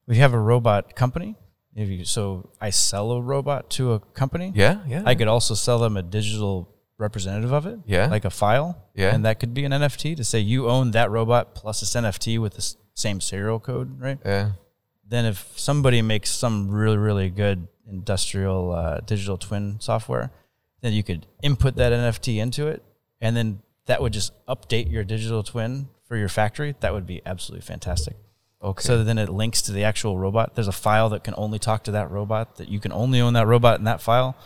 we 0.06 0.16
have 0.16 0.34
a 0.34 0.38
robot 0.38 0.94
company. 0.94 1.36
If 1.74 1.88
you 1.88 2.04
so, 2.04 2.50
I 2.60 2.70
sell 2.70 3.12
a 3.12 3.22
robot 3.22 3.70
to 3.70 3.92
a 3.92 4.00
company. 4.00 4.52
yeah, 4.54 4.80
yeah. 4.86 5.02
I 5.06 5.14
could 5.14 5.28
also 5.28 5.54
sell 5.54 5.78
them 5.78 5.96
a 5.96 6.02
digital 6.02 6.68
representative 6.98 7.52
of 7.52 7.66
it. 7.66 7.78
Yeah. 7.86 8.06
like 8.06 8.24
a 8.24 8.30
file. 8.30 8.76
Yeah. 8.94 9.14
and 9.14 9.24
that 9.24 9.40
could 9.40 9.54
be 9.54 9.64
an 9.64 9.72
NFT 9.72 10.16
to 10.16 10.24
say 10.24 10.40
you 10.40 10.68
own 10.68 10.90
that 10.90 11.10
robot 11.10 11.54
plus 11.54 11.80
this 11.80 11.94
NFT 11.94 12.38
with 12.38 12.54
the 12.54 12.74
same 12.94 13.20
serial 13.20 13.60
code, 13.60 13.98
right? 14.00 14.18
yeah. 14.24 14.52
then 15.08 15.24
if 15.24 15.52
somebody 15.56 16.02
makes 16.02 16.30
some 16.30 16.70
really 16.70 16.98
really 16.98 17.30
good 17.30 17.68
industrial 17.88 18.72
uh, 18.72 18.98
digital 19.00 19.38
twin 19.38 19.80
software 19.80 20.30
then 20.80 20.92
you 20.92 21.02
could 21.02 21.26
input 21.42 21.76
that 21.76 21.92
nft 21.92 22.36
into 22.36 22.66
it 22.66 22.82
and 23.20 23.36
then 23.36 23.60
that 23.86 24.00
would 24.00 24.12
just 24.12 24.32
update 24.46 24.90
your 24.90 25.04
digital 25.04 25.42
twin 25.42 25.88
for 26.04 26.16
your 26.16 26.28
factory 26.28 26.74
that 26.80 26.92
would 26.92 27.06
be 27.06 27.20
absolutely 27.26 27.64
fantastic 27.64 28.16
Okay. 28.62 28.82
so 28.82 29.02
then 29.02 29.16
it 29.16 29.30
links 29.30 29.62
to 29.62 29.72
the 29.72 29.84
actual 29.84 30.18
robot 30.18 30.54
there's 30.54 30.68
a 30.68 30.72
file 30.72 31.08
that 31.10 31.24
can 31.24 31.34
only 31.38 31.58
talk 31.58 31.82
to 31.84 31.92
that 31.92 32.10
robot 32.10 32.56
that 32.56 32.68
you 32.68 32.78
can 32.78 32.92
only 32.92 33.20
own 33.20 33.32
that 33.32 33.46
robot 33.46 33.78
in 33.78 33.84
that 33.84 34.02
file 34.02 34.36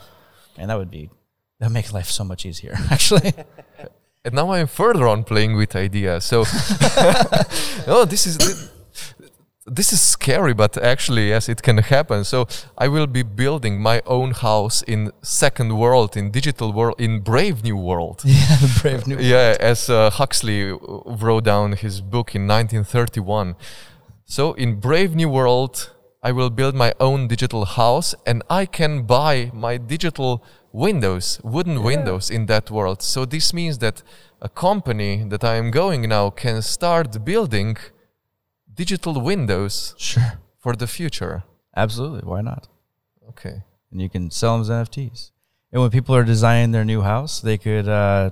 and 0.56 0.70
that 0.70 0.78
would 0.78 0.90
be 0.90 1.10
that 1.60 1.70
makes 1.70 1.92
life 1.92 2.10
so 2.10 2.24
much 2.24 2.44
easier. 2.44 2.74
Actually, 2.90 3.32
And 4.24 4.34
now 4.34 4.52
I'm 4.52 4.66
further 4.66 5.06
on 5.06 5.22
playing 5.24 5.54
with 5.56 5.76
ideas. 5.76 6.24
So, 6.24 6.44
oh, 7.86 8.04
this 8.08 8.26
is 8.26 8.70
this 9.66 9.92
is 9.92 10.00
scary, 10.00 10.52
but 10.52 10.76
actually, 10.76 11.28
yes, 11.28 11.48
it 11.48 11.62
can 11.62 11.78
happen. 11.78 12.24
So, 12.24 12.46
I 12.76 12.88
will 12.88 13.06
be 13.06 13.22
building 13.22 13.80
my 13.80 14.02
own 14.06 14.32
house 14.32 14.82
in 14.82 15.10
second 15.22 15.78
world, 15.78 16.16
in 16.16 16.30
digital 16.30 16.72
world, 16.72 17.00
in 17.00 17.20
brave 17.20 17.64
new 17.64 17.76
world. 17.76 18.22
yeah, 18.24 18.58
brave 18.82 19.06
new. 19.06 19.18
Yeah, 19.18 19.56
as 19.58 19.88
uh, 19.88 20.10
Huxley 20.10 20.72
wrote 20.72 21.44
down 21.44 21.72
his 21.72 22.00
book 22.00 22.34
in 22.34 22.46
1931. 22.46 23.56
So, 24.26 24.52
in 24.54 24.80
Brave 24.80 25.14
New 25.14 25.28
World, 25.28 25.92
I 26.22 26.32
will 26.32 26.50
build 26.50 26.74
my 26.74 26.94
own 27.00 27.28
digital 27.28 27.64
house 27.64 28.14
and 28.26 28.42
I 28.48 28.64
can 28.66 29.02
buy 29.02 29.50
my 29.52 29.76
digital 29.76 30.42
windows, 30.72 31.40
wooden 31.44 31.82
windows 31.82 32.30
in 32.30 32.46
that 32.46 32.70
world. 32.70 33.02
So, 33.02 33.24
this 33.24 33.54
means 33.54 33.78
that 33.78 34.02
a 34.42 34.48
company 34.48 35.24
that 35.28 35.42
I 35.44 35.56
am 35.56 35.70
going 35.70 36.08
now 36.08 36.28
can 36.30 36.60
start 36.60 37.24
building 37.24 37.76
digital 38.74 39.20
windows 39.20 39.94
Sure, 39.98 40.38
for 40.58 40.74
the 40.76 40.86
future. 40.86 41.44
absolutely. 41.76 42.22
Why 42.28 42.40
not? 42.40 42.68
Okay. 43.30 43.62
and 43.90 44.00
you 44.02 44.08
can 44.08 44.30
sell 44.30 44.52
them 44.54 44.62
as 44.62 44.70
NFTs. 44.88 45.30
And 45.72 45.80
when 45.82 45.90
people 45.90 46.14
are 46.14 46.24
designing 46.24 46.72
their 46.72 46.84
new 46.84 47.02
house, 47.02 47.40
they 47.40 47.58
could 47.58 47.88
uh, 47.88 48.30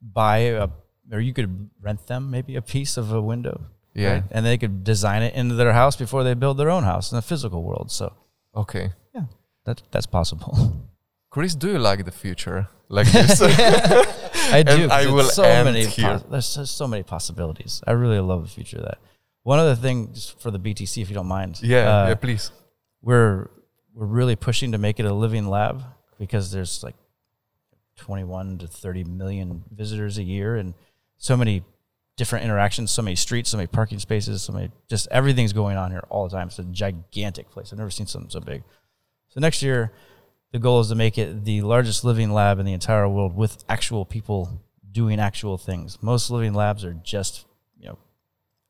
buy 0.00 0.38
a, 0.38 0.68
or 1.12 1.20
you 1.20 1.32
could 1.32 1.70
rent 1.82 2.06
them 2.06 2.30
maybe 2.30 2.56
a 2.56 2.62
piece 2.62 2.96
of 2.96 3.12
a 3.12 3.20
window. 3.20 3.60
Yeah. 3.94 4.12
right? 4.12 4.24
And 4.30 4.44
they 4.44 4.58
could 4.58 4.84
design 4.84 5.22
it 5.22 5.34
into 5.34 5.54
their 5.54 5.72
house 5.72 5.96
before 5.96 6.22
they 6.24 6.34
build 6.34 6.58
their 6.58 6.70
own 6.70 6.84
house 6.84 7.10
in 7.12 7.16
the 7.16 7.22
physical 7.22 7.62
world. 7.62 7.90
So 7.90 8.12
Okay. 8.54 8.92
yeah, 9.14 9.24
that 9.64 9.82
that's 9.90 10.06
possible. 10.06 10.52
Chris, 11.30 11.54
do 11.54 11.68
you 11.68 11.78
like 11.78 12.04
the 12.04 12.12
future 12.12 12.68
like 12.88 13.10
this? 13.12 13.40
I 14.58 14.62
do. 14.62 14.82
And 14.84 14.92
I 14.92 15.06
will 15.10 15.24
so 15.24 15.42
end 15.42 15.66
many 15.66 15.84
here. 15.84 16.20
pos- 16.28 16.54
there's 16.54 16.70
so 16.70 16.86
many 16.86 17.02
possibilities. 17.02 17.82
I 17.86 17.92
really 17.92 18.20
love 18.20 18.42
the 18.42 18.48
future 18.48 18.78
of 18.78 18.84
that. 18.84 18.98
One 19.42 19.58
other 19.58 19.76
thing, 19.76 20.12
just 20.12 20.40
for 20.40 20.50
the 20.50 20.58
BTC, 20.58 21.00
if 21.02 21.08
you 21.08 21.14
don't 21.14 21.26
mind. 21.28 21.60
yeah, 21.62 21.78
uh, 21.78 22.08
yeah, 22.08 22.14
please. 22.14 22.50
we're 23.02 23.48
we're 23.94 24.06
really 24.06 24.36
pushing 24.36 24.72
to 24.72 24.78
make 24.78 25.00
it 25.00 25.06
a 25.06 25.12
living 25.14 25.48
lab 25.48 25.82
because 26.18 26.50
there's 26.50 26.82
like 26.82 26.94
21 27.96 28.58
to 28.58 28.66
30 28.66 29.04
million 29.04 29.64
visitors 29.70 30.18
a 30.18 30.22
year 30.22 30.56
and 30.56 30.74
so 31.16 31.36
many 31.36 31.64
different 32.16 32.44
interactions 32.44 32.90
so 32.90 33.00
many 33.02 33.16
streets 33.16 33.48
so 33.50 33.56
many 33.56 33.66
parking 33.66 33.98
spaces 33.98 34.42
so 34.42 34.52
many 34.52 34.70
just 34.88 35.08
everything's 35.10 35.52
going 35.54 35.76
on 35.78 35.90
here 35.90 36.02
all 36.10 36.28
the 36.28 36.36
time 36.36 36.48
it's 36.48 36.58
a 36.58 36.64
gigantic 36.64 37.50
place 37.50 37.72
i've 37.72 37.78
never 37.78 37.90
seen 37.90 38.06
something 38.06 38.30
so 38.30 38.40
big 38.40 38.62
so 39.28 39.40
next 39.40 39.62
year 39.62 39.92
the 40.56 40.62
goal 40.62 40.80
is 40.80 40.88
to 40.88 40.94
make 40.94 41.18
it 41.18 41.44
the 41.44 41.60
largest 41.62 42.04
living 42.04 42.32
lab 42.32 42.58
in 42.58 42.66
the 42.66 42.72
entire 42.72 43.08
world 43.08 43.36
with 43.36 43.64
actual 43.68 44.04
people 44.04 44.62
doing 44.90 45.20
actual 45.20 45.58
things 45.58 45.98
most 46.02 46.30
living 46.30 46.54
labs 46.54 46.84
are 46.84 46.94
just 46.94 47.46
you 47.78 47.86
know 47.86 47.98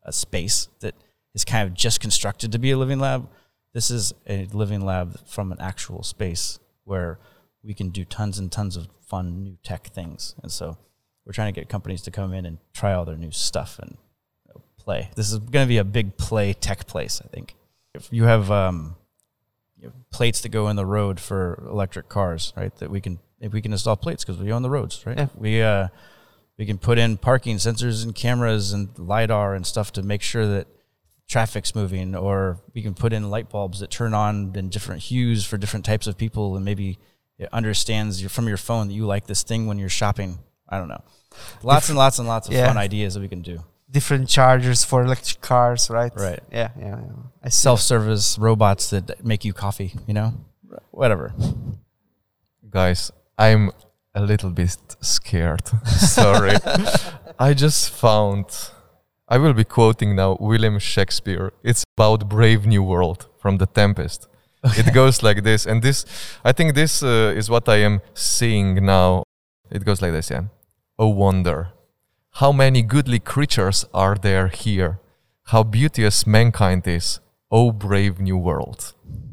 a 0.02 0.12
space 0.12 0.68
that 0.80 0.94
is 1.34 1.44
kind 1.44 1.68
of 1.68 1.74
just 1.74 2.00
constructed 2.00 2.52
to 2.52 2.58
be 2.58 2.70
a 2.70 2.76
living 2.76 2.98
lab 2.98 3.28
this 3.76 3.90
is 3.90 4.14
a 4.26 4.46
living 4.52 4.80
lab 4.80 5.20
from 5.28 5.52
an 5.52 5.58
actual 5.60 6.02
space 6.02 6.58
where 6.84 7.18
we 7.62 7.74
can 7.74 7.90
do 7.90 8.04
tons 8.04 8.38
and 8.38 8.50
tons 8.50 8.76
of 8.76 8.88
fun 9.06 9.42
new 9.42 9.58
tech 9.62 9.88
things. 9.88 10.34
And 10.42 10.50
so 10.50 10.78
we're 11.24 11.32
trying 11.32 11.52
to 11.52 11.60
get 11.60 11.68
companies 11.68 12.02
to 12.02 12.10
come 12.10 12.32
in 12.32 12.46
and 12.46 12.58
try 12.72 12.94
all 12.94 13.04
their 13.04 13.16
new 13.16 13.32
stuff 13.32 13.78
and 13.78 13.98
you 14.46 14.54
know, 14.54 14.62
play. 14.78 15.10
This 15.14 15.32
is 15.32 15.38
going 15.38 15.66
to 15.66 15.68
be 15.68 15.78
a 15.78 15.84
big 15.84 16.16
play 16.16 16.52
tech 16.54 16.86
place, 16.86 17.20
I 17.22 17.28
think. 17.28 17.54
If 17.94 18.08
you 18.10 18.24
have 18.24 18.50
um, 18.50 18.96
you 19.78 19.88
know, 19.88 19.92
plates 20.10 20.40
that 20.42 20.48
go 20.50 20.68
in 20.68 20.76
the 20.76 20.86
road 20.86 21.20
for 21.20 21.62
electric 21.70 22.08
cars, 22.08 22.52
right? 22.56 22.74
That 22.76 22.90
we 22.90 23.00
can 23.00 23.18
if 23.40 23.52
we 23.52 23.60
can 23.60 23.72
install 23.72 23.96
plates 23.96 24.24
because 24.24 24.40
we 24.40 24.52
own 24.52 24.62
the 24.62 24.70
roads, 24.70 25.04
right? 25.06 25.18
Yeah. 25.18 25.28
We 25.36 25.62
uh, 25.62 25.88
we 26.58 26.64
can 26.66 26.78
put 26.78 26.96
in 26.98 27.18
parking 27.18 27.56
sensors 27.56 28.02
and 28.04 28.14
cameras 28.14 28.72
and 28.72 28.88
lidar 28.98 29.54
and 29.54 29.66
stuff 29.66 29.92
to 29.92 30.02
make 30.02 30.22
sure 30.22 30.46
that 30.46 30.66
traffic's 31.28 31.74
moving, 31.74 32.14
or 32.14 32.60
we 32.74 32.82
can 32.82 32.94
put 32.94 33.12
in 33.12 33.28
light 33.30 33.50
bulbs 33.50 33.80
that 33.80 33.90
turn 33.90 34.14
on 34.14 34.52
in 34.54 34.68
different 34.68 35.02
hues 35.02 35.44
for 35.44 35.58
different 35.58 35.84
types 35.84 36.06
of 36.06 36.16
people, 36.16 36.56
and 36.56 36.64
maybe 36.64 36.98
it 37.38 37.48
understands 37.52 38.22
your, 38.22 38.30
from 38.30 38.48
your 38.48 38.56
phone 38.56 38.88
that 38.88 38.94
you 38.94 39.04
like 39.04 39.26
this 39.26 39.42
thing 39.42 39.66
when 39.66 39.78
you're 39.78 39.88
shopping. 39.90 40.38
I 40.68 40.78
don't 40.78 40.88
know. 40.88 41.02
Lots 41.62 41.88
and 41.90 41.98
lots 41.98 42.18
and 42.18 42.26
lots 42.26 42.48
of 42.48 42.54
Yeah. 42.54 42.66
fun 42.68 42.78
ideas 42.78 43.14
that 43.14 43.20
we 43.20 43.28
can 43.28 43.42
do. 43.42 43.58
Different 43.90 44.28
chargers 44.28 44.84
for 44.84 45.02
electric 45.02 45.40
cars, 45.40 45.88
right? 45.90 46.12
Right. 46.16 46.40
Yeah, 46.50 46.70
yeah. 46.78 46.86
yeah. 46.86 47.12
I. 47.42 47.48
Self-service 47.48 48.38
robots 48.38 48.90
that 48.90 49.24
make 49.24 49.44
you 49.44 49.52
coffee. 49.52 49.92
You 50.06 50.14
know, 50.14 50.34
whatever. 50.90 51.32
Guys, 52.68 53.12
I'm 53.38 53.70
a 54.14 54.20
little 54.22 54.50
bit 54.50 54.76
scared. 55.00 55.68
Sorry. 55.86 56.56
I 57.38 57.54
just 57.54 57.90
found. 57.90 58.46
I 59.28 59.38
will 59.38 59.52
be 59.54 59.64
quoting 59.64 60.16
now 60.16 60.36
William 60.40 60.78
Shakespeare. 60.78 61.52
It's 61.62 61.84
about 61.96 62.28
Brave 62.28 62.66
New 62.66 62.82
World 62.82 63.28
from 63.38 63.58
The 63.58 63.66
Tempest. 63.66 64.28
It 64.64 64.92
goes 64.92 65.22
like 65.22 65.42
this, 65.44 65.66
and 65.66 65.82
this, 65.82 66.04
I 66.44 66.52
think 66.52 66.74
this 66.74 67.02
uh, 67.02 67.32
is 67.36 67.48
what 67.48 67.68
I 67.68 67.76
am 67.76 68.00
seeing 68.14 68.84
now. 68.84 69.22
It 69.70 69.84
goes 69.84 70.02
like 70.02 70.12
this, 70.12 70.30
yeah. 70.30 70.44
Oh 70.98 71.08
wonder, 71.08 71.68
how 72.40 72.52
many 72.52 72.82
goodly 72.82 73.18
creatures 73.18 73.86
are 73.94 74.14
there 74.14 74.48
here? 74.48 75.00
How 75.44 75.62
beauteous 75.62 76.26
mankind 76.26 76.86
is, 76.86 77.20
oh 77.50 77.72
brave 77.72 78.20
new 78.20 78.36
world, 78.36 78.92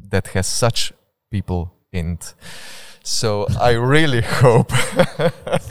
that 0.10 0.28
has 0.28 0.48
such 0.48 0.94
people 1.30 1.74
in 1.92 2.14
it. 2.14 2.34
So 3.04 3.46
I 3.60 3.72
really 3.72 4.22
hope 4.42 4.70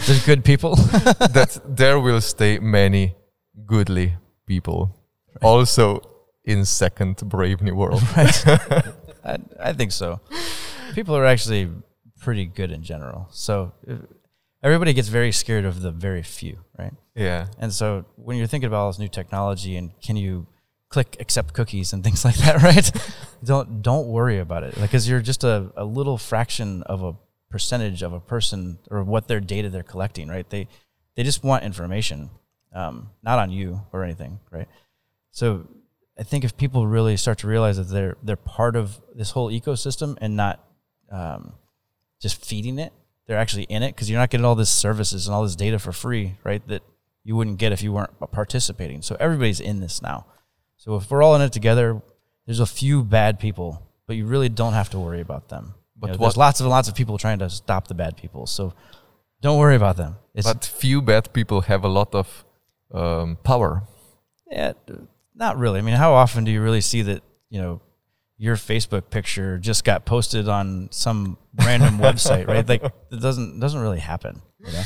There's 0.07 0.27
good 0.27 0.45
people. 0.45 0.75
that 1.37 1.59
there 1.65 1.99
will 1.99 2.21
stay 2.21 2.59
many 2.59 3.15
goodly 3.65 4.15
people, 4.47 4.95
also 5.41 6.03
in 6.45 6.67
second 6.67 7.17
brave 7.17 7.63
new 7.63 7.75
world. 7.75 8.03
I, 9.25 9.39
I 9.59 9.73
think 9.73 9.93
so. 9.93 10.21
People 10.95 11.17
are 11.17 11.25
actually 11.25 11.71
pretty 12.21 12.45
good 12.45 12.71
in 12.71 12.83
general. 12.83 13.29
So 13.31 13.73
everybody 14.63 14.93
gets 14.93 15.09
very 15.09 15.33
scared 15.33 15.65
of 15.65 15.81
the 15.81 15.91
very 15.91 16.23
few, 16.23 16.59
right? 16.79 16.93
Yeah. 17.15 17.47
And 17.59 17.73
so 17.73 18.05
when 18.17 18.37
you're 18.37 18.47
thinking 18.47 18.69
about 18.69 18.81
all 18.81 18.91
this 18.91 18.99
new 18.99 19.09
technology 19.09 19.77
and 19.77 19.91
can 20.01 20.17
you 20.17 20.47
click 20.89 21.17
accept 21.21 21.55
cookies 21.55 21.93
and 21.93 22.03
things 22.05 22.25
like 22.25 22.37
that, 22.37 22.63
right? 22.63 22.91
don't 23.45 23.83
don't 23.83 24.09
worry 24.09 24.39
about 24.39 24.63
it. 24.63 24.77
Like 24.79 24.91
cuz 24.91 25.09
you're 25.09 25.21
just 25.21 25.45
a, 25.45 25.73
a 25.77 25.85
little 25.85 26.19
fraction 26.19 26.83
of 26.85 27.03
a 27.03 27.15
percentage 27.51 28.03
of 28.03 28.13
a 28.13 28.21
person 28.21 28.79
or 28.91 29.03
what 29.05 29.29
their 29.29 29.41
data 29.41 29.69
they're 29.69 29.83
collecting, 29.83 30.29
right? 30.29 30.49
They 30.49 30.69
they 31.17 31.23
just 31.23 31.45
want 31.45 31.65
information. 31.65 32.31
Um, 32.75 33.11
not 33.23 33.39
on 33.39 33.51
you 33.51 33.83
or 33.93 34.03
anything, 34.03 34.41
right? 34.51 34.67
So 35.31 35.69
I 36.19 36.23
think 36.23 36.45
if 36.45 36.57
people 36.57 36.87
really 36.87 37.19
start 37.19 37.39
to 37.39 37.47
realize 37.47 37.77
that 37.77 37.89
they're 37.89 38.17
they're 38.23 38.37
part 38.37 38.77
of 38.77 39.01
this 39.15 39.31
whole 39.33 39.51
ecosystem 39.51 40.17
and 40.21 40.37
not 40.37 40.65
um, 41.11 41.53
just 42.21 42.43
feeding 42.45 42.79
it, 42.79 42.93
they're 43.27 43.39
actually 43.39 43.65
in 43.65 43.83
it 43.83 43.95
because 43.95 44.09
you're 44.11 44.19
not 44.19 44.31
getting 44.31 44.45
all 44.45 44.55
this 44.55 44.71
services 44.71 45.27
and 45.27 45.35
all 45.35 45.43
this 45.43 45.57
data 45.57 45.79
for 45.79 45.93
free, 45.93 46.37
right? 46.45 46.67
That 46.69 46.83
you 47.25 47.37
wouldn't 47.37 47.59
get 47.59 47.73
if 47.73 47.83
you 47.83 47.93
weren't 47.93 48.11
participating. 48.33 49.03
So 49.03 49.17
everybody's 49.21 49.61
in 49.61 49.81
this 49.81 50.03
now. 50.03 50.27
So 50.77 50.97
if 50.97 51.11
we're 51.11 51.23
all 51.23 51.35
in 51.37 51.43
it 51.43 51.53
together, 51.53 52.03
there's 52.47 52.61
a 52.61 52.67
few 52.67 53.05
bad 53.05 53.39
people, 53.39 53.83
but 54.07 54.17
you 54.17 54.27
really 54.27 54.49
don't 54.49 54.73
have 54.73 54.91
to 54.91 54.99
worry 54.99 55.21
about 55.21 55.49
them. 55.49 55.75
But 55.97 56.11
But 56.13 56.19
what- 56.19 56.27
there's 56.27 56.37
lots 56.37 56.61
and 56.61 56.69
lots 56.69 56.89
of 56.89 56.95
people 56.95 57.19
trying 57.19 57.39
to 57.39 57.49
stop 57.49 57.87
the 57.89 57.95
bad 57.95 58.17
people. 58.17 58.47
So 58.47 58.73
don't 59.41 59.59
worry 59.59 59.77
about 59.77 59.97
them. 59.97 60.17
It's 60.35 60.47
But 60.53 60.65
few 60.65 61.01
bad 61.03 61.33
people 61.33 61.61
have 61.63 61.85
a 61.85 61.89
lot 61.89 62.15
of 62.15 62.45
um, 62.93 63.37
power. 63.45 63.83
Yeah, 64.51 64.73
not 65.35 65.57
really. 65.59 65.79
I 65.79 65.83
mean, 65.83 65.95
how 65.95 66.13
often 66.15 66.45
do 66.45 66.51
you 66.51 66.61
really 66.63 66.81
see 66.81 67.03
that, 67.03 67.23
you 67.49 67.61
know, 67.63 67.81
your 68.37 68.57
Facebook 68.57 69.09
picture 69.11 69.57
just 69.59 69.85
got 69.85 70.05
posted 70.05 70.49
on 70.49 70.89
some 70.91 71.39
random 71.55 71.99
website, 72.07 72.49
right? 72.49 72.69
Like 72.69 72.83
it 72.83 73.21
doesn't 73.21 73.61
doesn't 73.61 73.81
really 73.81 74.01
happen, 74.01 74.43
you 74.59 74.73
know. 74.73 74.83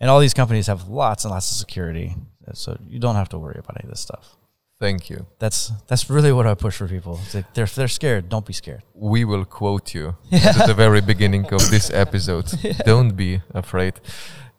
And 0.00 0.10
all 0.10 0.20
these 0.20 0.34
companies 0.34 0.66
have 0.66 0.88
lots 0.88 1.24
and 1.24 1.32
lots 1.32 1.50
of 1.50 1.56
security, 1.56 2.14
so 2.52 2.76
you 2.86 2.98
don't 2.98 3.14
have 3.16 3.28
to 3.30 3.38
worry 3.38 3.58
about 3.58 3.76
any 3.78 3.84
of 3.84 3.90
this 3.90 4.00
stuff. 4.00 4.36
Thank 4.78 5.08
you. 5.08 5.26
That's 5.38 5.72
that's 5.86 6.10
really 6.10 6.32
what 6.32 6.46
I 6.46 6.54
push 6.54 6.76
for 6.76 6.86
people. 6.86 7.18
It's 7.24 7.34
like 7.34 7.54
they're 7.54 7.66
they're 7.66 7.88
scared, 7.88 8.28
don't 8.28 8.44
be 8.44 8.52
scared. 8.52 8.82
We 8.94 9.24
will 9.24 9.46
quote 9.46 9.94
you 9.94 10.16
at 10.32 10.66
the 10.66 10.74
very 10.74 11.00
beginning 11.00 11.46
of 11.46 11.70
this 11.70 11.90
episode. 11.90 12.46
Don't 12.84 13.16
be 13.16 13.40
afraid. 13.54 13.94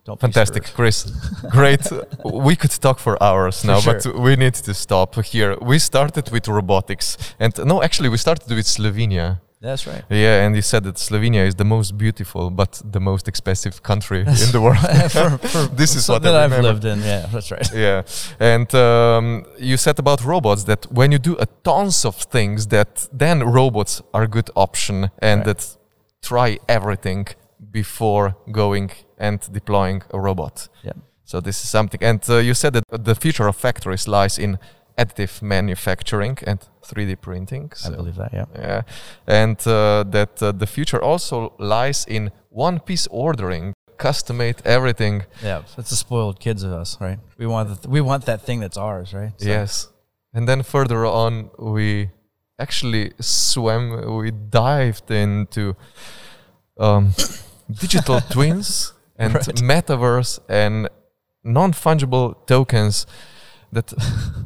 Don't 0.06 0.20
Fantastic. 0.20 0.64
Chris. 0.74 1.04
Great. 1.52 1.86
we 2.26 2.56
could 2.56 2.72
talk 2.72 2.98
for 2.98 3.22
hours 3.22 3.64
now, 3.66 3.80
sure. 3.80 3.94
but 3.94 4.18
we 4.18 4.36
need 4.38 4.54
to 4.54 4.74
stop 4.74 5.16
here. 5.24 5.58
We 5.62 5.78
started 5.80 6.32
with 6.32 6.48
robotics, 6.48 7.18
and 7.40 7.54
no, 7.66 7.84
actually, 7.84 8.10
we 8.10 8.18
started 8.18 8.50
with 8.50 8.66
Slovenia. 8.66 9.42
That's 9.60 9.88
right. 9.88 10.03
Yeah, 10.10 10.45
and 10.45 10.55
he 10.55 10.62
said 10.62 10.84
that 10.84 10.95
Slovenia 10.97 11.47
is 11.47 11.55
the 11.55 11.66
most 11.66 11.97
beautiful 11.97 12.51
but 12.51 12.80
the 12.86 12.99
most 12.99 13.28
expensive 13.28 13.82
country 13.82 14.20
in 14.20 14.51
the 14.51 14.62
world. 14.62 14.78
for, 15.12 15.38
for 15.47 15.76
This 15.76 15.95
is 15.95 16.08
what 16.08 16.24
something 16.24 16.34
I 16.34 16.43
I've 16.43 16.62
lived 16.62 16.86
in. 16.86 16.99
Yeah, 17.01 17.26
that's 17.32 17.51
right. 17.51 17.68
yeah, 17.76 18.03
and 18.39 18.74
um, 18.76 19.45
you 19.58 19.78
said 19.78 19.97
about 19.99 20.24
robots 20.24 20.66
that 20.66 20.86
when 20.91 21.12
you 21.12 21.18
do 21.18 21.36
a 21.39 21.47
tons 21.64 22.05
of 22.05 22.16
things, 22.16 22.68
that 22.68 23.08
then 23.12 23.43
robots 23.43 24.01
are 24.14 24.24
a 24.24 24.28
good 24.28 24.49
option 24.55 25.10
and 25.20 25.39
Right. 25.39 25.58
that 25.58 25.78
try 26.22 26.60
everything 26.68 27.28
before 27.72 28.36
going 28.51 28.91
and 29.18 29.39
deploying 29.51 30.03
a 30.12 30.20
robot. 30.20 30.70
Yeah. 30.84 30.93
So 31.26 31.41
this 31.41 31.64
is 31.64 31.70
something. 31.70 32.01
And 32.03 32.24
uh, 32.30 32.38
you 32.38 32.53
said 32.53 32.74
that 32.74 32.84
the 33.03 33.16
future 33.16 33.47
of 33.47 33.55
factories 33.55 34.08
lies 34.08 34.38
in 34.38 34.60
additive 34.98 35.41
manufacturing 35.41 36.38
and 36.48 36.60
3D 36.84 37.16
printing. 37.22 37.72
I 37.86 37.89
believe 37.89 38.16
that. 38.16 38.34
Yeah. 38.34 38.45
yeah, 38.56 38.82
and 39.28 39.58
uh, 39.68 40.04
that 40.10 40.41
uh, 40.41 40.52
the 40.52 40.68
future 40.68 41.02
also 41.02 41.54
lies 41.60 42.06
in 42.08 42.32
one-piece 42.50 43.08
ordering, 43.12 43.74
custom-made 43.98 44.56
everything. 44.66 45.24
Yeah. 45.43 45.62
That's 45.76 45.89
the 45.89 45.95
spoiled 45.95 46.39
kids 46.39 46.64
of 46.64 46.72
us, 46.72 46.98
right? 47.00 47.20
We 47.38 47.45
want 47.48 47.70
the 47.70 47.76
th- 47.76 47.88
we 47.88 48.02
want 48.02 48.26
that 48.26 48.41
thing 48.41 48.60
that's 48.62 48.78
ours, 48.78 49.14
right? 49.14 49.34
So- 49.38 49.48
Yes. 49.48 49.89
And 50.34 50.48
then 50.48 50.62
further 50.64 51.06
on, 51.06 51.50
we 51.58 52.10
actually 52.60 53.12
swam, 53.20 54.18
we 54.18 54.32
dived 54.32 55.10
into 55.12 55.76
um, 56.80 57.14
digital 57.72 58.20
twins 58.22 58.93
and 59.18 59.34
Right. 59.36 59.45
metaverse 59.56 60.39
and 60.50 60.89
non 61.43 61.72
fungible 61.74 62.36
tokens 62.45 63.06
that 63.72 63.93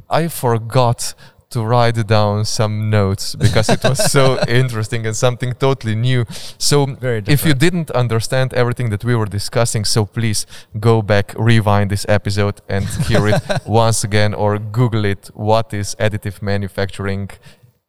I 0.09 0.27
forgot 0.27 1.13
to 1.51 1.65
write 1.65 2.07
down 2.07 2.45
some 2.45 2.89
notes 2.89 3.35
because 3.35 3.69
it 3.69 3.83
was 3.83 4.11
so 4.11 4.39
interesting 4.47 5.05
and 5.05 5.15
something 5.15 5.53
totally 5.53 5.95
new. 5.95 6.25
So, 6.57 6.97
if 7.01 7.45
you 7.45 7.53
didn't 7.53 7.91
understand 7.91 8.53
everything 8.53 8.89
that 8.89 9.03
we 9.03 9.15
were 9.15 9.25
discussing, 9.25 9.85
so 9.85 10.05
please 10.05 10.45
go 10.79 11.01
back, 11.01 11.33
rewind 11.37 11.91
this 11.91 12.05
episode, 12.07 12.61
and 12.67 12.85
hear 13.07 13.27
it 13.27 13.41
once 13.65 14.03
again, 14.03 14.33
or 14.33 14.57
Google 14.57 15.05
it. 15.05 15.29
What 15.33 15.73
is 15.73 15.95
additive 15.99 16.41
manufacturing, 16.41 17.29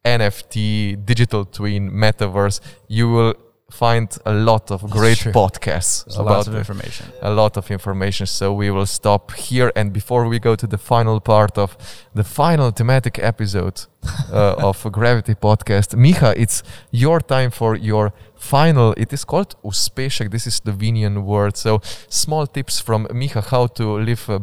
NFT, 0.05 1.05
digital 1.05 1.45
twin, 1.45 1.89
metaverse? 1.91 2.59
You 2.87 3.09
will 3.09 3.35
find 3.73 4.07
a 4.25 4.33
lot 4.33 4.69
of 4.71 4.87
great 4.89 5.17
podcasts 5.33 6.05
There's 6.05 6.19
about 6.19 6.47
of 6.47 6.55
information. 6.55 7.07
a 7.21 7.31
lot 7.31 7.57
of 7.57 7.71
information. 7.71 8.27
So 8.27 8.53
we 8.53 8.69
will 8.69 8.85
stop 8.85 9.31
here. 9.31 9.71
And 9.75 9.91
before 9.91 10.27
we 10.27 10.37
go 10.39 10.55
to 10.55 10.67
the 10.67 10.77
final 10.77 11.19
part 11.19 11.57
of 11.57 11.75
the 12.13 12.23
final 12.23 12.69
thematic 12.69 13.17
episode 13.17 13.77
uh, 14.31 14.69
of 14.69 14.77
Gravity 14.91 15.33
Podcast, 15.33 15.95
Miha, 15.95 16.35
it's 16.37 16.61
your 16.91 17.19
time 17.19 17.49
for 17.49 17.75
your 17.75 18.13
final. 18.35 18.93
It 18.95 19.11
is 19.11 19.25
called 19.25 19.55
uspešek. 19.63 20.29
This 20.29 20.45
is 20.45 20.59
Slovenian 20.59 21.23
word. 21.23 21.57
So 21.57 21.81
small 22.09 22.45
tips 22.45 22.79
from 22.79 23.07
Miha 23.07 23.41
how 23.43 23.67
to 23.67 23.97
live. 23.97 24.29
Uh, 24.29 24.39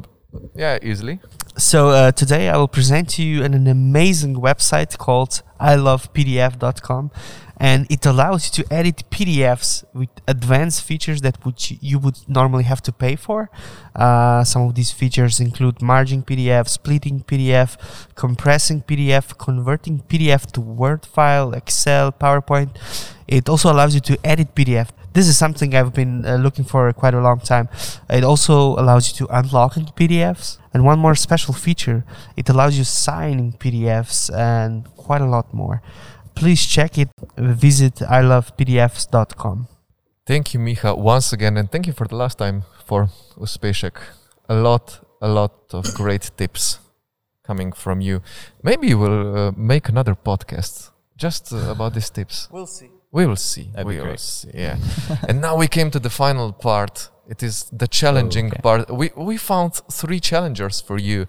yeah, 0.57 0.79
easily. 0.83 1.21
So 1.57 1.91
uh, 1.91 2.13
today 2.13 2.49
I 2.49 2.57
will 2.57 2.69
present 2.69 3.09
to 3.11 3.23
you 3.23 3.45
an, 3.45 3.55
an 3.55 3.67
amazing 3.67 4.37
website 4.37 4.99
called 4.99 5.43
ilovepdf.com 5.61 7.11
and 7.61 7.87
it 7.91 8.07
allows 8.07 8.47
you 8.47 8.65
to 8.65 8.73
edit 8.73 9.05
PDFs 9.11 9.85
with 9.93 10.09
advanced 10.27 10.83
features 10.83 11.21
that 11.21 11.45
would 11.45 11.59
you- 11.71 11.99
would 11.99 12.19
normally 12.27 12.65
have 12.65 12.83
to 12.89 12.93
pay 12.93 13.15
for. 13.17 13.51
Uh, 13.95 14.43
some 14.45 14.63
of 14.63 14.75
these 14.75 14.93
features 15.01 15.39
include 15.41 15.83
merging 15.83 16.23
PDF, 16.23 16.67
splitting 16.69 17.23
PDF, 17.31 17.77
compressing 18.15 18.81
PDF, 18.89 19.37
converting 19.37 20.01
PDF 20.09 20.47
to 20.55 20.61
Word 20.61 21.05
file, 21.05 21.53
Excel, 21.53 22.11
PowerPoint. 22.13 22.71
It 23.29 23.49
also 23.49 23.71
allows 23.71 23.95
you 23.95 24.01
to 24.01 24.19
edit 24.25 24.55
PDF. 24.55 24.89
This 25.13 25.27
is 25.29 25.37
something 25.37 25.75
I've 25.75 25.93
been 25.93 26.25
uh, 26.25 26.37
looking 26.37 26.65
for 26.65 26.91
quite 26.93 27.15
a 27.15 27.21
long 27.21 27.41
time. 27.41 27.69
It 28.09 28.25
also 28.25 28.77
allows 28.81 29.09
you 29.09 29.27
to 29.27 29.39
unlock 29.39 29.75
PDFs. 29.97 30.59
And 30.73 30.85
one 30.85 31.01
more 31.01 31.17
special 31.17 31.53
feature, 31.53 32.05
it 32.37 32.49
allows 32.49 32.79
you 32.79 32.85
signing 32.85 33.53
PDFs 33.53 34.31
and 34.33 34.85
quite 34.97 35.21
a 35.21 35.27
lot 35.27 35.53
more. 35.53 35.83
Please 36.35 36.65
check 36.67 36.99
it. 36.99 37.09
Visit 37.37 37.97
ilovepdfs.com. 37.97 39.69
Thank 40.27 40.55
you, 40.55 40.61
Miha, 40.61 40.97
once 40.97 41.33
again, 41.33 41.57
and 41.57 41.71
thank 41.71 41.87
you 41.87 41.93
for 41.93 42.07
the 42.07 42.17
last 42.17 42.39
time 42.39 42.63
for 42.87 43.09
uspešek. 43.37 43.97
A 44.49 44.55
lot, 44.55 45.01
a 45.21 45.29
lot 45.29 45.53
of 45.73 45.93
great 45.95 46.31
tips 46.37 46.79
coming 47.45 47.73
from 47.73 48.01
you. 48.01 48.21
Maybe 48.63 48.95
we'll 48.95 49.37
uh, 49.37 49.53
make 49.57 49.89
another 49.89 50.15
podcast 50.15 50.91
just 51.17 51.53
uh, 51.53 51.71
about 51.71 51.95
these 51.95 52.11
tips. 52.11 52.49
We'll 52.53 52.67
see. 52.67 52.91
We 53.13 53.27
will 53.27 53.37
see. 53.37 53.71
That'd 53.73 53.87
we 53.87 53.95
be 53.95 53.99
will 54.01 54.07
great. 54.07 54.21
see. 54.21 54.51
Yeah. 54.55 54.77
and 55.29 55.41
now 55.41 55.57
we 55.57 55.67
came 55.67 55.91
to 55.91 55.99
the 55.99 56.11
final 56.11 56.53
part. 56.53 57.11
It 57.29 57.43
is 57.43 57.65
the 57.73 57.89
challenging 57.89 58.47
Okay. 58.49 58.61
part. 58.63 58.91
We 58.91 59.11
we 59.17 59.37
found 59.37 59.75
three 59.91 60.21
challengers 60.21 60.81
for 60.81 60.99
you. 60.99 61.27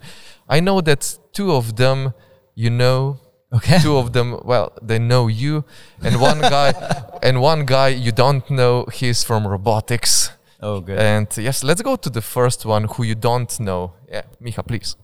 I 0.47 0.60
know 0.60 0.82
that 0.82 1.18
two 1.34 1.52
of 1.54 1.76
them 1.76 2.14
you 2.56 2.70
know. 2.70 3.20
Okay. 3.54 3.80
Two 3.80 3.97
of 3.97 4.14
them, 4.14 4.39
well, 4.45 4.72
they 4.82 4.97
know 4.97 5.28
you, 5.28 5.66
and 6.02 6.22
one 6.22 6.39
guy, 6.56 6.74
and 7.22 7.41
one 7.41 7.66
guy 7.66 7.89
you 7.89 8.12
don't 8.12 8.49
know. 8.49 8.86
He's 8.93 9.24
from 9.24 9.45
robotics. 9.45 10.32
Oh, 10.62 10.80
good. 10.80 10.99
And 10.99 11.28
yes, 11.38 11.64
let's 11.64 11.82
go 11.82 11.95
to 11.95 12.10
the 12.10 12.22
first 12.22 12.66
one 12.66 12.86
who 12.86 13.04
you 13.04 13.16
don't 13.16 13.60
know. 13.60 13.93
Yeah, 14.10 14.22
Miha, 14.41 14.66
please. 14.66 14.95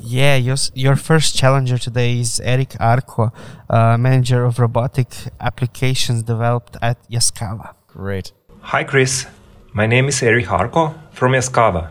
Yeah, 0.00 0.36
your, 0.36 0.56
your 0.74 0.94
first 0.94 1.36
challenger 1.36 1.78
today 1.78 2.20
is 2.20 2.38
Eric 2.40 2.76
Arco, 2.78 3.32
uh, 3.68 3.96
manager 3.98 4.44
of 4.44 4.58
robotic 4.58 5.08
applications 5.40 6.22
developed 6.22 6.76
at 6.80 6.96
Yaskawa. 7.10 7.74
Great. 7.88 8.32
Hi 8.60 8.84
Chris, 8.84 9.26
my 9.72 9.86
name 9.86 10.08
is 10.08 10.22
Eric 10.22 10.46
Harko 10.46 10.94
from 11.12 11.32
Yaskawa. 11.32 11.90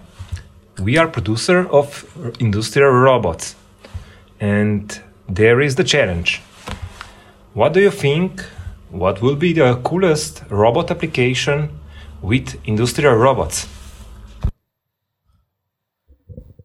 We 0.79 0.97
are 0.97 1.07
producer 1.07 1.67
of 1.69 2.05
industrial 2.39 2.91
robots. 2.91 3.55
And 4.39 5.01
there 5.27 5.61
is 5.61 5.75
the 5.75 5.83
challenge. 5.83 6.41
What 7.53 7.73
do 7.73 7.81
you 7.81 7.91
think 7.91 8.41
what 8.89 9.21
will 9.21 9.35
be 9.35 9.53
the 9.53 9.75
coolest 9.83 10.43
robot 10.49 10.91
application 10.91 11.79
with 12.21 12.55
industrial 12.65 13.15
robots? 13.15 13.67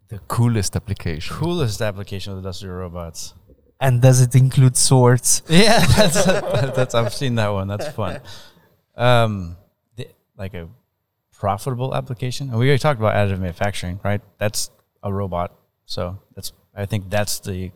The 0.08 0.18
coolest 0.28 0.76
application. 0.76 1.34
Coolest 1.34 1.80
application 1.80 2.32
of 2.32 2.38
industrial 2.38 2.76
robots. 2.76 3.34
And 3.80 4.00
does 4.00 4.20
it 4.20 4.34
include 4.34 4.76
swords? 4.76 5.42
Yeah, 5.48 5.84
that's, 5.86 6.24
that's 6.24 6.94
I've 6.94 7.12
seen 7.12 7.34
that 7.36 7.48
one. 7.48 7.66
That's 7.66 7.88
fun. 7.88 8.20
Um, 8.96 9.56
the, 9.96 10.08
like 10.36 10.54
a 10.54 10.68
profitable 11.32 11.94
application. 11.94 12.50
And 12.50 12.58
we 12.58 12.66
already 12.66 12.78
talked 12.78 13.00
about 13.00 13.14
additive 13.14 13.40
manufacturing, 13.40 13.98
right? 14.04 14.20
That's 14.38 14.70
a 15.02 15.12
robot. 15.12 15.52
So 15.86 16.20
that's 16.36 16.52
I 16.74 16.86
think 16.86 17.10
that's 17.10 17.40
the 17.40 17.72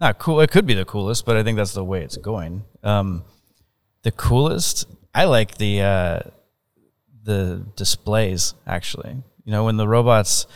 not 0.00 0.18
cool. 0.18 0.40
It 0.40 0.50
could 0.50 0.66
be 0.66 0.74
the 0.74 0.84
coolest, 0.84 1.24
but 1.26 1.36
I 1.36 1.42
think 1.42 1.56
that's 1.56 1.74
the 1.74 1.84
way 1.84 2.02
it's 2.02 2.16
going. 2.16 2.64
Um, 2.82 3.24
the 4.02 4.12
coolest. 4.12 4.86
I 5.14 5.24
like 5.24 5.58
the 5.58 5.82
uh, 5.82 6.20
the 7.22 7.66
displays 7.76 8.54
actually. 8.66 9.16
You 9.44 9.52
know, 9.52 9.64
when 9.64 9.76
the 9.76 9.88
robots 9.88 10.46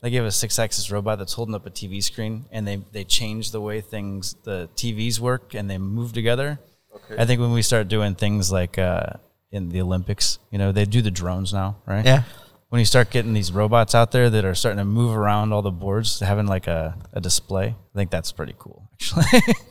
they 0.00 0.10
give 0.10 0.24
a 0.24 0.30
six 0.30 0.58
axis 0.58 0.90
robot 0.90 1.18
that's 1.18 1.34
holding 1.34 1.54
up 1.54 1.66
a 1.66 1.70
TV 1.70 2.02
screen 2.02 2.46
and 2.50 2.66
they, 2.66 2.76
they 2.92 3.04
change 3.04 3.50
the 3.50 3.60
way 3.60 3.80
things 3.80 4.34
the 4.44 4.68
TVs 4.74 5.20
work 5.20 5.54
and 5.54 5.68
they 5.68 5.78
move 5.78 6.12
together. 6.12 6.58
Okay. 6.94 7.22
I 7.22 7.26
think 7.26 7.40
when 7.40 7.52
we 7.52 7.62
start 7.62 7.88
doing 7.88 8.14
things 8.14 8.50
like 8.50 8.78
uh, 8.78 9.04
in 9.52 9.68
the 9.68 9.82
Olympics, 9.82 10.38
you 10.50 10.58
know, 10.58 10.72
they 10.72 10.86
do 10.86 11.02
the 11.02 11.10
drones 11.10 11.52
now, 11.52 11.76
right? 11.86 12.04
Yeah. 12.04 12.22
When 12.70 12.78
you 12.78 12.84
start 12.84 13.10
getting 13.10 13.34
these 13.34 13.50
robots 13.52 13.94
out 13.94 14.12
there 14.12 14.30
that 14.30 14.44
are 14.44 14.54
starting 14.54 14.78
to 14.78 14.84
move 14.84 15.16
around 15.16 15.52
all 15.52 15.60
the 15.60 15.72
boards, 15.72 16.20
having 16.20 16.46
like 16.46 16.66
a, 16.68 16.96
a 17.12 17.20
display, 17.20 17.74
I 17.94 17.98
think 17.98 18.10
that's 18.10 18.32
pretty 18.32 18.54
cool, 18.58 18.88
actually. 18.94 19.24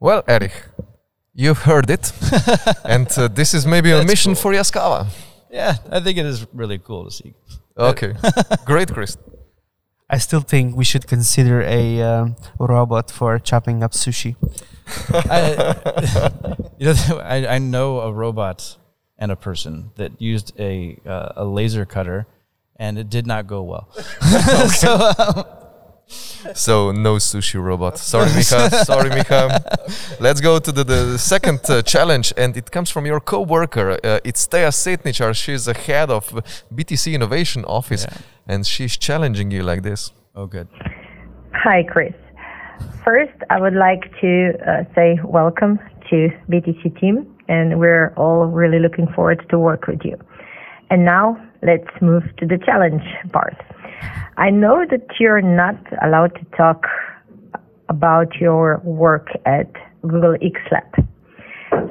Well, 0.00 0.22
Eric, 0.28 0.52
you've 1.34 1.58
heard 1.58 1.90
it, 1.90 2.12
and 2.84 3.08
uh, 3.18 3.26
this 3.26 3.52
is 3.52 3.66
maybe 3.66 3.90
a 3.90 4.04
mission 4.04 4.34
cool. 4.34 4.42
for 4.42 4.52
Yaskawa. 4.52 5.08
yeah, 5.50 5.78
I 5.90 5.98
think 5.98 6.18
it 6.18 6.24
is 6.26 6.46
really 6.52 6.78
cool 6.78 7.04
to 7.06 7.10
see. 7.10 7.34
Okay, 7.76 8.14
great, 8.64 8.92
Chris. 8.92 9.16
I 10.08 10.18
still 10.18 10.40
think 10.40 10.76
we 10.76 10.84
should 10.84 11.08
consider 11.08 11.62
a 11.62 12.00
um, 12.00 12.36
robot 12.60 13.10
for 13.10 13.40
chopping 13.40 13.82
up 13.82 13.90
sushi. 13.90 14.36
I, 15.08 15.74
you 16.78 16.86
know, 16.86 17.18
I, 17.18 17.56
I 17.56 17.58
know 17.58 17.98
a 18.00 18.12
robot 18.12 18.76
and 19.18 19.30
a 19.32 19.36
person 19.36 19.90
that 19.96 20.12
used 20.20 20.52
a 20.58 20.98
uh, 21.06 21.32
a 21.36 21.44
laser 21.44 21.84
cutter, 21.84 22.26
and 22.76 22.98
it 22.98 23.08
did 23.10 23.26
not 23.26 23.46
go 23.46 23.62
well. 23.62 23.88
so 24.82 24.90
um, 25.18 25.44
So 26.54 26.90
no 26.92 27.16
sushi 27.18 27.60
robot. 27.62 27.98
Sorry, 27.98 28.28
Miha. 28.30 28.84
Sorry, 28.84 29.10
Miha. 29.10 30.20
Let's 30.20 30.40
go 30.40 30.58
to 30.58 30.72
the, 30.72 30.84
the 30.84 31.18
second 31.18 31.60
uh, 31.68 31.82
challenge, 31.82 32.32
and 32.36 32.56
it 32.56 32.70
comes 32.70 32.88
from 32.90 33.04
your 33.06 33.20
co-worker. 33.20 33.98
Uh, 34.02 34.20
it's 34.24 34.46
Teja 34.46 34.68
Setnichar. 34.70 35.34
She's 35.34 35.64
the 35.66 35.74
head 35.74 36.10
of 36.10 36.24
BTC 36.74 37.12
Innovation 37.12 37.64
Office, 37.66 38.06
Yeah. 38.08 38.16
and 38.52 38.66
she's 38.66 38.96
challenging 38.96 39.50
you 39.50 39.62
like 39.62 39.82
this. 39.82 40.12
oh, 40.34 40.46
good. 40.46 40.68
Hi, 41.52 41.82
Chris. 41.82 42.14
First, 43.04 43.36
I 43.50 43.60
would 43.60 43.74
like 43.74 44.04
to 44.20 44.52
uh, 44.66 44.84
say 44.94 45.18
welcome 45.24 45.78
to 46.10 46.28
BTC 46.48 46.98
team, 47.00 47.16
and 47.48 47.78
we're 47.78 48.12
all 48.16 48.46
really 48.46 48.78
looking 48.78 49.06
forward 49.14 49.44
to 49.50 49.58
work 49.58 49.86
with 49.86 50.00
you. 50.04 50.16
And 50.90 51.04
now, 51.04 51.36
let's 51.62 51.90
move 52.00 52.24
to 52.38 52.46
the 52.46 52.58
challenge 52.64 53.02
part. 53.32 53.56
I 54.36 54.50
know 54.50 54.84
that 54.88 55.06
you're 55.18 55.42
not 55.42 55.76
allowed 56.02 56.34
to 56.36 56.44
talk 56.56 56.86
about 57.88 58.36
your 58.36 58.80
work 58.84 59.28
at 59.44 59.70
Google 60.02 60.34
X 60.34 60.60
Lab. 60.70 61.08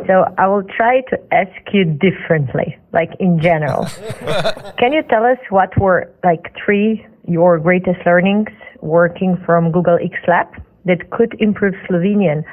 So 0.07 0.33
I 0.37 0.47
will 0.47 0.63
try 0.63 1.01
to 1.09 1.19
ask 1.33 1.51
you 1.73 1.83
differently, 1.85 2.77
like 2.93 3.11
in 3.19 3.39
general. 3.41 3.85
Can 4.79 4.93
you 4.93 5.03
tell 5.03 5.25
us 5.25 5.37
what 5.49 5.77
were 5.79 6.11
like 6.23 6.53
three 6.63 7.05
your 7.27 7.59
greatest 7.59 7.99
learnings 8.05 8.49
working 8.81 9.37
from 9.45 9.71
Google 9.71 9.99
X 10.01 10.15
Lab 10.27 10.47
that 10.85 11.09
could 11.11 11.35
improve 11.39 11.73
Slovenian 11.89 12.43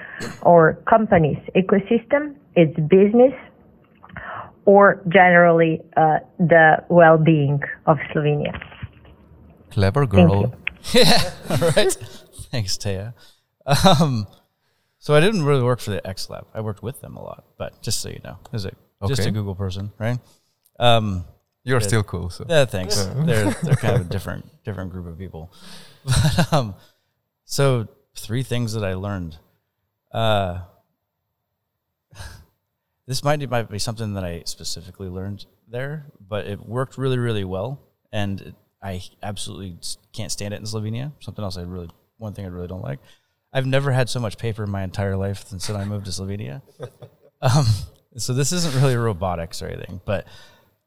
or 0.42 0.74
companies' 0.88 1.38
ecosystem, 1.54 2.34
its 2.56 2.74
business, 2.88 3.32
or 4.64 5.02
generally 5.08 5.80
uh, 5.96 6.18
the 6.38 6.84
well-being 6.88 7.60
of 7.86 7.98
Slovenia? 8.14 8.58
Clever 9.70 10.06
Thank 10.06 10.28
girl. 10.30 10.40
you. 10.42 10.52
yeah, 11.00 11.32
right. 11.76 11.92
Thanks, 12.50 12.76
Teja. 12.78 13.14
Um, 13.66 14.26
so 14.98 15.14
I 15.14 15.20
didn't 15.20 15.44
really 15.44 15.62
work 15.62 15.80
for 15.80 15.90
the 15.90 16.06
X 16.06 16.30
Lab. 16.30 16.46
I 16.54 16.60
worked 16.60 16.82
with 16.82 17.00
them 17.00 17.16
a 17.16 17.22
lot, 17.22 17.44
but 17.58 17.80
just 17.82 18.00
so 18.00 18.08
you 18.08 18.20
know, 18.22 18.38
as 18.52 18.64
a 18.64 18.72
just 19.08 19.26
a 19.26 19.30
Google 19.30 19.54
person, 19.54 19.92
right? 19.98 20.18
Um, 20.78 21.24
You're 21.64 21.80
Yeah. 21.80 21.86
still 21.86 22.02
cool. 22.02 22.30
So. 22.30 22.44
yeah, 22.48 22.64
thanks. 22.66 22.96
they're 23.04 23.50
they're 23.50 23.74
kind 23.76 23.96
of 23.96 24.00
a 24.02 24.04
different 24.04 24.46
different 24.64 24.92
group 24.92 25.06
of 25.06 25.18
people. 25.18 25.52
But, 26.04 26.52
um, 26.52 26.74
so 27.44 27.88
three 28.14 28.42
things 28.42 28.74
that 28.74 28.84
I 28.84 28.94
learned. 28.94 29.38
Uh, 30.12 30.60
this 33.06 33.22
might 33.22 33.48
might 33.50 33.70
be 33.70 33.78
something 33.78 34.14
that 34.14 34.24
I 34.24 34.42
specifically 34.46 35.08
learned 35.08 35.46
there, 35.68 36.06
but 36.20 36.46
it 36.46 36.66
worked 36.66 36.98
really 36.98 37.18
really 37.18 37.44
well, 37.44 37.80
and 38.12 38.40
it, 38.40 38.54
I 38.82 39.02
absolutely 39.22 39.78
can't 40.12 40.30
stand 40.30 40.54
it 40.54 40.58
in 40.58 40.64
Slovenia. 40.64 41.12
Something 41.20 41.44
else 41.44 41.56
I 41.56 41.62
really 41.62 41.90
one 42.18 42.32
thing 42.32 42.44
I 42.44 42.48
really 42.48 42.68
don't 42.68 42.82
like. 42.82 43.00
I've 43.52 43.66
never 43.66 43.92
had 43.92 44.08
so 44.08 44.18
much 44.20 44.36
paper 44.36 44.64
in 44.64 44.70
my 44.70 44.82
entire 44.82 45.16
life 45.16 45.46
since 45.46 45.70
I 45.70 45.84
moved 45.84 46.06
to 46.06 46.10
Slovenia. 46.10 46.62
Um, 47.42 47.66
so 48.16 48.32
this 48.32 48.52
isn't 48.52 48.74
really 48.76 48.96
robotics 48.96 49.60
or 49.60 49.66
anything, 49.66 50.00
but 50.06 50.26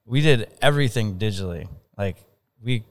we 0.05 0.22
did 0.22 0.49
everything 0.59 1.20
digitally. 1.20 1.68
Like 1.95 2.18
we, 2.63 2.84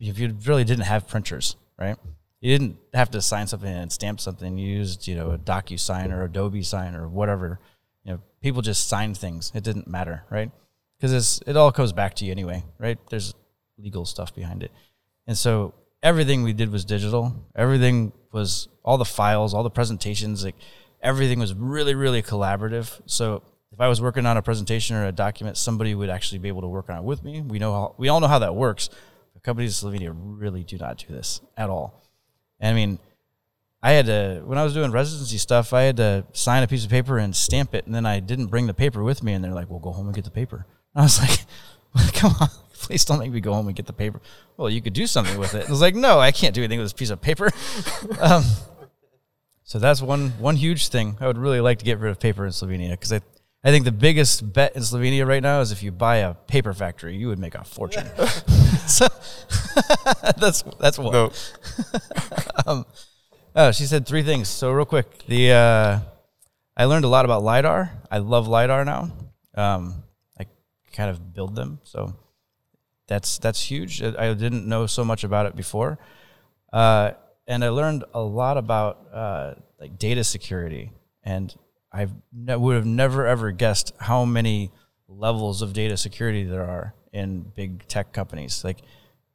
if 0.00 0.18
you 0.18 0.34
really 0.46 0.64
didn't 0.64 0.84
have 0.84 1.06
printers, 1.06 1.56
right? 1.78 1.98
You 2.40 2.56
didn't 2.56 2.78
have 2.94 3.10
to 3.10 3.20
sign 3.20 3.46
something 3.46 3.68
and 3.68 3.92
stamp 3.92 4.20
something. 4.20 4.56
You 4.56 4.68
used, 4.68 5.06
you 5.06 5.16
know, 5.16 5.32
a 5.32 5.38
DocuSign 5.38 6.12
or 6.12 6.24
Adobe 6.24 6.62
Sign 6.62 6.94
or 6.94 7.08
whatever. 7.08 7.58
People 8.44 8.60
just 8.60 8.88
signed 8.88 9.16
things. 9.16 9.50
It 9.54 9.64
didn't 9.64 9.88
matter, 9.88 10.24
right? 10.28 10.50
Because 10.96 11.42
it 11.46 11.56
all 11.56 11.70
goes 11.70 11.94
back 11.94 12.14
to 12.16 12.26
you 12.26 12.30
anyway, 12.30 12.62
right? 12.78 12.98
There's 13.08 13.32
legal 13.78 14.04
stuff 14.04 14.34
behind 14.34 14.62
it, 14.62 14.70
and 15.26 15.36
so 15.36 15.72
everything 16.02 16.42
we 16.42 16.52
did 16.52 16.70
was 16.70 16.84
digital. 16.84 17.34
Everything 17.56 18.12
was 18.32 18.68
all 18.84 18.98
the 18.98 19.06
files, 19.06 19.54
all 19.54 19.62
the 19.62 19.70
presentations, 19.70 20.44
like 20.44 20.56
everything 21.02 21.38
was 21.38 21.54
really, 21.54 21.94
really 21.94 22.22
collaborative. 22.22 23.00
So 23.06 23.42
if 23.72 23.80
I 23.80 23.88
was 23.88 24.02
working 24.02 24.26
on 24.26 24.36
a 24.36 24.42
presentation 24.42 24.94
or 24.94 25.06
a 25.06 25.12
document, 25.12 25.56
somebody 25.56 25.94
would 25.94 26.10
actually 26.10 26.38
be 26.38 26.48
able 26.48 26.60
to 26.60 26.68
work 26.68 26.90
on 26.90 26.98
it 26.98 27.04
with 27.04 27.24
me. 27.24 27.40
We 27.40 27.58
know 27.58 27.72
how 27.72 27.94
we 27.96 28.08
all 28.10 28.20
know 28.20 28.28
how 28.28 28.40
that 28.40 28.54
works. 28.54 28.90
Companies 29.42 29.82
in 29.82 29.90
Slovenia 29.90 30.12
really 30.14 30.64
do 30.64 30.76
not 30.78 30.98
do 30.98 31.14
this 31.14 31.40
at 31.56 31.70
all. 31.70 32.02
And 32.60 32.70
I 32.70 32.74
mean, 32.74 32.98
I 33.84 33.90
had 33.90 34.06
to 34.06 34.42
when 34.46 34.56
I 34.56 34.64
was 34.64 34.72
doing 34.72 34.90
residency 34.92 35.36
stuff, 35.36 35.74
I 35.74 35.82
had 35.82 35.98
to 35.98 36.24
sign 36.32 36.62
a 36.62 36.66
piece 36.66 36.84
of 36.84 36.90
paper 36.90 37.18
and 37.18 37.36
stamp 37.36 37.74
it, 37.74 37.84
and 37.84 37.94
then 37.94 38.06
I 38.06 38.18
didn't 38.18 38.46
bring 38.46 38.66
the 38.66 38.72
paper 38.72 39.04
with 39.04 39.22
me, 39.22 39.34
and 39.34 39.44
they're 39.44 39.52
like, 39.52 39.68
"Well, 39.68 39.78
go 39.78 39.92
home 39.92 40.06
and 40.06 40.14
get 40.14 40.24
the 40.24 40.30
paper." 40.30 40.64
And 40.94 41.02
I 41.02 41.02
was 41.02 41.20
like, 41.20 42.14
"Come 42.14 42.32
on, 42.40 42.48
please 42.72 43.04
don't 43.04 43.18
make 43.18 43.30
me 43.30 43.40
go 43.40 43.52
home 43.52 43.66
and 43.66 43.76
get 43.76 43.84
the 43.84 43.92
paper." 43.92 44.22
Well, 44.56 44.70
you 44.70 44.80
could 44.80 44.94
do 44.94 45.06
something 45.06 45.38
with 45.38 45.54
it. 45.54 45.66
I 45.66 45.70
was 45.70 45.82
like, 45.82 45.94
"No, 45.94 46.18
I 46.18 46.32
can't 46.32 46.54
do 46.54 46.62
anything 46.62 46.78
with 46.78 46.86
this 46.86 46.92
piece 46.94 47.10
of 47.10 47.20
paper." 47.20 47.50
um, 48.20 48.42
so 49.64 49.78
that's 49.78 50.00
one 50.00 50.30
one 50.38 50.56
huge 50.56 50.88
thing. 50.88 51.18
I 51.20 51.26
would 51.26 51.36
really 51.36 51.60
like 51.60 51.78
to 51.80 51.84
get 51.84 51.98
rid 51.98 52.10
of 52.10 52.18
paper 52.18 52.46
in 52.46 52.52
Slovenia 52.52 52.92
because 52.92 53.12
I 53.12 53.20
I 53.62 53.70
think 53.70 53.84
the 53.84 53.92
biggest 53.92 54.50
bet 54.50 54.74
in 54.76 54.80
Slovenia 54.80 55.26
right 55.26 55.42
now 55.42 55.60
is 55.60 55.72
if 55.72 55.82
you 55.82 55.92
buy 55.92 56.16
a 56.16 56.32
paper 56.32 56.72
factory, 56.72 57.16
you 57.16 57.28
would 57.28 57.38
make 57.38 57.54
a 57.54 57.64
fortune. 57.64 58.06
so 58.86 59.08
that's 60.38 60.64
that's 60.80 60.98
one. 60.98 61.12
No. 61.12 61.32
um, 62.66 62.86
oh, 63.54 63.72
she 63.72 63.84
said 63.84 64.06
three 64.06 64.22
things. 64.22 64.48
So 64.48 64.72
real 64.72 64.84
quick, 64.84 65.26
the 65.26 65.52
uh, 65.52 66.00
I 66.76 66.84
learned 66.84 67.04
a 67.04 67.08
lot 67.08 67.24
about 67.24 67.42
lidar. 67.42 67.92
I 68.10 68.18
love 68.18 68.48
lidar 68.48 68.84
now. 68.84 69.10
Um, 69.54 70.02
I 70.38 70.46
kind 70.92 71.10
of 71.10 71.32
build 71.32 71.54
them, 71.54 71.80
so 71.84 72.14
that's 73.06 73.38
that's 73.38 73.62
huge. 73.62 74.02
I, 74.02 74.30
I 74.30 74.34
didn't 74.34 74.66
know 74.66 74.86
so 74.86 75.04
much 75.04 75.24
about 75.24 75.46
it 75.46 75.56
before, 75.56 75.98
uh, 76.72 77.12
and 77.46 77.64
I 77.64 77.68
learned 77.68 78.04
a 78.12 78.20
lot 78.20 78.56
about 78.56 79.06
uh, 79.12 79.54
like 79.80 79.98
data 79.98 80.24
security. 80.24 80.92
And 81.22 81.54
I 81.92 82.08
ne- 82.32 82.56
would 82.56 82.74
have 82.74 82.86
never 82.86 83.26
ever 83.26 83.50
guessed 83.50 83.92
how 83.98 84.24
many 84.24 84.70
levels 85.08 85.62
of 85.62 85.72
data 85.72 85.96
security 85.96 86.44
there 86.44 86.64
are 86.64 86.94
in 87.12 87.42
big 87.54 87.86
tech 87.86 88.12
companies. 88.12 88.64
Like 88.64 88.78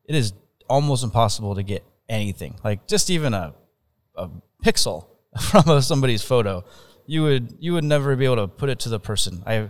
it 0.04 0.16
is 0.16 0.34
almost 0.70 1.04
impossible 1.04 1.56
to 1.56 1.64
get 1.64 1.84
anything. 2.08 2.56
Like 2.64 2.86
just 2.88 3.10
even 3.10 3.34
a 3.34 3.54
a 4.20 4.30
pixel 4.64 5.08
from 5.42 5.82
somebody's 5.82 6.24
photo, 6.24 6.64
you 7.06 7.24
would 7.24 7.58
you 7.60 7.74
would 7.74 7.84
never 7.84 8.16
be 8.16 8.26
able 8.26 8.38
to 8.38 8.48
put 8.48 8.70
it 8.70 8.80
to 8.80 8.90
the 8.90 9.00
person. 9.00 9.44
I, 9.46 9.70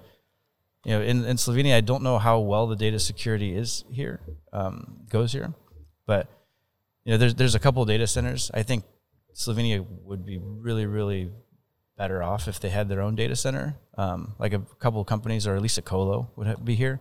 you 0.86 0.94
know, 0.94 1.02
in, 1.02 1.26
in 1.26 1.38
Slovenia, 1.38 1.76
I 1.76 1.82
don't 1.82 2.04
know 2.04 2.18
how 2.18 2.40
well 2.40 2.68
the 2.68 2.76
data 2.76 3.00
security 3.00 3.56
is 3.56 3.84
here, 3.92 4.22
um, 4.54 5.06
goes 5.10 5.32
here, 5.34 5.54
but 6.06 6.28
you 7.04 7.12
know, 7.12 7.18
there's 7.18 7.36
there's 7.36 7.56
a 7.56 7.60
couple 7.60 7.84
data 7.86 8.08
centers. 8.08 8.52
I 8.54 8.64
think 8.64 8.84
Slovenia 9.34 9.86
would 10.04 10.26
be 10.26 10.38
really 10.38 10.86
really 10.86 11.32
better 11.98 12.24
off 12.24 12.48
if 12.48 12.60
they 12.60 12.70
had 12.70 12.90
their 12.90 13.02
own 13.02 13.16
data 13.16 13.36
center. 13.36 13.78
Um, 13.98 14.36
like 14.40 14.54
a 14.54 14.60
couple 14.80 15.04
companies, 15.04 15.46
or 15.46 15.56
at 15.56 15.62
least 15.62 15.78
a 15.78 15.82
colo 15.82 16.32
would 16.38 16.66
be 16.66 16.76
here, 16.76 17.00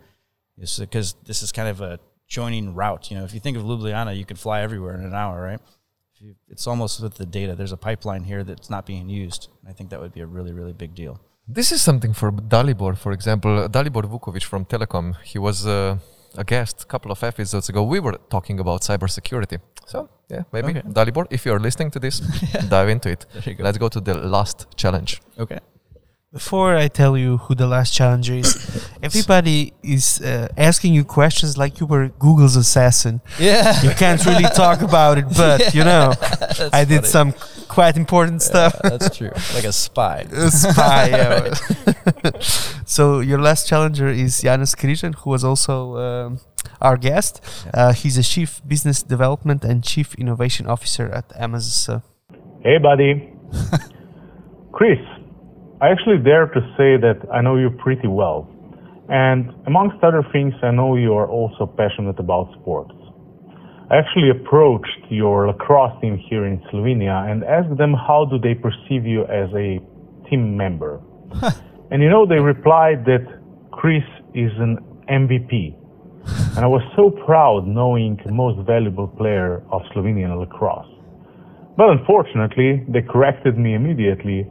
because 0.58 1.14
this 1.24 1.42
is 1.42 1.52
kind 1.52 1.68
of 1.68 1.80
a 1.80 2.00
joining 2.26 2.74
route. 2.74 3.10
You 3.10 3.18
know, 3.18 3.24
if 3.24 3.32
you 3.32 3.40
think 3.40 3.56
of 3.56 3.62
Ljubljana, 3.62 4.16
you 4.16 4.24
could 4.24 4.38
fly 4.38 4.60
everywhere 4.60 4.98
in 4.98 5.04
an 5.04 5.14
hour, 5.14 5.40
right? 5.40 5.60
You, 6.20 6.34
it's 6.48 6.66
almost 6.66 7.00
with 7.00 7.14
the 7.14 7.26
data. 7.26 7.54
There's 7.54 7.72
a 7.72 7.76
pipeline 7.76 8.24
here 8.24 8.42
that's 8.42 8.68
not 8.68 8.86
being 8.86 9.08
used. 9.08 9.48
I 9.68 9.72
think 9.72 9.90
that 9.90 10.00
would 10.00 10.12
be 10.12 10.20
a 10.20 10.26
really, 10.26 10.52
really 10.52 10.72
big 10.72 10.94
deal. 10.94 11.20
This 11.46 11.72
is 11.72 11.80
something 11.80 12.12
for 12.12 12.30
Dalibor, 12.32 12.96
for 12.96 13.12
example. 13.12 13.68
Dalibor 13.68 14.02
Vukovic 14.02 14.42
from 14.42 14.64
Telecom. 14.64 15.16
He 15.22 15.38
was 15.38 15.66
uh, 15.66 15.96
a 16.36 16.44
guest 16.44 16.82
a 16.82 16.86
couple 16.86 17.10
of 17.10 17.22
episodes 17.22 17.68
ago. 17.68 17.82
We 17.82 18.00
were 18.00 18.18
talking 18.30 18.60
about 18.60 18.82
cybersecurity. 18.82 19.60
So, 19.86 20.10
yeah, 20.28 20.42
maybe. 20.52 20.70
Okay. 20.70 20.82
Dalibor, 20.82 21.26
if 21.30 21.46
you're 21.46 21.60
listening 21.60 21.90
to 21.92 21.98
this, 21.98 22.20
dive 22.68 22.88
into 22.88 23.10
it. 23.10 23.24
Go. 23.44 23.64
Let's 23.64 23.78
go 23.78 23.88
to 23.88 24.00
the 24.00 24.14
last 24.14 24.66
challenge. 24.76 25.22
Okay. 25.38 25.60
Before 26.30 26.76
I 26.76 26.88
tell 26.88 27.16
you 27.16 27.38
who 27.38 27.54
the 27.54 27.66
last 27.66 27.94
challenger 27.94 28.34
is, 28.34 28.86
everybody 29.02 29.72
is 29.82 30.20
uh, 30.20 30.48
asking 30.58 30.92
you 30.92 31.02
questions 31.02 31.56
like 31.56 31.80
you 31.80 31.86
were 31.86 32.08
Google's 32.18 32.54
assassin. 32.54 33.22
Yeah. 33.38 33.82
You 33.82 33.92
can't 33.92 34.22
really 34.26 34.44
talk 34.54 34.82
about 34.82 35.16
it, 35.16 35.24
but 35.34 35.74
you 35.74 35.84
know, 35.84 36.12
I 36.70 36.84
did 36.84 37.06
some 37.06 37.32
quite 37.68 37.96
important 37.96 38.42
stuff. 38.42 38.78
that's 38.82 39.16
true. 39.16 39.30
Like 39.54 39.64
a 39.64 39.72
spy. 39.72 40.26
A 40.32 40.50
spy. 40.50 41.08
yeah. 41.08 41.54
so 42.84 43.20
your 43.20 43.40
last 43.40 43.66
challenger 43.66 44.08
is 44.08 44.42
Janus 44.42 44.74
Križan, 44.74 45.14
who 45.14 45.30
was 45.30 45.44
also 45.44 45.96
um, 45.96 46.40
our 46.82 46.98
guest. 46.98 47.40
Uh, 47.72 47.94
he's 47.94 48.18
a 48.18 48.22
chief 48.22 48.60
business 48.68 49.02
development 49.02 49.64
and 49.64 49.82
chief 49.82 50.14
innovation 50.16 50.66
officer 50.66 51.08
at 51.08 51.24
Amazon. 51.40 52.02
Hey, 52.62 52.76
buddy. 52.76 53.32
Chris, 54.72 54.98
I 55.80 55.90
actually 55.90 56.18
dare 56.18 56.46
to 56.46 56.60
say 56.76 56.98
that 56.98 57.18
I 57.32 57.40
know 57.40 57.56
you 57.56 57.70
pretty 57.70 58.08
well. 58.08 58.50
And 59.08 59.54
amongst 59.66 60.02
other 60.02 60.24
things, 60.32 60.52
I 60.62 60.72
know 60.72 60.96
you 60.96 61.14
are 61.14 61.28
also 61.28 61.66
passionate 61.66 62.18
about 62.18 62.52
sports. 62.60 62.94
I 63.88 63.96
actually 63.96 64.30
approached 64.30 65.06
your 65.08 65.46
lacrosse 65.46 65.98
team 66.00 66.18
here 66.28 66.46
in 66.46 66.58
Slovenia 66.70 67.30
and 67.30 67.44
asked 67.44 67.78
them 67.78 67.94
how 67.94 68.26
do 68.28 68.38
they 68.38 68.54
perceive 68.54 69.06
you 69.06 69.22
as 69.26 69.48
a 69.54 69.78
team 70.28 70.56
member. 70.56 71.00
and 71.92 72.02
you 72.02 72.10
know, 72.10 72.26
they 72.26 72.40
replied 72.40 73.04
that 73.06 73.24
Chris 73.70 74.02
is 74.34 74.50
an 74.58 74.78
MVP. 75.08 75.76
And 76.56 76.64
I 76.64 76.66
was 76.66 76.82
so 76.96 77.10
proud 77.24 77.68
knowing 77.68 78.20
the 78.26 78.32
most 78.32 78.66
valuable 78.66 79.06
player 79.06 79.62
of 79.70 79.82
Slovenian 79.94 80.36
lacrosse. 80.38 80.90
But 81.76 81.90
unfortunately, 81.90 82.84
they 82.88 83.00
corrected 83.00 83.56
me 83.56 83.74
immediately, 83.74 84.44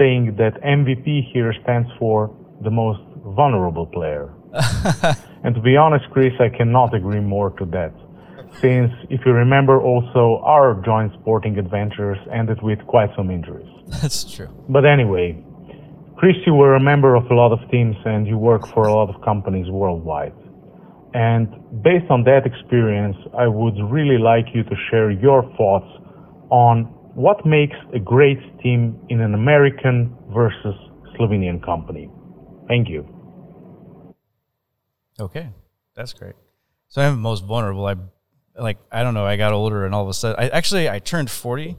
saying 0.00 0.36
that 0.38 0.54
MVP 0.62 1.30
here 1.32 1.52
stands 1.62 1.88
for 1.98 2.34
the 2.62 2.70
most 2.70 3.00
vulnerable 3.24 3.86
player. 3.86 4.32
and 5.44 5.54
to 5.54 5.60
be 5.60 5.76
honest, 5.76 6.06
Chris, 6.10 6.32
I 6.40 6.48
cannot 6.48 6.94
agree 6.94 7.20
more 7.20 7.50
to 7.58 7.66
that. 7.66 7.92
Since, 8.60 8.92
if 9.10 9.20
you 9.24 9.32
remember, 9.32 9.80
also 9.80 10.42
our 10.42 10.82
joint 10.84 11.12
sporting 11.20 11.58
adventures 11.58 12.18
ended 12.32 12.60
with 12.62 12.80
quite 12.86 13.10
some 13.16 13.30
injuries. 13.30 13.68
That's 14.02 14.24
true. 14.24 14.48
But 14.68 14.84
anyway, 14.84 15.44
Chris, 16.16 16.36
you 16.46 16.54
were 16.54 16.74
a 16.74 16.80
member 16.80 17.14
of 17.14 17.30
a 17.30 17.34
lot 17.34 17.52
of 17.52 17.60
teams 17.70 17.96
and 18.04 18.26
you 18.26 18.36
work 18.36 18.66
for 18.66 18.88
a 18.88 18.94
lot 18.94 19.14
of 19.14 19.22
companies 19.22 19.70
worldwide. 19.70 20.34
And 21.14 21.48
based 21.82 22.10
on 22.10 22.24
that 22.24 22.44
experience, 22.44 23.16
I 23.36 23.46
would 23.46 23.78
really 23.90 24.18
like 24.18 24.46
you 24.54 24.62
to 24.64 24.76
share 24.90 25.10
your 25.10 25.42
thoughts 25.56 25.90
on 26.50 26.92
what 27.14 27.44
makes 27.44 27.76
a 27.94 27.98
great 27.98 28.38
team 28.60 28.98
in 29.08 29.20
an 29.20 29.34
American 29.34 30.16
versus 30.28 30.74
Slovenian 31.16 31.62
company. 31.64 32.10
Thank 32.68 32.88
you. 32.88 33.06
Okay, 35.18 35.48
that's 35.94 36.12
great. 36.12 36.34
So 36.88 37.02
I'm 37.02 37.20
most 37.20 37.44
vulnerable. 37.44 37.86
I 37.86 37.96
like 38.58 38.78
I 38.90 39.02
don't 39.02 39.14
know. 39.14 39.26
I 39.26 39.36
got 39.36 39.52
older, 39.52 39.84
and 39.84 39.94
all 39.94 40.02
of 40.02 40.08
a 40.08 40.14
sudden, 40.14 40.42
I 40.42 40.48
actually 40.48 40.88
I 40.88 40.98
turned 40.98 41.30
forty, 41.30 41.76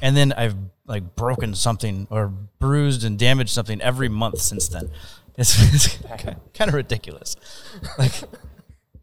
and 0.00 0.16
then 0.16 0.32
I've 0.32 0.56
like 0.86 1.14
broken 1.16 1.54
something 1.54 2.06
or 2.10 2.28
bruised 2.28 3.04
and 3.04 3.18
damaged 3.18 3.50
something 3.50 3.80
every 3.80 4.08
month 4.08 4.40
since 4.40 4.68
then. 4.68 4.90
It's, 5.36 5.54
it's 5.72 5.98
kind 6.54 6.68
of 6.68 6.74
ridiculous. 6.74 7.36
Like, 7.96 8.12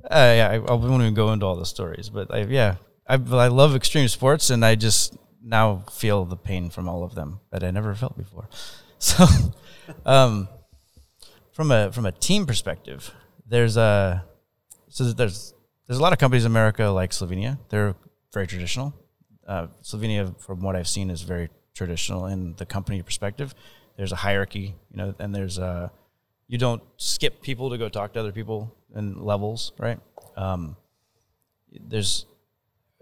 uh, 0.03 0.34
yeah, 0.36 0.49
I, 0.51 0.55
I 0.55 0.73
won't 0.73 1.01
even 1.01 1.13
go 1.13 1.32
into 1.32 1.45
all 1.45 1.55
the 1.55 1.65
stories, 1.65 2.09
but 2.09 2.34
I, 2.34 2.41
yeah, 2.43 2.76
I, 3.07 3.13
I 3.13 3.47
love 3.47 3.73
extreme 3.76 4.09
sports, 4.09 4.49
and 4.49 4.65
I 4.65 4.76
just 4.76 5.15
now 5.46 5.84
feel 5.91 6.26
the 6.26 6.36
pain 6.36 6.70
from 6.70 6.89
all 6.89 7.04
of 7.04 7.16
them 7.16 7.39
that 7.52 7.64
I 7.64 7.72
never 7.72 7.96
felt 7.96 8.18
before. 8.18 8.50
So, 8.98 9.26
um, 10.06 10.48
from 11.52 11.70
a 11.70 11.91
from 11.91 12.06
a 12.06 12.12
team 12.12 12.46
perspective, 12.46 13.14
there's 13.46 13.76
a 13.76 14.24
so 14.88 15.12
there's 15.12 15.54
there's 15.86 16.00
a 16.00 16.02
lot 16.02 16.14
of 16.14 16.18
companies 16.18 16.46
in 16.46 16.52
America 16.52 16.86
like 16.86 17.12
Slovenia. 17.12 17.60
They're 17.70 17.93
very 18.34 18.48
traditional. 18.48 18.93
Uh, 19.46 19.68
Slovenia, 19.84 20.39
from 20.41 20.62
what 20.62 20.78
I've 20.78 20.88
seen, 20.88 21.10
is 21.10 21.22
very 21.24 21.50
traditional 21.76 22.26
in 22.28 22.56
the 22.56 22.66
company 22.66 23.02
perspective. 23.04 23.54
There's 23.98 24.14
a 24.14 24.16
hierarchy, 24.16 24.76
you 24.89 24.98
know, 24.98 25.14
and 25.20 25.36
there's 25.36 25.58
a 25.58 25.91
you 26.48 26.58
don't 26.58 26.82
skip 26.98 27.41
people 27.41 27.70
to 27.70 27.78
go 27.78 27.89
talk 27.89 28.14
to 28.14 28.20
other 28.22 28.32
people 28.32 28.74
in 28.96 29.24
levels, 29.24 29.74
right? 29.78 30.00
Um, 30.38 30.78
there's 31.70 32.26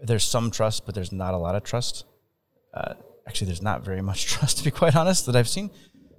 there's 0.00 0.24
some 0.24 0.50
trust, 0.50 0.86
but 0.86 0.94
there's 0.94 1.12
not 1.12 1.34
a 1.34 1.38
lot 1.38 1.54
of 1.54 1.62
trust. 1.62 2.04
Uh, 2.74 2.94
actually, 3.26 3.46
there's 3.46 3.62
not 3.62 3.84
very 3.84 4.02
much 4.02 4.26
trust, 4.32 4.58
to 4.58 4.64
be 4.64 4.70
quite 4.70 4.96
honest, 4.96 5.26
that 5.26 5.36
I've 5.36 5.48
seen. 5.48 5.70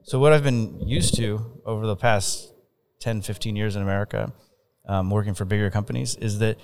So 0.03 0.19
what 0.19 0.33
I've 0.33 0.43
been 0.43 0.79
used 0.87 1.15
to 1.17 1.61
over 1.65 1.85
the 1.85 1.95
past 1.95 2.53
10, 2.99 3.21
15 3.21 3.55
years 3.55 3.75
in 3.75 3.81
America, 3.81 4.31
um, 4.87 5.09
working 5.09 5.33
for 5.33 5.45
bigger 5.45 5.69
companies, 5.69 6.15
is 6.15 6.39
that 6.39 6.57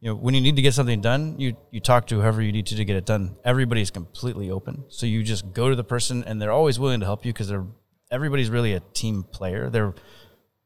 you 0.00 0.10
know 0.10 0.14
when 0.14 0.34
you 0.34 0.40
need 0.40 0.56
to 0.56 0.62
get 0.62 0.74
something 0.74 1.00
done, 1.00 1.38
you 1.38 1.56
you 1.72 1.80
talk 1.80 2.06
to 2.08 2.16
whoever 2.20 2.42
you 2.42 2.52
need 2.52 2.66
to 2.66 2.76
to 2.76 2.84
get 2.84 2.96
it 2.96 3.06
done. 3.06 3.36
Everybody's 3.44 3.90
completely 3.90 4.50
open, 4.50 4.84
so 4.88 5.06
you 5.06 5.22
just 5.22 5.52
go 5.52 5.68
to 5.68 5.74
the 5.74 5.84
person, 5.84 6.22
and 6.24 6.40
they're 6.40 6.52
always 6.52 6.78
willing 6.78 7.00
to 7.00 7.06
help 7.06 7.24
you 7.24 7.32
because 7.32 7.48
they're 7.48 7.66
everybody's 8.10 8.50
really 8.50 8.74
a 8.74 8.80
team 8.80 9.24
player. 9.24 9.68
They're 9.68 9.94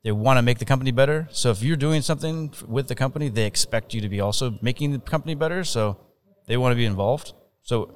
they 0.02 0.12
want 0.12 0.38
to 0.38 0.42
make 0.42 0.58
the 0.58 0.64
company 0.64 0.92
better. 0.92 1.28
So 1.30 1.50
if 1.50 1.62
you're 1.62 1.76
doing 1.76 2.02
something 2.02 2.52
with 2.66 2.88
the 2.88 2.94
company, 2.94 3.28
they 3.28 3.46
expect 3.46 3.92
you 3.94 4.00
to 4.00 4.08
be 4.08 4.20
also 4.20 4.58
making 4.62 4.92
the 4.92 4.98
company 4.98 5.34
better. 5.34 5.62
So 5.62 5.98
they 6.46 6.56
want 6.56 6.72
to 6.72 6.76
be 6.76 6.86
involved. 6.86 7.34
So 7.62 7.94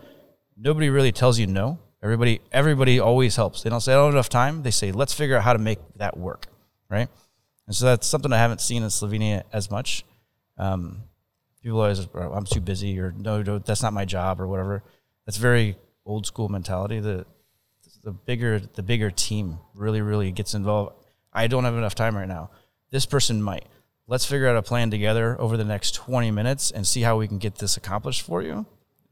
nobody 0.57 0.91
really 0.91 1.13
tells 1.13 1.39
you 1.39 1.47
no. 1.47 1.79
Everybody 2.03 2.41
everybody 2.53 3.01
always 3.01 3.37
helps. 3.37 3.63
They 3.63 3.71
don't 3.71 3.81
say 3.81 3.93
I 3.93 3.97
don't 3.97 4.07
have 4.07 4.15
enough 4.15 4.29
time. 4.29 4.63
They 4.63 4.71
say 4.71 4.93
let's 4.93 5.15
figure 5.15 5.37
out 5.37 5.43
how 5.43 5.55
to 5.55 5.59
make 5.59 5.79
that 5.97 6.17
work, 6.17 6.47
right? 6.91 7.09
And 7.67 7.75
so 7.75 7.87
that's 7.87 8.07
something 8.07 8.33
I 8.33 8.39
haven't 8.39 8.61
seen 8.61 8.83
in 8.83 8.89
Slovenia 8.91 9.45
as 9.53 9.71
much. 9.71 10.05
Um, 10.59 11.05
people 11.63 11.81
always 11.81 12.07
I'm 12.15 12.45
too 12.45 12.61
busy 12.61 13.01
or 13.01 13.13
no, 13.17 13.43
no, 13.43 13.59
that's 13.59 13.83
not 13.83 13.95
my 13.95 14.05
job 14.05 14.41
or 14.41 14.47
whatever. 14.47 14.83
That's 15.25 15.39
very 15.39 15.77
old 16.05 16.27
school 16.27 16.49
mentality. 16.51 17.01
The 17.01 17.25
the 18.03 18.13
bigger 18.13 18.61
the 18.61 18.83
bigger 18.83 19.11
team 19.11 19.59
really 19.75 20.03
really 20.03 20.31
gets 20.31 20.53
involved. 20.55 20.93
I 21.33 21.47
don't 21.47 21.65
have 21.65 21.75
enough 21.75 21.95
time 21.95 22.17
right 22.17 22.29
now. 22.29 22.51
This 22.91 23.07
person 23.07 23.43
might. 23.43 23.65
Let's 24.07 24.27
figure 24.27 24.47
out 24.47 24.57
a 24.57 24.63
plan 24.63 24.91
together 24.91 25.41
over 25.41 25.57
the 25.57 25.65
next 25.65 25.95
20 25.95 26.31
minutes 26.31 26.71
and 26.71 26.87
see 26.87 27.01
how 27.01 27.17
we 27.17 27.27
can 27.27 27.39
get 27.39 27.57
this 27.57 27.79
accomplished 27.79 28.21
for 28.21 28.43
you. 28.43 28.67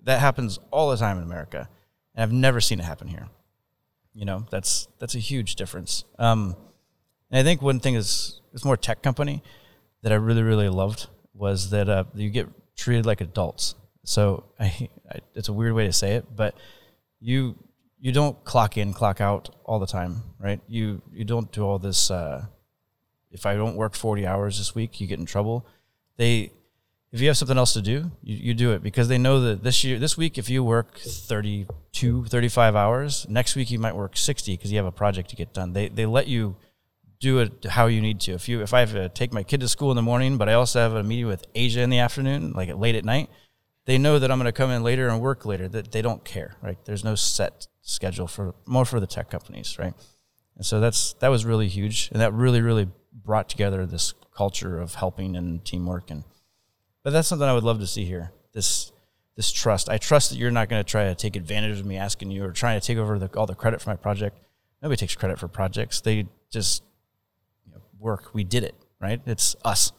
That 0.05 0.21
happens 0.21 0.59
all 0.71 0.91
the 0.91 0.97
time 0.97 1.17
in 1.19 1.23
America, 1.23 1.69
and 2.15 2.23
I've 2.23 2.33
never 2.33 2.61
seen 2.61 2.81
it 2.81 2.85
happen 2.85 3.09
here. 3.09 3.29
You 4.15 4.25
know, 4.25 4.47
that's 4.51 4.89
that's 4.99 5.15
a 5.15 5.19
huge 5.21 5.55
difference. 5.55 6.05
Um, 6.19 6.57
and 7.31 7.39
I 7.41 7.43
think 7.43 7.63
one 7.63 7.81
thing 7.81 7.95
is 7.95 8.41
it's 8.53 8.65
more 8.65 8.77
tech 8.77 9.03
company 9.03 9.43
that 10.03 10.13
I 10.13 10.17
really 10.17 10.43
really 10.43 10.69
loved 10.69 11.07
was 11.35 11.71
that 11.71 11.89
uh, 11.89 12.05
you 12.15 12.31
get 12.31 12.49
treated 12.77 13.07
like 13.07 13.21
adults. 13.21 13.75
So 14.05 14.45
I, 14.59 14.89
I, 15.11 15.19
it's 15.35 15.49
a 15.49 15.53
weird 15.53 15.75
way 15.75 15.87
to 15.87 15.93
say 15.93 16.17
it, 16.17 16.27
but 16.35 16.57
you 17.21 17.57
you 18.01 18.11
don't 18.13 18.43
clock 18.45 18.77
in, 18.77 18.93
clock 18.93 19.21
out 19.21 19.55
all 19.65 19.79
the 19.79 19.87
time, 19.87 20.23
right? 20.41 20.61
You 20.67 21.01
you 21.13 21.25
don't 21.25 21.51
do 21.53 21.63
all 21.63 21.79
this. 21.79 22.11
Uh, 22.11 22.47
if 23.31 23.47
I 23.47 23.55
don't 23.55 23.77
work 23.77 23.95
forty 23.95 24.27
hours 24.27 24.59
this 24.59 24.75
week, 24.75 25.01
you 25.01 25.07
get 25.07 25.21
in 25.21 25.27
trouble. 25.27 25.67
They, 26.17 26.53
if 27.13 27.21
you 27.21 27.29
have 27.29 27.37
something 27.37 27.59
else 27.59 27.75
to 27.75 27.83
do, 27.83 28.11
you, 28.23 28.37
you 28.37 28.55
do 28.55 28.73
it 28.73 28.83
because 28.83 29.09
they 29.09 29.19
know 29.19 29.41
that 29.41 29.63
this 29.63 29.85
year, 29.85 29.99
this 29.99 30.17
week, 30.17 30.39
if 30.39 30.49
you 30.49 30.65
work 30.65 30.99
32, 30.99 32.25
35 32.25 32.75
hours, 32.75 33.27
next 33.29 33.55
week 33.55 33.71
you 33.71 33.79
might 33.79 33.95
work 33.95 34.17
sixty 34.17 34.57
because 34.57 34.73
you 34.73 34.79
have 34.79 34.87
a 34.87 34.93
project 34.93 35.31
to 35.31 35.37
get 35.37 35.53
done. 35.53 35.75
They 35.75 35.89
they 35.89 36.07
let 36.07 36.27
you 36.27 36.57
do 37.21 37.39
it 37.39 37.67
how 37.67 37.87
you 37.87 38.01
need 38.01 38.21
to. 38.21 38.33
If 38.33 38.49
you 38.49 38.63
if 38.63 38.73
I 38.73 38.81
have 38.81 38.93
to 38.93 39.09
take 39.11 39.33
my 39.33 39.43
kid 39.43 39.61
to 39.61 39.69
school 39.69 39.91
in 39.91 39.97
the 39.97 40.03
morning, 40.03 40.39
but 40.39 40.49
I 40.49 40.55
also 40.55 40.81
have 40.81 40.95
a 40.95 41.03
meeting 41.03 41.27
with 41.27 41.45
Asia 41.55 41.83
in 41.83 41.91
the 41.91 41.99
afternoon, 41.99 42.53
like 42.53 42.75
late 42.75 42.95
at 42.95 43.05
night, 43.05 43.29
they 43.85 43.99
know 43.99 44.19
that 44.19 44.31
I'm 44.31 44.39
going 44.39 44.47
to 44.47 44.53
come 44.53 44.71
in 44.71 44.83
later 44.83 45.09
and 45.09 45.21
work 45.21 45.45
later. 45.45 45.69
That 45.69 45.93
they 45.93 46.03
don't 46.03 46.25
care, 46.25 46.57
right? 46.63 46.79
There's 46.85 47.05
no 47.05 47.15
set 47.15 47.69
schedule 47.83 48.27
for 48.27 48.55
more 48.67 48.85
for 48.85 49.01
the 49.01 49.07
tech 49.07 49.31
companies, 49.31 49.79
right? 49.79 49.95
And 50.57 50.65
so 50.65 50.81
that's 50.81 51.13
that 51.15 51.29
was 51.29 51.45
really 51.45 51.69
huge, 51.69 52.09
and 52.13 52.21
that 52.23 52.33
really 52.33 52.63
really 52.63 52.89
brought 53.13 53.51
together 53.51 53.85
this 53.85 54.15
culture 54.35 54.81
of 54.81 54.95
helping 54.95 55.37
and 55.37 55.65
teamwork. 55.65 56.11
And 56.11 56.25
but 57.03 57.13
that's 57.13 57.29
something 57.29 57.49
I 57.49 57.53
would 57.53 57.65
love 57.65 57.81
to 57.81 57.87
see 57.87 58.05
here. 58.05 58.33
This 58.53 58.93
this 59.37 59.51
trust. 59.51 59.89
I 59.89 59.99
trust 59.99 60.31
that 60.31 60.37
you're 60.37 60.51
not 60.51 60.69
going 60.69 60.83
to 60.83 60.89
try 60.89 61.05
to 61.05 61.15
take 61.15 61.37
advantage 61.37 61.81
of 61.81 61.87
me 61.87 61.97
asking 61.97 62.31
you 62.31 62.45
or 62.45 62.53
trying 62.53 62.79
to 62.79 62.87
take 62.87 62.99
over 62.99 63.19
the, 63.19 63.31
all 63.39 63.47
the 63.47 63.55
credit 63.55 63.81
for 63.81 63.91
my 63.91 63.97
project. 63.97 64.39
Nobody 64.83 64.99
takes 64.99 65.15
credit 65.15 65.39
for 65.39 65.49
projects. 65.49 66.01
They 66.01 66.27
just 66.51 66.83
you 67.65 67.73
know, 67.73 67.81
work. 67.99 68.35
We 68.35 68.45
did 68.45 68.63
it, 68.65 68.75
right? 69.01 69.21
It's 69.27 69.57
us, 69.65 69.93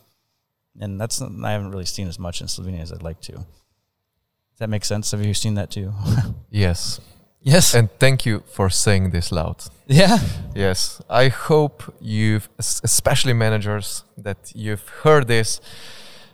and 0.79 0.99
that's 0.99 1.15
something 1.15 1.43
I 1.43 1.51
haven't 1.51 1.71
really 1.71 1.85
seen 1.85 2.07
as 2.07 2.19
much 2.19 2.41
in 2.41 2.47
Slovenia 2.47 2.81
as 2.81 2.91
I'd 2.91 3.01
like 3.01 3.21
to. 3.21 3.31
Does 3.33 4.59
that 4.59 4.69
make 4.69 4.85
sense? 4.85 5.11
Have 5.11 5.25
you 5.25 5.33
seen 5.33 5.55
that 5.55 5.71
too? 5.71 5.93
Yes. 6.55 7.01
yes. 7.41 7.73
And 7.73 7.89
thank 7.99 8.27
you 8.27 8.43
for 8.45 8.69
saying 8.69 9.09
this 9.09 9.31
loud. 9.31 9.63
yeah. 9.87 10.19
Yes, 10.53 11.01
I 11.09 11.29
hope 11.29 11.91
you've, 11.99 12.47
especially 12.59 13.33
managers, 13.33 14.03
that 14.17 14.51
you've 14.53 14.87
heard 15.01 15.27
this, 15.27 15.59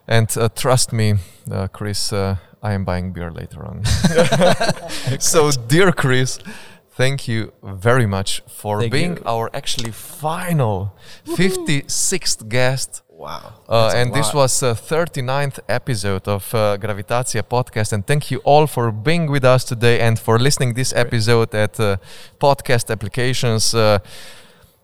and 0.09 0.35
uh, 0.37 0.49
trust 0.49 0.91
me, 0.91 1.13
uh, 1.51 1.67
Chris, 1.67 2.11
uh, 2.11 2.37
I 2.63 2.73
am 2.73 2.83
buying 2.83 3.13
beer 3.13 3.31
later 3.31 3.63
on. 3.63 3.85
so, 5.19 5.51
dear 5.51 5.91
Chris, 5.91 6.39
thank 6.89 7.27
you 7.27 7.53
very 7.63 8.07
much 8.07 8.41
for 8.47 8.79
Thank 8.79 8.91
being 8.91 9.17
you. 9.17 9.23
our 9.25 9.49
actually 9.53 9.91
final 9.91 10.93
56th 11.25 12.49
guest. 12.49 13.03
Wow. 13.07 13.53
Uh, 13.67 13.91
and 13.95 14.13
this 14.13 14.33
was 14.33 14.63
uh, 14.63 14.73
39th 14.73 15.59
episode 15.67 16.27
of 16.27 16.53
uh, 16.55 16.77
Gravitacija 16.77 17.43
podcast. 17.43 17.93
And 17.93 18.07
thank 18.07 18.31
you 18.31 18.39
all 18.43 18.65
for 18.65 18.91
being 18.91 19.29
with 19.29 19.43
us 19.43 19.63
today 19.63 19.99
and 19.99 20.17
for 20.17 20.39
listening 20.39 20.73
this 20.73 20.91
episode 20.93 21.53
at 21.53 21.79
uh, 21.79 21.97
podcast 22.39 22.89
applications. 22.89 23.75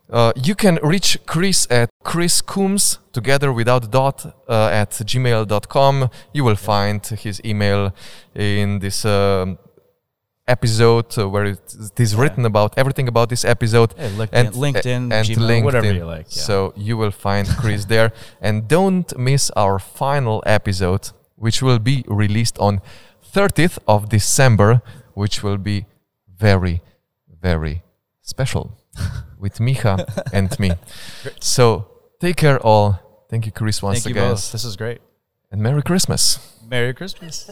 Uh, 0.08 0.32
you 0.36 0.54
can 0.54 0.78
reach 0.82 1.18
Chris 1.26 1.66
at 1.70 1.90
Chris 2.04 2.40
Coombs 2.40 3.00
together 3.12 3.52
without 3.52 3.90
dot 3.90 4.24
uh, 4.48 4.68
at 4.68 4.90
gmail.com. 4.90 6.10
You 6.32 6.44
will 6.44 6.56
find 6.56 7.04
his 7.04 7.40
email 7.44 7.92
in 8.34 8.78
this 8.78 9.04
um, 9.04 9.58
episode 10.46 11.18
uh, 11.18 11.28
where 11.28 11.44
it 11.46 11.74
it 11.74 11.98
is 12.00 12.14
written 12.14 12.44
about 12.44 12.78
everything 12.78 13.08
about 13.08 13.28
this 13.28 13.44
episode 13.44 13.94
Yeah, 13.98 14.10
LinkedIn, 14.10 14.52
LinkedIn, 14.54 15.12
and 15.12 15.26
Gmail, 15.26 15.36
LinkedIn. 15.38 15.64
whatever 15.64 15.92
you 15.92 16.04
like. 16.06 16.26
Yeah. 16.36 16.42
So 16.42 16.72
you 16.76 16.96
will 16.96 17.10
find 17.10 17.48
Chris 17.48 17.84
there, 17.94 18.12
and 18.40 18.68
don't 18.68 19.16
miss 19.18 19.50
our 19.56 19.78
final 19.80 20.42
episode, 20.46 21.10
which 21.34 21.62
will 21.62 21.80
be 21.80 22.04
released 22.06 22.58
on 22.58 22.80
30th 23.34 23.78
of 23.88 24.08
December, 24.08 24.82
which 25.14 25.42
will 25.42 25.58
be 25.58 25.86
very, 26.38 26.80
very 27.42 27.82
special 28.22 28.78
with 29.38 29.58
Miha 29.58 30.04
and 30.32 30.58
me. 30.58 30.72
So 31.40 31.88
take 32.20 32.36
care, 32.36 32.58
all. 32.60 33.26
Thank 33.28 33.46
you, 33.46 33.52
Chris, 33.52 33.82
once 33.82 34.04
Thank 34.04 34.16
again. 34.16 34.30
This 34.30 34.64
is 34.64 34.76
great. 34.76 35.00
And 35.50 35.60
Merry 35.60 35.82
Christmas. 35.82 36.56
Merry 36.68 36.94
Christmas. 36.94 37.50